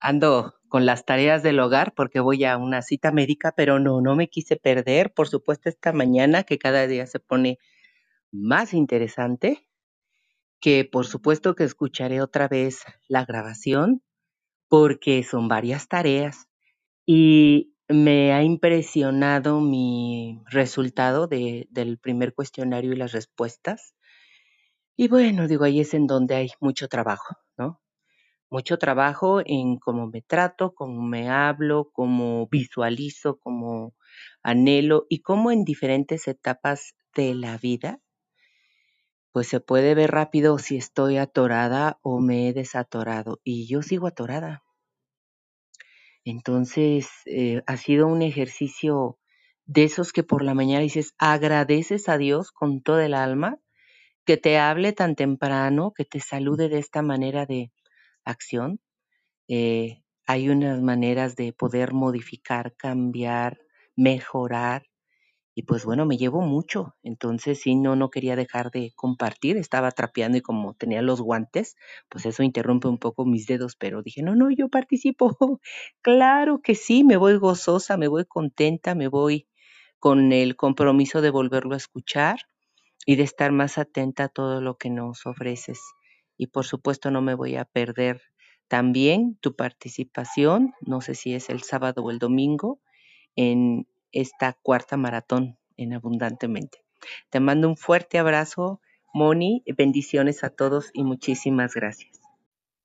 Ando 0.00 0.54
con 0.68 0.84
las 0.84 1.04
tareas 1.04 1.44
del 1.44 1.60
hogar 1.60 1.94
porque 1.94 2.18
voy 2.18 2.44
a 2.44 2.56
una 2.56 2.82
cita 2.82 3.12
médica, 3.12 3.52
pero 3.56 3.78
no, 3.78 4.00
no 4.00 4.16
me 4.16 4.28
quise 4.28 4.56
perder, 4.56 5.12
por 5.14 5.28
supuesto, 5.28 5.68
esta 5.68 5.92
mañana 5.92 6.42
que 6.42 6.58
cada 6.58 6.88
día 6.88 7.06
se 7.06 7.20
pone 7.20 7.58
más 8.32 8.74
interesante, 8.74 9.68
que 10.60 10.84
por 10.84 11.06
supuesto 11.06 11.54
que 11.54 11.62
escucharé 11.64 12.20
otra 12.20 12.48
vez 12.48 12.82
la 13.06 13.24
grabación 13.24 14.02
porque 14.68 15.22
son 15.22 15.46
varias 15.46 15.86
tareas 15.86 16.48
y 17.06 17.74
me 17.88 18.32
ha 18.32 18.42
impresionado 18.42 19.60
mi 19.60 20.42
resultado 20.46 21.26
del 21.26 21.98
primer 21.98 22.34
cuestionario 22.34 22.92
y 22.92 22.96
las 22.96 23.12
respuestas. 23.12 23.94
Y 24.96 25.08
bueno, 25.08 25.48
digo, 25.48 25.64
ahí 25.64 25.80
es 25.80 25.94
en 25.94 26.06
donde 26.06 26.34
hay 26.34 26.50
mucho 26.60 26.88
trabajo, 26.88 27.36
¿no? 27.56 27.80
mucho 28.50 28.78
trabajo 28.78 29.40
en 29.44 29.78
cómo 29.78 30.06
me 30.06 30.22
trato, 30.22 30.74
cómo 30.74 31.02
me 31.02 31.28
hablo, 31.28 31.90
cómo 31.92 32.48
visualizo, 32.48 33.38
cómo 33.38 33.94
anhelo 34.42 35.06
y 35.08 35.20
cómo 35.20 35.50
en 35.50 35.64
diferentes 35.64 36.28
etapas 36.28 36.94
de 37.14 37.34
la 37.34 37.58
vida, 37.58 38.00
pues 39.32 39.48
se 39.48 39.60
puede 39.60 39.94
ver 39.94 40.10
rápido 40.10 40.58
si 40.58 40.76
estoy 40.76 41.16
atorada 41.16 41.98
o 42.02 42.20
me 42.20 42.48
he 42.48 42.52
desatorado 42.52 43.40
y 43.44 43.66
yo 43.66 43.82
sigo 43.82 44.06
atorada. 44.06 44.62
Entonces, 46.28 47.08
eh, 47.26 47.62
ha 47.66 47.76
sido 47.76 48.06
un 48.06 48.22
ejercicio 48.22 49.18
de 49.66 49.84
esos 49.84 50.12
que 50.12 50.22
por 50.22 50.42
la 50.44 50.54
mañana 50.54 50.82
dices, 50.82 51.14
agradeces 51.18 52.08
a 52.08 52.18
Dios 52.18 52.52
con 52.52 52.82
toda 52.82 53.06
el 53.06 53.14
alma, 53.14 53.58
que 54.26 54.36
te 54.36 54.58
hable 54.58 54.92
tan 54.92 55.16
temprano, 55.16 55.92
que 55.96 56.04
te 56.04 56.20
salude 56.20 56.68
de 56.68 56.78
esta 56.78 57.02
manera 57.02 57.46
de, 57.46 57.72
acción. 58.24 58.80
Eh, 59.48 60.02
hay 60.26 60.50
unas 60.50 60.82
maneras 60.82 61.36
de 61.36 61.52
poder 61.52 61.94
modificar, 61.94 62.74
cambiar, 62.76 63.58
mejorar. 63.96 64.87
Y 65.58 65.64
pues 65.64 65.84
bueno, 65.84 66.06
me 66.06 66.16
llevo 66.16 66.40
mucho. 66.42 66.94
Entonces, 67.02 67.60
sí, 67.60 67.74
no, 67.74 67.96
no 67.96 68.10
quería 68.10 68.36
dejar 68.36 68.70
de 68.70 68.92
compartir. 68.94 69.56
Estaba 69.56 69.90
trapeando 69.90 70.38
y 70.38 70.40
como 70.40 70.74
tenía 70.74 71.02
los 71.02 71.20
guantes, 71.20 71.74
pues 72.08 72.26
eso 72.26 72.44
interrumpe 72.44 72.86
un 72.86 72.98
poco 72.98 73.24
mis 73.26 73.48
dedos, 73.48 73.74
pero 73.74 74.00
dije, 74.00 74.22
no, 74.22 74.36
no, 74.36 74.52
yo 74.52 74.68
participo. 74.68 75.36
claro 76.00 76.60
que 76.62 76.76
sí, 76.76 77.02
me 77.02 77.16
voy 77.16 77.38
gozosa, 77.38 77.96
me 77.96 78.06
voy 78.06 78.24
contenta, 78.24 78.94
me 78.94 79.08
voy 79.08 79.48
con 79.98 80.32
el 80.32 80.54
compromiso 80.54 81.22
de 81.22 81.30
volverlo 81.30 81.74
a 81.74 81.78
escuchar 81.78 82.38
y 83.04 83.16
de 83.16 83.24
estar 83.24 83.50
más 83.50 83.78
atenta 83.78 84.24
a 84.24 84.28
todo 84.28 84.60
lo 84.60 84.76
que 84.78 84.90
nos 84.90 85.26
ofreces 85.26 85.80
y 86.36 86.48
por 86.48 86.66
supuesto 86.66 87.10
no 87.10 87.20
me 87.20 87.34
voy 87.34 87.56
a 87.56 87.64
perder 87.64 88.22
también 88.68 89.36
tu 89.40 89.56
participación, 89.56 90.74
no 90.82 91.00
sé 91.00 91.16
si 91.16 91.34
es 91.34 91.50
el 91.50 91.62
sábado 91.62 92.04
o 92.04 92.12
el 92.12 92.20
domingo, 92.20 92.80
en 93.34 93.88
esta 94.12 94.54
cuarta 94.62 94.96
maratón 94.96 95.58
en 95.76 95.94
Abundantemente. 95.94 96.78
Te 97.30 97.40
mando 97.40 97.68
un 97.68 97.76
fuerte 97.76 98.18
abrazo, 98.18 98.80
Moni, 99.14 99.62
bendiciones 99.76 100.44
a 100.44 100.50
todos 100.50 100.90
y 100.92 101.04
muchísimas 101.04 101.74
gracias. 101.74 102.20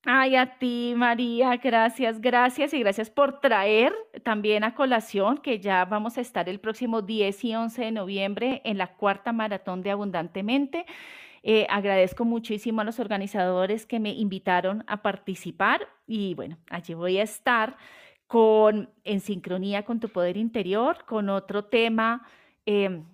Ay, 0.06 0.36
a 0.36 0.58
ti, 0.58 0.92
María, 0.94 1.56
gracias, 1.56 2.20
gracias 2.20 2.74
y 2.74 2.80
gracias 2.80 3.08
por 3.08 3.40
traer 3.40 3.94
también 4.22 4.62
a 4.62 4.74
colación 4.74 5.38
que 5.38 5.60
ya 5.60 5.86
vamos 5.86 6.18
a 6.18 6.20
estar 6.20 6.46
el 6.50 6.60
próximo 6.60 7.00
10 7.00 7.44
y 7.44 7.54
11 7.54 7.84
de 7.84 7.90
noviembre 7.90 8.60
en 8.64 8.76
la 8.76 8.96
cuarta 8.96 9.32
maratón 9.32 9.82
de 9.82 9.90
Abundantemente. 9.90 10.84
Eh, 11.42 11.66
agradezco 11.70 12.26
muchísimo 12.26 12.82
a 12.82 12.84
los 12.84 13.00
organizadores 13.00 13.86
que 13.86 13.98
me 13.98 14.10
invitaron 14.10 14.84
a 14.86 15.00
participar 15.00 15.88
y 16.06 16.34
bueno, 16.34 16.58
allí 16.68 16.92
voy 16.92 17.16
a 17.16 17.22
estar 17.22 17.78
con 18.26 18.90
en 19.04 19.20
sincronía 19.20 19.84
con 19.84 20.00
tu 20.00 20.08
poder 20.08 20.36
interior, 20.36 21.04
con 21.06 21.28
otro 21.28 21.64
tema 21.66 22.26
em, 22.66 23.04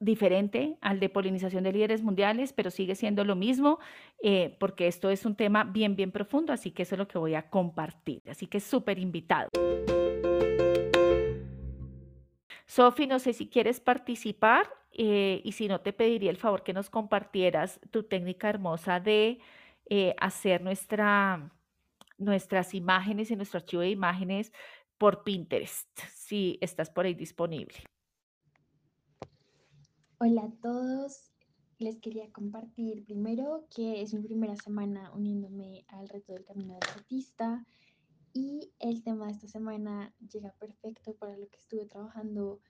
diferente 0.00 0.76
al 0.80 1.00
de 1.00 1.08
polinización 1.08 1.64
de 1.64 1.72
líderes 1.72 2.02
mundiales, 2.02 2.52
pero 2.52 2.70
sigue 2.70 2.94
siendo 2.94 3.24
lo 3.24 3.34
mismo, 3.34 3.78
eh, 4.22 4.56
porque 4.60 4.86
esto 4.86 5.10
es 5.10 5.24
un 5.24 5.34
tema 5.34 5.64
bien, 5.64 5.96
bien 5.96 6.12
profundo, 6.12 6.52
así 6.52 6.70
que 6.70 6.82
eso 6.82 6.94
es 6.94 6.98
lo 6.98 7.08
que 7.08 7.18
voy 7.18 7.34
a 7.34 7.50
compartir. 7.50 8.22
Así 8.28 8.46
que 8.46 8.60
súper 8.60 8.98
invitado. 8.98 9.48
Sofi, 12.66 13.06
no 13.06 13.18
sé 13.18 13.32
si 13.32 13.48
quieres 13.48 13.80
participar 13.80 14.68
eh, 14.92 15.40
y 15.44 15.52
si 15.52 15.68
no, 15.68 15.80
te 15.80 15.92
pediría 15.92 16.30
el 16.30 16.36
favor 16.36 16.62
que 16.62 16.72
nos 16.72 16.90
compartieras 16.90 17.80
tu 17.90 18.02
técnica 18.02 18.48
hermosa 18.48 19.00
de 19.00 19.40
eh, 19.88 20.14
hacer 20.18 20.60
nuestra, 20.60 21.50
nuestras 22.18 22.74
imágenes 22.74 23.30
y 23.30 23.36
nuestro 23.36 23.58
archivo 23.58 23.82
de 23.82 23.90
imágenes 23.90 24.52
por 24.98 25.22
Pinterest, 25.22 25.88
si 26.14 26.58
estás 26.60 26.90
por 26.90 27.06
ahí 27.06 27.14
disponible. 27.14 27.78
Hola 30.18 30.42
a 30.42 30.50
todos, 30.60 31.30
les 31.78 32.00
quería 32.00 32.30
compartir 32.32 33.04
primero 33.04 33.66
que 33.74 34.02
es 34.02 34.12
mi 34.12 34.20
primera 34.20 34.56
semana 34.56 35.12
uniéndome 35.12 35.84
al 35.88 36.08
reto 36.08 36.32
del 36.32 36.44
camino 36.44 36.74
del 36.74 36.90
artista 36.90 37.64
y 38.32 38.72
el 38.80 39.02
tema 39.04 39.26
de 39.26 39.32
esta 39.32 39.48
semana 39.48 40.12
llega 40.28 40.52
perfecto 40.58 41.14
para 41.14 41.36
lo 41.36 41.48
que 41.48 41.58
estuve 41.58 41.86
trabajando 41.86 42.60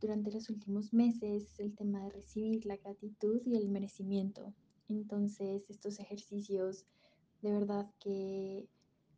durante 0.00 0.30
los 0.30 0.50
últimos 0.50 0.92
meses 0.92 1.44
es 1.44 1.60
el 1.60 1.74
tema 1.74 2.04
de 2.04 2.10
recibir 2.10 2.66
la 2.66 2.76
gratitud 2.76 3.40
y 3.46 3.56
el 3.56 3.70
merecimiento. 3.70 4.52
Entonces, 4.88 5.70
estos 5.70 5.98
ejercicios 5.98 6.84
de 7.40 7.52
verdad 7.52 7.90
que 8.00 8.68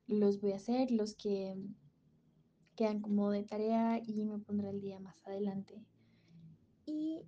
los 0.06 0.40
voy 0.40 0.52
a 0.52 0.56
hacer, 0.56 0.90
los 0.90 1.14
que 1.14 1.56
quedan 2.76 3.00
como 3.00 3.30
de 3.30 3.42
tarea 3.42 4.00
y 4.04 4.24
me 4.24 4.38
pondré 4.38 4.70
el 4.70 4.80
día 4.80 5.00
más 5.00 5.26
adelante. 5.26 5.84
Y 6.84 7.22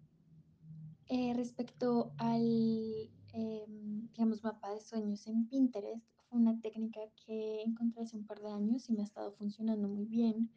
eh, 1.09 1.33
respecto 1.35 2.13
al, 2.19 3.11
em, 3.33 4.09
digamos, 4.13 4.45
mapa 4.45 4.73
de 4.73 4.81
sueños 4.81 5.27
en 5.27 5.49
Pinterest, 5.49 6.07
fue 6.29 6.39
una 6.39 6.61
técnica 6.61 7.01
que 7.27 7.63
encontré 7.63 8.03
hace 8.03 8.17
un 8.17 8.27
par 8.27 8.41
de 8.41 8.51
años 8.51 8.89
y 8.89 8.93
me 8.93 9.01
ha 9.03 9.05
estado 9.05 9.33
funcionando 9.33 9.89
muy 9.89 10.05
bien 10.05 10.51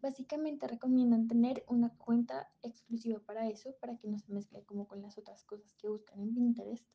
Básicamente 0.00 0.68
recomiendan 0.68 1.26
tener 1.26 1.64
una 1.66 1.90
cuenta 1.96 2.48
exclusiva 2.62 3.18
para 3.18 3.48
eso, 3.48 3.74
para 3.80 3.96
que 3.98 4.06
no 4.06 4.18
se 4.18 4.32
mezcle 4.32 4.62
como 4.62 4.86
con 4.86 5.02
las 5.02 5.18
otras 5.18 5.42
cosas 5.44 5.74
que 5.74 5.88
buscan 5.88 6.20
en 6.20 6.34
Pinterest. 6.34 6.86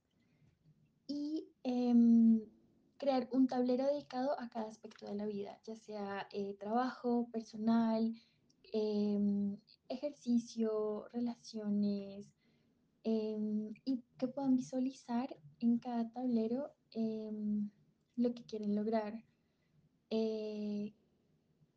Y 1.06 1.50
em, 1.64 2.33
crear 3.04 3.28
un 3.34 3.48
tablero 3.48 3.86
dedicado 3.86 4.40
a 4.40 4.50
cada 4.50 4.70
aspecto 4.70 5.06
de 5.06 5.16
la 5.16 5.26
vida, 5.26 5.60
ya 5.66 5.76
sea 5.76 6.26
eh, 6.32 6.56
trabajo, 6.58 7.28
personal, 7.34 8.16
em, 8.72 9.58
ejercicio, 9.90 11.10
relaciones, 11.12 12.32
em, 13.04 13.74
y 13.84 14.02
que 14.18 14.28
puedan 14.30 14.56
visualizar 14.56 15.36
en 15.60 15.80
cada 15.80 16.10
tablero 16.12 16.72
lo 18.16 18.34
que 18.34 18.46
quieren 18.46 18.74
lograr. 18.74 19.26
Eh, 20.10 20.94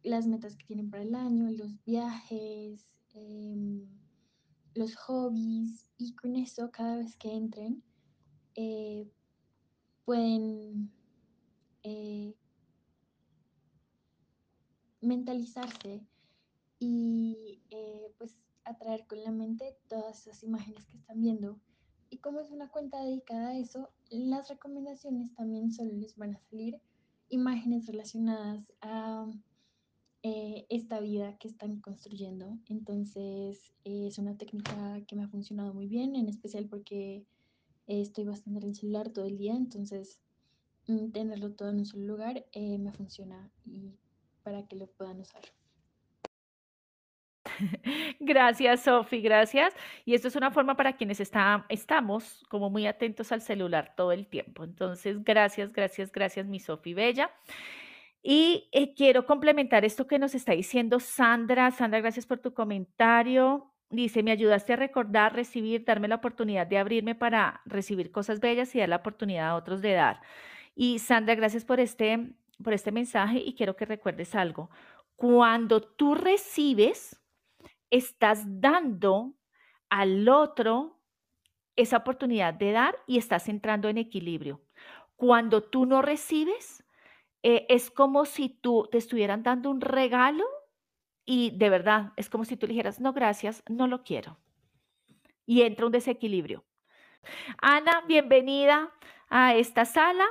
las 0.05 0.29
metas 0.29 0.55
que 0.57 0.67
tienen 0.67 0.91
para 0.91 1.03
el 1.03 1.15
año, 1.17 1.51
los 1.51 1.83
viajes, 1.85 2.87
em, 3.15 3.89
los 4.75 4.95
hobbies 4.95 5.91
y 5.99 6.15
con 6.15 6.37
eso 6.37 6.71
cada 6.71 6.99
vez 6.99 7.17
que 7.17 7.33
entren 7.35 7.83
eh, 8.55 9.11
pueden 10.05 10.96
eh, 11.89 12.35
mentalizarse 15.01 16.05
y 16.81 17.63
eh, 17.71 18.13
pues 18.19 18.37
atraer 18.65 19.07
con 19.07 19.23
la 19.23 19.31
mente 19.31 19.77
todas 19.87 20.27
esas 20.27 20.43
imágenes 20.43 20.85
que 20.87 20.97
están 20.97 21.21
viendo. 21.21 21.61
Y 22.11 22.19
como 22.19 22.41
es 22.41 22.51
una 22.51 22.69
cuenta 22.71 23.05
dedicada 23.05 23.51
a 23.51 23.59
eso, 23.59 23.91
las 24.11 24.49
recomendaciones 24.49 25.33
también 25.35 25.71
solo 25.71 25.93
les 25.93 26.17
van 26.17 26.35
a 26.35 26.41
salir 26.41 26.81
imágenes 27.29 27.87
relacionadas 27.87 28.73
a 28.81 29.31
eh, 30.25 30.67
esta 30.69 30.99
vida 30.99 31.39
que 31.39 31.47
están 31.47 31.81
construyendo. 31.81 32.59
Entonces 32.69 33.73
es 33.85 34.19
una 34.19 34.37
técnica 34.37 35.01
que 35.07 35.15
me 35.15 35.23
ha 35.23 35.29
funcionado 35.29 35.73
muy 35.73 35.87
bien, 35.87 36.17
en 36.17 36.29
especial 36.29 36.67
porque 36.67 37.25
estoy 37.87 38.25
bastante 38.25 38.59
en 38.59 38.71
el 38.71 38.75
celular 38.75 39.11
todo 39.11 39.27
el 39.27 39.39
día, 39.39 39.55
entonces 39.55 40.21
tenerlo 41.13 41.53
todo 41.53 41.71
en 41.71 41.79
un 41.79 41.87
solo 41.87 42.05
lugar 42.05 42.47
eh, 42.53 42.79
me 42.79 42.93
funciona 42.93 43.51
para 44.43 44.67
que 44.67 44.77
lo 44.77 44.87
puedan 44.87 45.21
usar. 45.21 45.43
Gracias, 48.21 48.83
Sofi, 48.83 49.21
gracias. 49.21 49.75
Y 50.05 50.15
esto 50.15 50.29
es 50.29 50.37
una 50.37 50.51
forma 50.51 50.77
para 50.77 50.97
quienes 50.97 51.21
está, 51.21 51.65
estamos 51.69 52.45
como 52.49 52.71
muy 52.71 52.87
atentos 52.87 53.33
al 53.33 53.41
celular 53.41 53.95
todo 53.97 54.13
el 54.13 54.27
tiempo. 54.27 54.65
Entonces, 54.65 55.23
gracias, 55.25 55.73
gracias, 55.73 56.13
gracias, 56.13 56.47
mi 56.47 56.61
Sofi 56.61 56.95
Bella. 56.95 57.31
Y 58.23 58.69
eh, 58.73 58.95
quiero 58.95 59.25
complementar 59.27 59.85
esto 59.85 60.07
que 60.07 60.19
nos 60.19 60.35
está 60.35 60.53
diciendo 60.53 60.99
Sandra. 60.99 61.71
Sandra, 61.71 62.01
gracias 62.01 62.27
por 62.27 62.39
tu 62.39 62.53
comentario. 62.55 63.73
Dice, 63.89 64.25
me 64.25 64.33
ayudaste 64.33 64.73
a 64.73 64.77
recordar, 64.77 65.35
recibir, 65.35 65.85
darme 65.85 66.09
la 66.09 66.17
oportunidad 66.17 66.67
de 66.67 66.79
abrirme 66.79 67.15
para 67.15 67.61
recibir 67.65 68.11
cosas 68.11 68.41
bellas 68.41 68.75
y 68.75 68.81
dar 68.81 68.89
la 68.89 68.97
oportunidad 68.97 69.51
a 69.51 69.55
otros 69.55 69.81
de 69.81 69.93
dar. 69.93 70.21
Y 70.79 70.99
Sandra, 70.99 71.35
gracias 71.35 71.65
por 71.65 71.81
este, 71.81 72.35
por 72.63 72.75
este 72.75 72.93
mensaje 72.93 73.39
y 73.39 73.55
quiero 73.55 73.77
que 73.77 73.87
recuerdes 73.87 74.35
algo. 74.35 74.71
Cuando 75.17 75.81
tú 75.81 76.15
recibes, 76.15 77.19
estás 77.91 78.43
dando 78.45 79.35
al 79.89 80.29
otro 80.29 81.01
esa 81.77 81.97
oportunidad 81.97 82.53
de 82.53 82.73
dar 82.73 82.95
y 83.07 83.17
estás 83.17 83.49
entrando 83.49 83.89
en 83.89 83.97
equilibrio. 83.97 84.61
Cuando 85.17 85.63
tú 85.63 85.87
no 85.87 86.03
recibes, 86.03 86.85
eh, 87.43 87.65
es 87.71 87.91
como 87.91 88.27
si 88.27 88.51
tú 88.51 88.87
te 88.93 88.99
estuvieran 88.99 89.43
dando 89.43 89.71
un 89.71 89.81
regalo 89.81 90.45
y 91.25 91.57
de 91.57 91.71
verdad 91.71 92.13
es 92.17 92.29
como 92.29 92.45
si 92.45 92.59
tú 92.59 92.67
dijeras, 92.67 93.01
no, 93.01 93.15
gracias, 93.15 93.63
no 93.67 93.87
lo 93.87 94.05
quiero. 94.05 94.39
Y 95.47 95.63
entra 95.63 95.87
un 95.87 95.93
desequilibrio. 95.93 96.65
Ana, 97.63 98.03
bienvenida 98.07 98.93
a 99.31 99.55
esta 99.55 99.87
sala. 99.87 100.27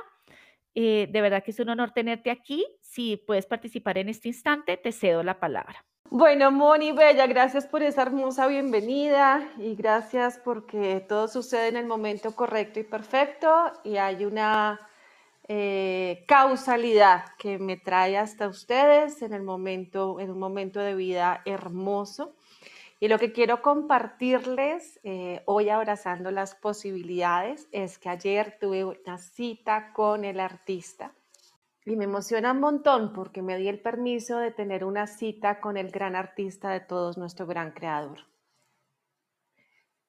Eh, 0.78 1.08
de 1.10 1.20
verdad 1.22 1.42
que 1.42 1.52
es 1.52 1.58
un 1.58 1.70
honor 1.70 1.92
tenerte 1.92 2.30
aquí. 2.30 2.62
Si 2.82 3.16
puedes 3.16 3.46
participar 3.46 3.96
en 3.96 4.10
este 4.10 4.28
instante, 4.28 4.76
te 4.76 4.92
cedo 4.92 5.22
la 5.22 5.40
palabra. 5.40 5.86
Bueno, 6.10 6.52
Moni 6.52 6.92
Bella, 6.92 7.26
gracias 7.26 7.66
por 7.66 7.82
esa 7.82 8.02
hermosa 8.02 8.46
bienvenida 8.46 9.48
y 9.58 9.74
gracias 9.74 10.38
porque 10.44 11.04
todo 11.08 11.28
sucede 11.28 11.68
en 11.68 11.78
el 11.78 11.86
momento 11.86 12.36
correcto 12.36 12.78
y 12.78 12.84
perfecto 12.84 13.72
y 13.84 13.96
hay 13.96 14.26
una 14.26 14.78
eh, 15.48 16.24
causalidad 16.28 17.24
que 17.38 17.58
me 17.58 17.78
trae 17.78 18.18
hasta 18.18 18.46
ustedes 18.46 19.22
en 19.22 19.32
el 19.32 19.42
momento, 19.42 20.20
en 20.20 20.30
un 20.30 20.38
momento 20.38 20.78
de 20.80 20.94
vida 20.94 21.40
hermoso. 21.46 22.34
Y 22.98 23.08
lo 23.08 23.18
que 23.18 23.32
quiero 23.32 23.60
compartirles 23.60 24.98
eh, 25.02 25.42
hoy 25.44 25.68
abrazando 25.68 26.30
las 26.30 26.54
posibilidades 26.54 27.68
es 27.70 27.98
que 27.98 28.08
ayer 28.08 28.56
tuve 28.58 28.84
una 28.84 29.18
cita 29.18 29.92
con 29.92 30.24
el 30.24 30.40
artista 30.40 31.12
y 31.84 31.94
me 31.94 32.04
emociona 32.04 32.52
un 32.52 32.60
montón 32.60 33.12
porque 33.12 33.42
me 33.42 33.58
di 33.58 33.68
el 33.68 33.80
permiso 33.80 34.38
de 34.38 34.50
tener 34.50 34.84
una 34.84 35.06
cita 35.06 35.60
con 35.60 35.76
el 35.76 35.90
gran 35.90 36.16
artista 36.16 36.70
de 36.70 36.80
todos, 36.80 37.16
nuestro 37.16 37.46
gran 37.46 37.70
creador. 37.70 38.18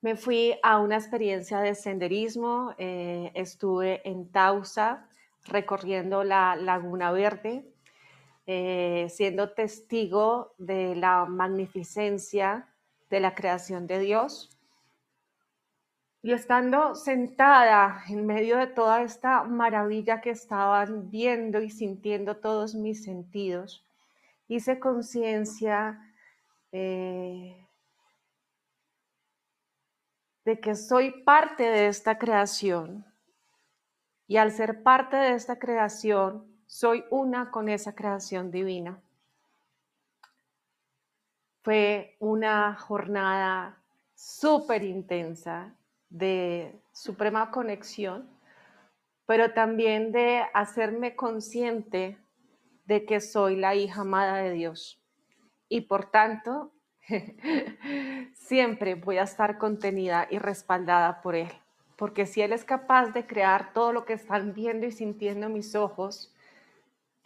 Me 0.01 0.15
fui 0.15 0.57
a 0.63 0.79
una 0.79 0.95
experiencia 0.95 1.59
de 1.59 1.75
senderismo, 1.75 2.73
eh, 2.77 3.31
estuve 3.35 4.07
en 4.09 4.31
Tausa 4.31 5.09
recorriendo 5.45 6.23
la 6.23 6.55
Laguna 6.55 7.11
Verde, 7.11 7.65
eh, 8.47 9.07
siendo 9.09 9.51
testigo 9.51 10.53
de 10.57 10.95
la 10.95 11.25
magnificencia 11.25 12.67
de 13.09 13.19
la 13.19 13.35
creación 13.35 13.87
de 13.87 13.99
Dios 13.99 14.57
y 16.21 16.33
estando 16.33 16.95
sentada 16.95 18.03
en 18.09 18.25
medio 18.25 18.57
de 18.57 18.67
toda 18.67 19.01
esta 19.01 19.43
maravilla 19.43 20.19
que 20.19 20.31
estaban 20.31 21.09
viendo 21.09 21.61
y 21.61 21.69
sintiendo 21.69 22.37
todos 22.37 22.75
mis 22.75 23.03
sentidos, 23.03 23.85
hice 24.47 24.79
conciencia 24.79 25.99
eh, 26.71 27.65
de 30.43 30.59
que 30.59 30.75
soy 30.75 31.23
parte 31.23 31.63
de 31.63 31.87
esta 31.87 32.17
creación. 32.17 33.05
Y 34.27 34.37
al 34.37 34.51
ser 34.51 34.83
parte 34.83 35.15
de 35.15 35.33
esta 35.33 35.59
creación, 35.59 36.45
soy 36.65 37.05
una 37.09 37.51
con 37.51 37.69
esa 37.69 37.95
creación 37.95 38.51
divina. 38.51 39.01
Fue 41.67 42.15
una 42.19 42.75
jornada 42.75 43.77
súper 44.15 44.83
intensa 44.83 45.75
de 46.09 46.79
suprema 46.93 47.51
conexión, 47.51 48.29
pero 49.25 49.51
también 49.51 50.13
de 50.13 50.43
hacerme 50.53 51.17
consciente 51.17 52.17
de 52.85 53.03
que 53.03 53.19
soy 53.19 53.57
la 53.57 53.75
hija 53.75 53.99
amada 53.99 54.37
de 54.37 54.51
Dios. 54.51 55.03
Y 55.67 55.81
por 55.81 56.09
tanto, 56.09 56.71
siempre 58.33 58.95
voy 58.95 59.17
a 59.17 59.23
estar 59.23 59.57
contenida 59.57 60.25
y 60.31 60.37
respaldada 60.37 61.21
por 61.21 61.35
Él. 61.35 61.51
Porque 61.97 62.27
si 62.27 62.41
Él 62.41 62.53
es 62.53 62.63
capaz 62.63 63.07
de 63.07 63.27
crear 63.27 63.73
todo 63.73 63.91
lo 63.91 64.05
que 64.05 64.13
están 64.13 64.53
viendo 64.53 64.85
y 64.85 64.93
sintiendo 64.93 65.49
mis 65.49 65.75
ojos, 65.75 66.33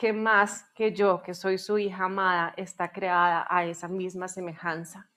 que 0.02 0.14
más 0.14 0.64
que 0.74 0.94
yo, 0.94 1.22
que 1.22 1.36
soy 1.36 1.60
su 1.60 1.78
hija 1.78 2.06
amada, 2.06 2.56
está 2.58 2.92
creada 2.92 3.46
a 3.48 3.66
esa 3.66 3.88
misma 3.88 4.28
semejanza. 4.28 5.08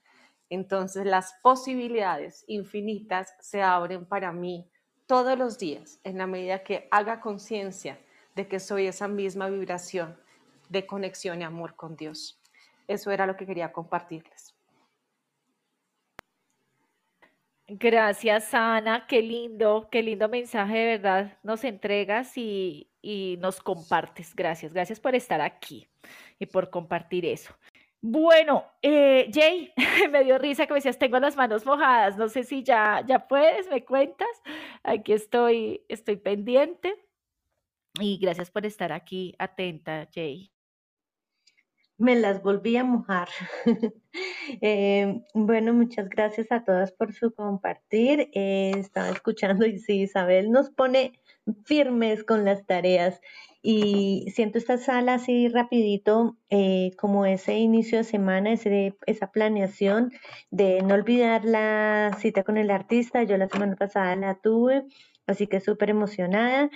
Entonces 0.51 1.07
las 1.07 1.32
posibilidades 1.43 2.45
infinitas 2.49 3.35
se 3.41 3.62
abren 3.62 4.05
para 4.05 4.30
mí 4.30 4.70
todos 5.07 5.39
los 5.39 5.57
días 5.57 6.01
en 6.05 6.18
la 6.18 6.26
medida 6.26 6.62
que 6.62 6.87
haga 6.91 7.22
conciencia 7.22 7.99
de 8.35 8.47
que 8.47 8.61
soy 8.61 8.87
esa 8.87 9.09
misma 9.09 9.49
vibración 9.49 10.20
de 10.68 10.85
conexión 10.85 11.41
y 11.41 11.45
amor 11.45 11.76
con 11.76 11.97
Dios. 11.97 12.39
Eso 12.87 13.11
era 13.11 13.26
lo 13.26 13.39
que 13.39 13.47
quería 13.47 13.72
compartirles. 13.72 14.55
Gracias, 17.68 18.53
Ana. 18.53 19.07
Qué 19.07 19.22
lindo, 19.22 19.89
qué 19.91 20.03
lindo 20.03 20.28
mensaje 20.28 20.76
de 20.76 20.87
verdad 20.99 21.39
nos 21.43 21.64
entregas 21.64 22.37
y, 22.37 22.91
y 23.05 23.36
nos 23.36 23.61
compartes. 23.61 24.34
Gracias, 24.34 24.72
gracias 24.72 24.98
por 24.98 25.14
estar 25.14 25.40
aquí 25.42 25.86
y 26.38 26.46
por 26.46 26.70
compartir 26.70 27.26
eso. 27.26 27.55
Bueno, 28.00 28.64
eh, 28.82 29.30
Jay, 29.32 29.72
me 30.11 30.24
dio 30.24 30.38
risa 30.38 30.66
que 30.66 30.72
me 30.72 30.78
decías, 30.78 30.98
tengo 30.98 31.18
las 31.20 31.36
manos 31.36 31.64
mojadas, 31.64 32.16
no 32.16 32.28
sé 32.28 32.44
si 32.44 32.62
ya, 32.62 33.05
ya 33.07 33.28
puedes, 33.28 33.68
me 33.68 33.84
cuentas. 33.84 34.28
Aquí 34.82 35.12
estoy, 35.12 35.84
estoy 35.88 36.16
pendiente. 36.16 36.94
Y 38.00 38.18
gracias 38.18 38.50
por 38.50 38.66
estar 38.66 38.92
aquí 38.92 39.34
atenta, 39.38 40.09
Jay. 40.12 40.50
Me 41.96 42.16
las 42.16 42.42
volví 42.42 42.76
a 42.76 42.84
mojar. 42.84 43.28
Eh, 44.61 45.24
bueno, 45.34 45.72
muchas 45.72 46.09
gracias 46.09 46.52
a 46.52 46.62
todas 46.62 46.92
por 46.92 47.12
su 47.12 47.34
compartir. 47.34 48.30
Eh, 48.32 48.70
estaba 48.76 49.09
escuchando 49.09 49.66
y 49.66 49.80
sí, 49.80 50.02
Isabel 50.02 50.52
nos 50.52 50.70
pone 50.70 51.18
firmes 51.64 52.24
con 52.24 52.45
las 52.45 52.66
tareas 52.66 53.20
y 53.66 54.30
siento 54.34 54.59
esta 54.59 54.76
sala 54.76 55.14
así 55.14 55.49
rapidito, 55.49 56.36
eh, 56.51 56.90
como 56.99 57.24
ese 57.24 57.57
inicio 57.57 57.97
de 57.97 58.05
semana, 58.05 58.53
ese, 58.53 58.95
esa 59.07 59.30
planeación 59.32 60.12
de 60.51 60.82
no 60.82 60.95
olvidar 60.95 61.47
la 61.47 62.14
cita 62.20 62.42
con 62.45 62.59
el 62.59 62.70
artista. 62.70 63.22
Yo 63.22 63.38
la 63.38 63.49
semana 63.49 63.74
pasada 63.76 64.16
la 64.16 64.34
tuve, 64.34 64.84
así 65.26 65.47
que 65.47 65.61
súper 65.61 65.88
emocionada. 65.88 66.68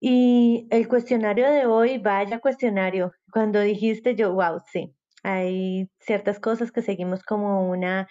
Y 0.00 0.66
el 0.70 0.88
cuestionario 0.88 1.50
de 1.50 1.66
hoy, 1.66 1.98
vaya 1.98 2.38
cuestionario. 2.38 3.12
Cuando 3.30 3.60
dijiste 3.60 4.14
yo, 4.14 4.32
wow, 4.32 4.62
sí, 4.72 4.94
hay 5.22 5.90
ciertas 5.98 6.40
cosas 6.40 6.72
que 6.72 6.80
seguimos 6.80 7.24
como 7.24 7.68
una 7.68 8.08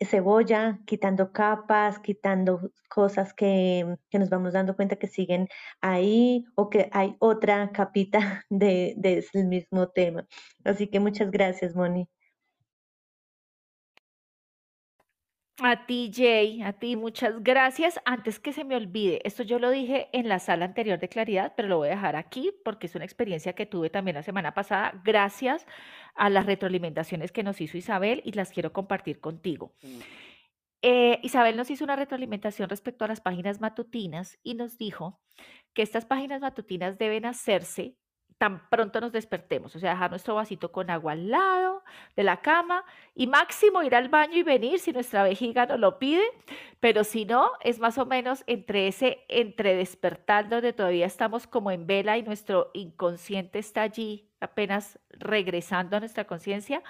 cebolla, 0.00 0.80
quitando 0.86 1.32
capas, 1.32 1.98
quitando 1.98 2.72
cosas 2.88 3.32
que, 3.34 3.96
nos 4.12 4.30
vamos 4.30 4.52
dando 4.52 4.76
cuenta 4.76 4.96
que 4.96 5.08
siguen 5.08 5.48
ahí 5.80 6.44
o 6.54 6.70
que 6.70 6.88
hay 6.92 7.16
otra 7.18 7.70
capita 7.72 8.44
de, 8.50 8.94
del 8.96 9.46
mismo 9.46 9.88
tema. 9.88 10.26
Así 10.64 10.88
que 10.88 11.00
muchas 11.00 11.30
gracias, 11.30 11.74
Moni. 11.74 12.08
A 15.60 15.86
ti, 15.86 16.12
Jay, 16.14 16.62
a 16.62 16.72
ti, 16.72 16.94
muchas 16.94 17.42
gracias. 17.42 18.00
Antes 18.04 18.38
que 18.38 18.52
se 18.52 18.62
me 18.62 18.76
olvide, 18.76 19.20
esto 19.24 19.42
yo 19.42 19.58
lo 19.58 19.70
dije 19.70 20.08
en 20.12 20.28
la 20.28 20.38
sala 20.38 20.64
anterior 20.64 21.00
de 21.00 21.08
Claridad, 21.08 21.54
pero 21.56 21.66
lo 21.66 21.78
voy 21.78 21.88
a 21.88 21.92
dejar 21.92 22.14
aquí 22.14 22.52
porque 22.64 22.86
es 22.86 22.94
una 22.94 23.04
experiencia 23.04 23.54
que 23.54 23.66
tuve 23.66 23.90
también 23.90 24.14
la 24.14 24.22
semana 24.22 24.54
pasada, 24.54 25.00
gracias 25.04 25.66
a 26.14 26.30
las 26.30 26.46
retroalimentaciones 26.46 27.32
que 27.32 27.42
nos 27.42 27.60
hizo 27.60 27.76
Isabel 27.76 28.22
y 28.24 28.32
las 28.32 28.52
quiero 28.52 28.72
compartir 28.72 29.18
contigo. 29.18 29.74
Eh, 30.80 31.18
Isabel 31.24 31.56
nos 31.56 31.70
hizo 31.70 31.82
una 31.82 31.96
retroalimentación 31.96 32.68
respecto 32.68 33.04
a 33.04 33.08
las 33.08 33.20
páginas 33.20 33.60
matutinas 33.60 34.38
y 34.44 34.54
nos 34.54 34.78
dijo 34.78 35.20
que 35.74 35.82
estas 35.82 36.06
páginas 36.06 36.40
matutinas 36.40 36.98
deben 36.98 37.24
hacerse 37.24 37.96
tan 38.38 38.68
pronto 38.70 39.00
nos 39.00 39.12
despertemos, 39.12 39.74
o 39.74 39.78
sea, 39.80 39.90
dejar 39.90 40.10
nuestro 40.10 40.36
vasito 40.36 40.70
con 40.70 40.90
agua 40.90 41.12
al 41.12 41.28
lado 41.28 41.82
de 42.16 42.22
la 42.22 42.40
cama 42.40 42.84
y 43.14 43.26
máximo 43.26 43.82
ir 43.82 43.96
al 43.96 44.08
baño 44.08 44.36
y 44.36 44.44
venir 44.44 44.78
si 44.78 44.92
nuestra 44.92 45.24
vejiga 45.24 45.66
nos 45.66 45.80
lo 45.80 45.98
pide, 45.98 46.22
pero 46.78 47.02
si 47.02 47.24
no, 47.24 47.50
es 47.62 47.80
más 47.80 47.98
o 47.98 48.06
menos 48.06 48.44
entre 48.46 48.86
ese, 48.86 49.24
entre 49.28 49.74
despertar 49.74 50.48
donde 50.48 50.72
todavía 50.72 51.06
estamos 51.06 51.48
como 51.48 51.72
en 51.72 51.86
vela 51.86 52.16
y 52.16 52.22
nuestro 52.22 52.70
inconsciente 52.74 53.58
está 53.58 53.82
allí 53.82 54.28
apenas 54.40 55.00
regresando 55.10 55.96
a 55.96 56.00
nuestra 56.00 56.24
conciencia, 56.24 56.82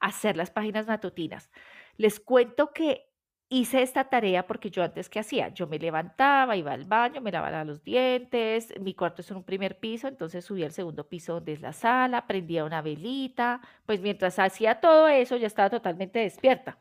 hacer 0.00 0.36
las 0.36 0.50
páginas 0.50 0.86
matutinas. 0.86 1.50
Les 1.96 2.20
cuento 2.20 2.72
que 2.72 3.07
hice 3.48 3.82
esta 3.82 4.04
tarea 4.04 4.46
porque 4.46 4.70
yo 4.70 4.82
antes, 4.82 5.08
¿qué 5.08 5.20
hacía? 5.20 5.48
Yo 5.48 5.66
me 5.66 5.78
levantaba, 5.78 6.56
iba 6.56 6.72
al 6.72 6.84
baño, 6.84 7.20
me 7.20 7.32
lavaba 7.32 7.64
los 7.64 7.82
dientes, 7.82 8.74
mi 8.80 8.94
cuarto 8.94 9.22
es 9.22 9.30
en 9.30 9.38
un 9.38 9.44
primer 9.44 9.78
piso, 9.78 10.08
entonces 10.08 10.44
subía 10.44 10.66
al 10.66 10.72
segundo 10.72 11.08
piso 11.08 11.34
donde 11.34 11.52
es 11.52 11.60
la 11.60 11.72
sala, 11.72 12.26
prendía 12.26 12.64
una 12.64 12.82
velita, 12.82 13.60
pues 13.86 14.00
mientras 14.00 14.38
hacía 14.38 14.80
todo 14.80 15.08
eso 15.08 15.36
ya 15.36 15.46
estaba 15.46 15.70
totalmente 15.70 16.18
despierta. 16.18 16.78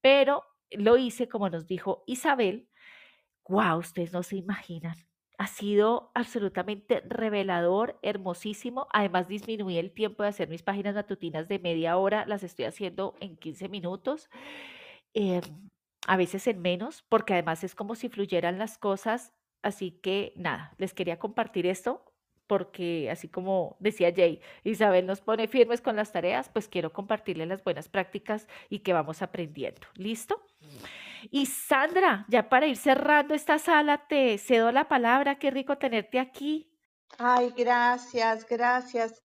Pero 0.00 0.44
lo 0.70 0.96
hice 0.96 1.28
como 1.28 1.50
nos 1.50 1.66
dijo 1.66 2.04
Isabel, 2.06 2.68
wow, 3.48 3.78
ustedes 3.78 4.12
no 4.12 4.22
se 4.22 4.36
imaginan. 4.36 4.96
Ha 5.38 5.46
sido 5.46 6.12
absolutamente 6.14 7.00
revelador, 7.00 7.98
hermosísimo. 8.02 8.86
Además, 8.92 9.26
disminuí 9.26 9.78
el 9.78 9.90
tiempo 9.92 10.22
de 10.22 10.28
hacer 10.28 10.48
mis 10.48 10.62
páginas 10.62 10.94
matutinas 10.94 11.48
de 11.48 11.58
media 11.58 11.96
hora, 11.96 12.26
las 12.26 12.42
estoy 12.42 12.66
haciendo 12.66 13.16
en 13.20 13.36
15 13.38 13.68
minutos. 13.70 14.28
Eh, 15.14 15.40
a 16.10 16.16
veces 16.16 16.48
en 16.48 16.60
menos, 16.60 17.04
porque 17.08 17.34
además 17.34 17.62
es 17.62 17.76
como 17.76 17.94
si 17.94 18.08
fluyeran 18.08 18.58
las 18.58 18.78
cosas. 18.78 19.32
Así 19.62 19.92
que 19.92 20.32
nada, 20.34 20.74
les 20.76 20.92
quería 20.92 21.20
compartir 21.20 21.68
esto 21.68 22.04
porque 22.48 23.08
así 23.12 23.28
como 23.28 23.76
decía 23.78 24.12
Jay, 24.12 24.40
Isabel 24.64 25.06
nos 25.06 25.20
pone 25.20 25.46
firmes 25.46 25.80
con 25.80 25.94
las 25.94 26.10
tareas, 26.10 26.48
pues 26.48 26.66
quiero 26.66 26.92
compartirle 26.92 27.46
las 27.46 27.62
buenas 27.62 27.88
prácticas 27.88 28.48
y 28.68 28.80
que 28.80 28.92
vamos 28.92 29.22
aprendiendo. 29.22 29.86
¿Listo? 29.94 30.42
Y 31.30 31.46
Sandra, 31.46 32.24
ya 32.26 32.48
para 32.48 32.66
ir 32.66 32.76
cerrando 32.76 33.34
esta 33.34 33.60
sala, 33.60 34.08
te 34.08 34.36
cedo 34.38 34.72
la 34.72 34.88
palabra. 34.88 35.38
Qué 35.38 35.52
rico 35.52 35.78
tenerte 35.78 36.18
aquí. 36.18 36.76
Ay, 37.18 37.54
gracias, 37.56 38.44
gracias, 38.48 39.22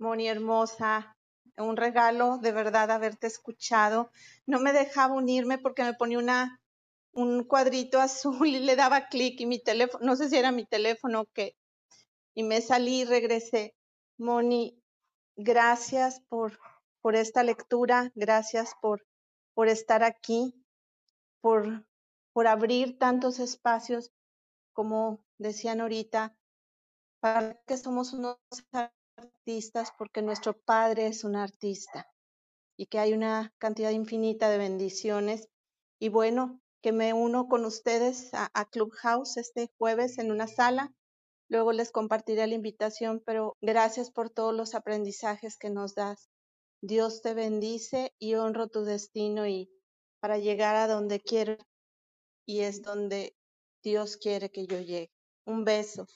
Moni 0.00 0.26
hermosa 0.26 1.13
un 1.56 1.76
regalo 1.76 2.38
de 2.38 2.52
verdad 2.52 2.90
haberte 2.90 3.26
escuchado. 3.26 4.10
No 4.46 4.60
me 4.60 4.72
dejaba 4.72 5.14
unirme 5.14 5.58
porque 5.58 5.84
me 5.84 5.94
ponía 5.94 6.18
una, 6.18 6.60
un 7.12 7.44
cuadrito 7.44 8.00
azul 8.00 8.46
y 8.46 8.60
le 8.60 8.76
daba 8.76 9.08
clic 9.08 9.40
y 9.40 9.46
mi 9.46 9.58
teléfono, 9.58 10.04
no 10.04 10.16
sé 10.16 10.28
si 10.28 10.36
era 10.36 10.52
mi 10.52 10.66
teléfono 10.66 11.26
que, 11.32 11.56
y 12.34 12.42
me 12.42 12.60
salí 12.60 13.02
y 13.02 13.04
regresé. 13.04 13.74
Moni, 14.18 14.80
gracias 15.36 16.20
por, 16.28 16.58
por 17.00 17.16
esta 17.16 17.42
lectura, 17.42 18.12
gracias 18.14 18.74
por, 18.80 19.06
por 19.54 19.68
estar 19.68 20.02
aquí, 20.02 20.54
por, 21.40 21.86
por 22.32 22.46
abrir 22.46 22.98
tantos 22.98 23.38
espacios, 23.38 24.12
como 24.72 25.24
decían 25.38 25.80
ahorita, 25.80 26.36
para 27.20 27.54
que 27.66 27.76
somos 27.76 28.12
unos 28.12 28.38
artistas 29.16 29.92
porque 29.96 30.22
nuestro 30.22 30.56
Padre 30.56 31.06
es 31.06 31.24
un 31.24 31.36
artista 31.36 32.08
y 32.76 32.86
que 32.86 32.98
hay 32.98 33.12
una 33.12 33.52
cantidad 33.58 33.90
infinita 33.90 34.48
de 34.48 34.58
bendiciones. 34.58 35.48
Y 35.98 36.08
bueno, 36.08 36.60
que 36.82 36.92
me 36.92 37.12
uno 37.12 37.48
con 37.48 37.64
ustedes 37.64 38.30
a, 38.32 38.64
Clubhouse 38.70 39.36
este 39.36 39.70
jueves 39.78 40.18
en 40.18 40.30
una 40.30 40.46
sala. 40.46 40.92
Luego 41.48 41.72
les 41.72 41.92
compartiré 41.92 42.46
la 42.46 42.54
invitación, 42.54 43.22
pero 43.24 43.56
gracias 43.60 44.10
por 44.10 44.30
todos 44.30 44.54
los 44.54 44.74
aprendizajes 44.74 45.56
que 45.56 45.70
nos 45.70 45.94
das. 45.94 46.28
Dios 46.82 47.22
te 47.22 47.32
bendice 47.34 48.12
y 48.18 48.34
honro 48.34 48.68
tu 48.68 48.84
destino 48.84 49.46
y 49.46 49.70
para 50.20 50.38
llegar 50.38 50.76
a 50.76 50.88
donde 50.88 51.20
quiero 51.20 51.56
y 52.46 52.60
es 52.60 52.82
donde 52.82 53.36
Dios 53.82 54.16
quiere 54.16 54.50
que 54.50 54.66
yo 54.66 54.80
llegue. 54.80 55.10
Un 55.46 55.64
beso. 55.64 56.06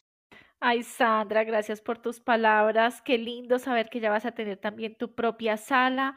Ay, 0.60 0.82
Sandra, 0.82 1.44
gracias 1.44 1.80
por 1.80 1.98
tus 1.98 2.18
palabras. 2.18 3.00
Qué 3.00 3.16
lindo 3.16 3.60
saber 3.60 3.88
que 3.88 4.00
ya 4.00 4.10
vas 4.10 4.26
a 4.26 4.32
tener 4.32 4.56
también 4.56 4.96
tu 4.96 5.14
propia 5.14 5.56
sala. 5.56 6.16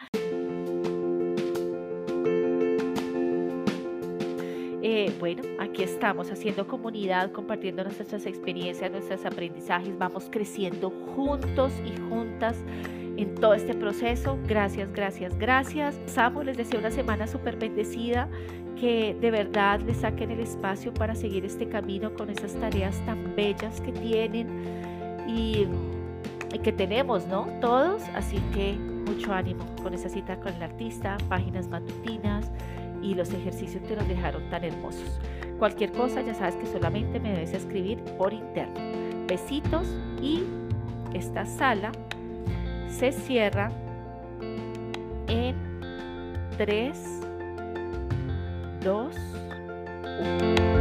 Eh, 4.84 5.14
bueno, 5.20 5.44
aquí 5.60 5.84
estamos 5.84 6.32
haciendo 6.32 6.68
comunidad, 6.68 7.32
compartiendo 7.32 7.84
nuestras 7.84 8.26
experiencias, 8.26 8.90
nuestros 8.90 9.24
aprendizajes. 9.26 9.96
Vamos 10.00 10.28
creciendo 10.32 10.90
juntos 11.16 11.72
y 11.86 11.96
juntas 12.10 12.58
en 13.18 13.36
todo 13.36 13.54
este 13.54 13.76
proceso. 13.76 14.40
Gracias, 14.48 14.92
gracias, 14.92 15.38
gracias. 15.38 16.00
Samuel 16.08 16.48
les 16.48 16.58
deseo 16.58 16.80
una 16.80 16.90
semana 16.90 17.28
súper 17.28 17.58
bendecida 17.58 18.28
que 18.82 19.16
de 19.22 19.30
verdad 19.30 19.80
le 19.82 19.94
saquen 19.94 20.32
el 20.32 20.40
espacio 20.40 20.92
para 20.92 21.14
seguir 21.14 21.46
este 21.46 21.70
camino 21.70 22.16
con 22.16 22.32
esas 22.32 22.56
tareas 22.56 22.98
tan 23.06 23.36
bellas 23.36 23.80
que 23.80 23.92
tienen 23.92 24.48
y, 25.28 25.68
que 26.64 26.74
tenemos, 26.74 27.28
¿no? 27.28 27.48
Todos, 27.62 28.02
así 28.16 28.38
que 28.54 28.74
mucho 28.74 29.34
ánimo 29.34 29.64
con 29.84 29.94
esa 29.94 30.10
cita 30.10 30.36
con 30.40 30.54
el 30.54 30.64
artista, 30.64 31.18
páginas 31.30 31.68
matutinas 31.68 32.52
y 33.04 33.14
los 33.14 33.32
ejercicios 33.34 33.84
que 33.84 33.96
nos 33.96 34.08
dejaron 34.08 34.50
tan 34.50 34.64
hermosos. 34.64 35.20
Cualquier 35.60 35.92
cosa, 35.92 36.22
ya 36.22 36.34
sabes 36.34 36.56
que 36.56 36.66
solamente 36.66 37.20
me 37.20 37.34
debes 37.34 37.54
escribir 37.54 38.00
por 38.18 38.34
interno. 38.34 38.80
Besitos 39.28 39.88
y 40.22 40.44
esta 41.14 41.46
sala 41.46 41.92
se 42.90 43.12
cierra 43.12 43.72
en 45.28 45.56
3 46.58 47.22
2, 48.82 49.12
1. 50.20 50.81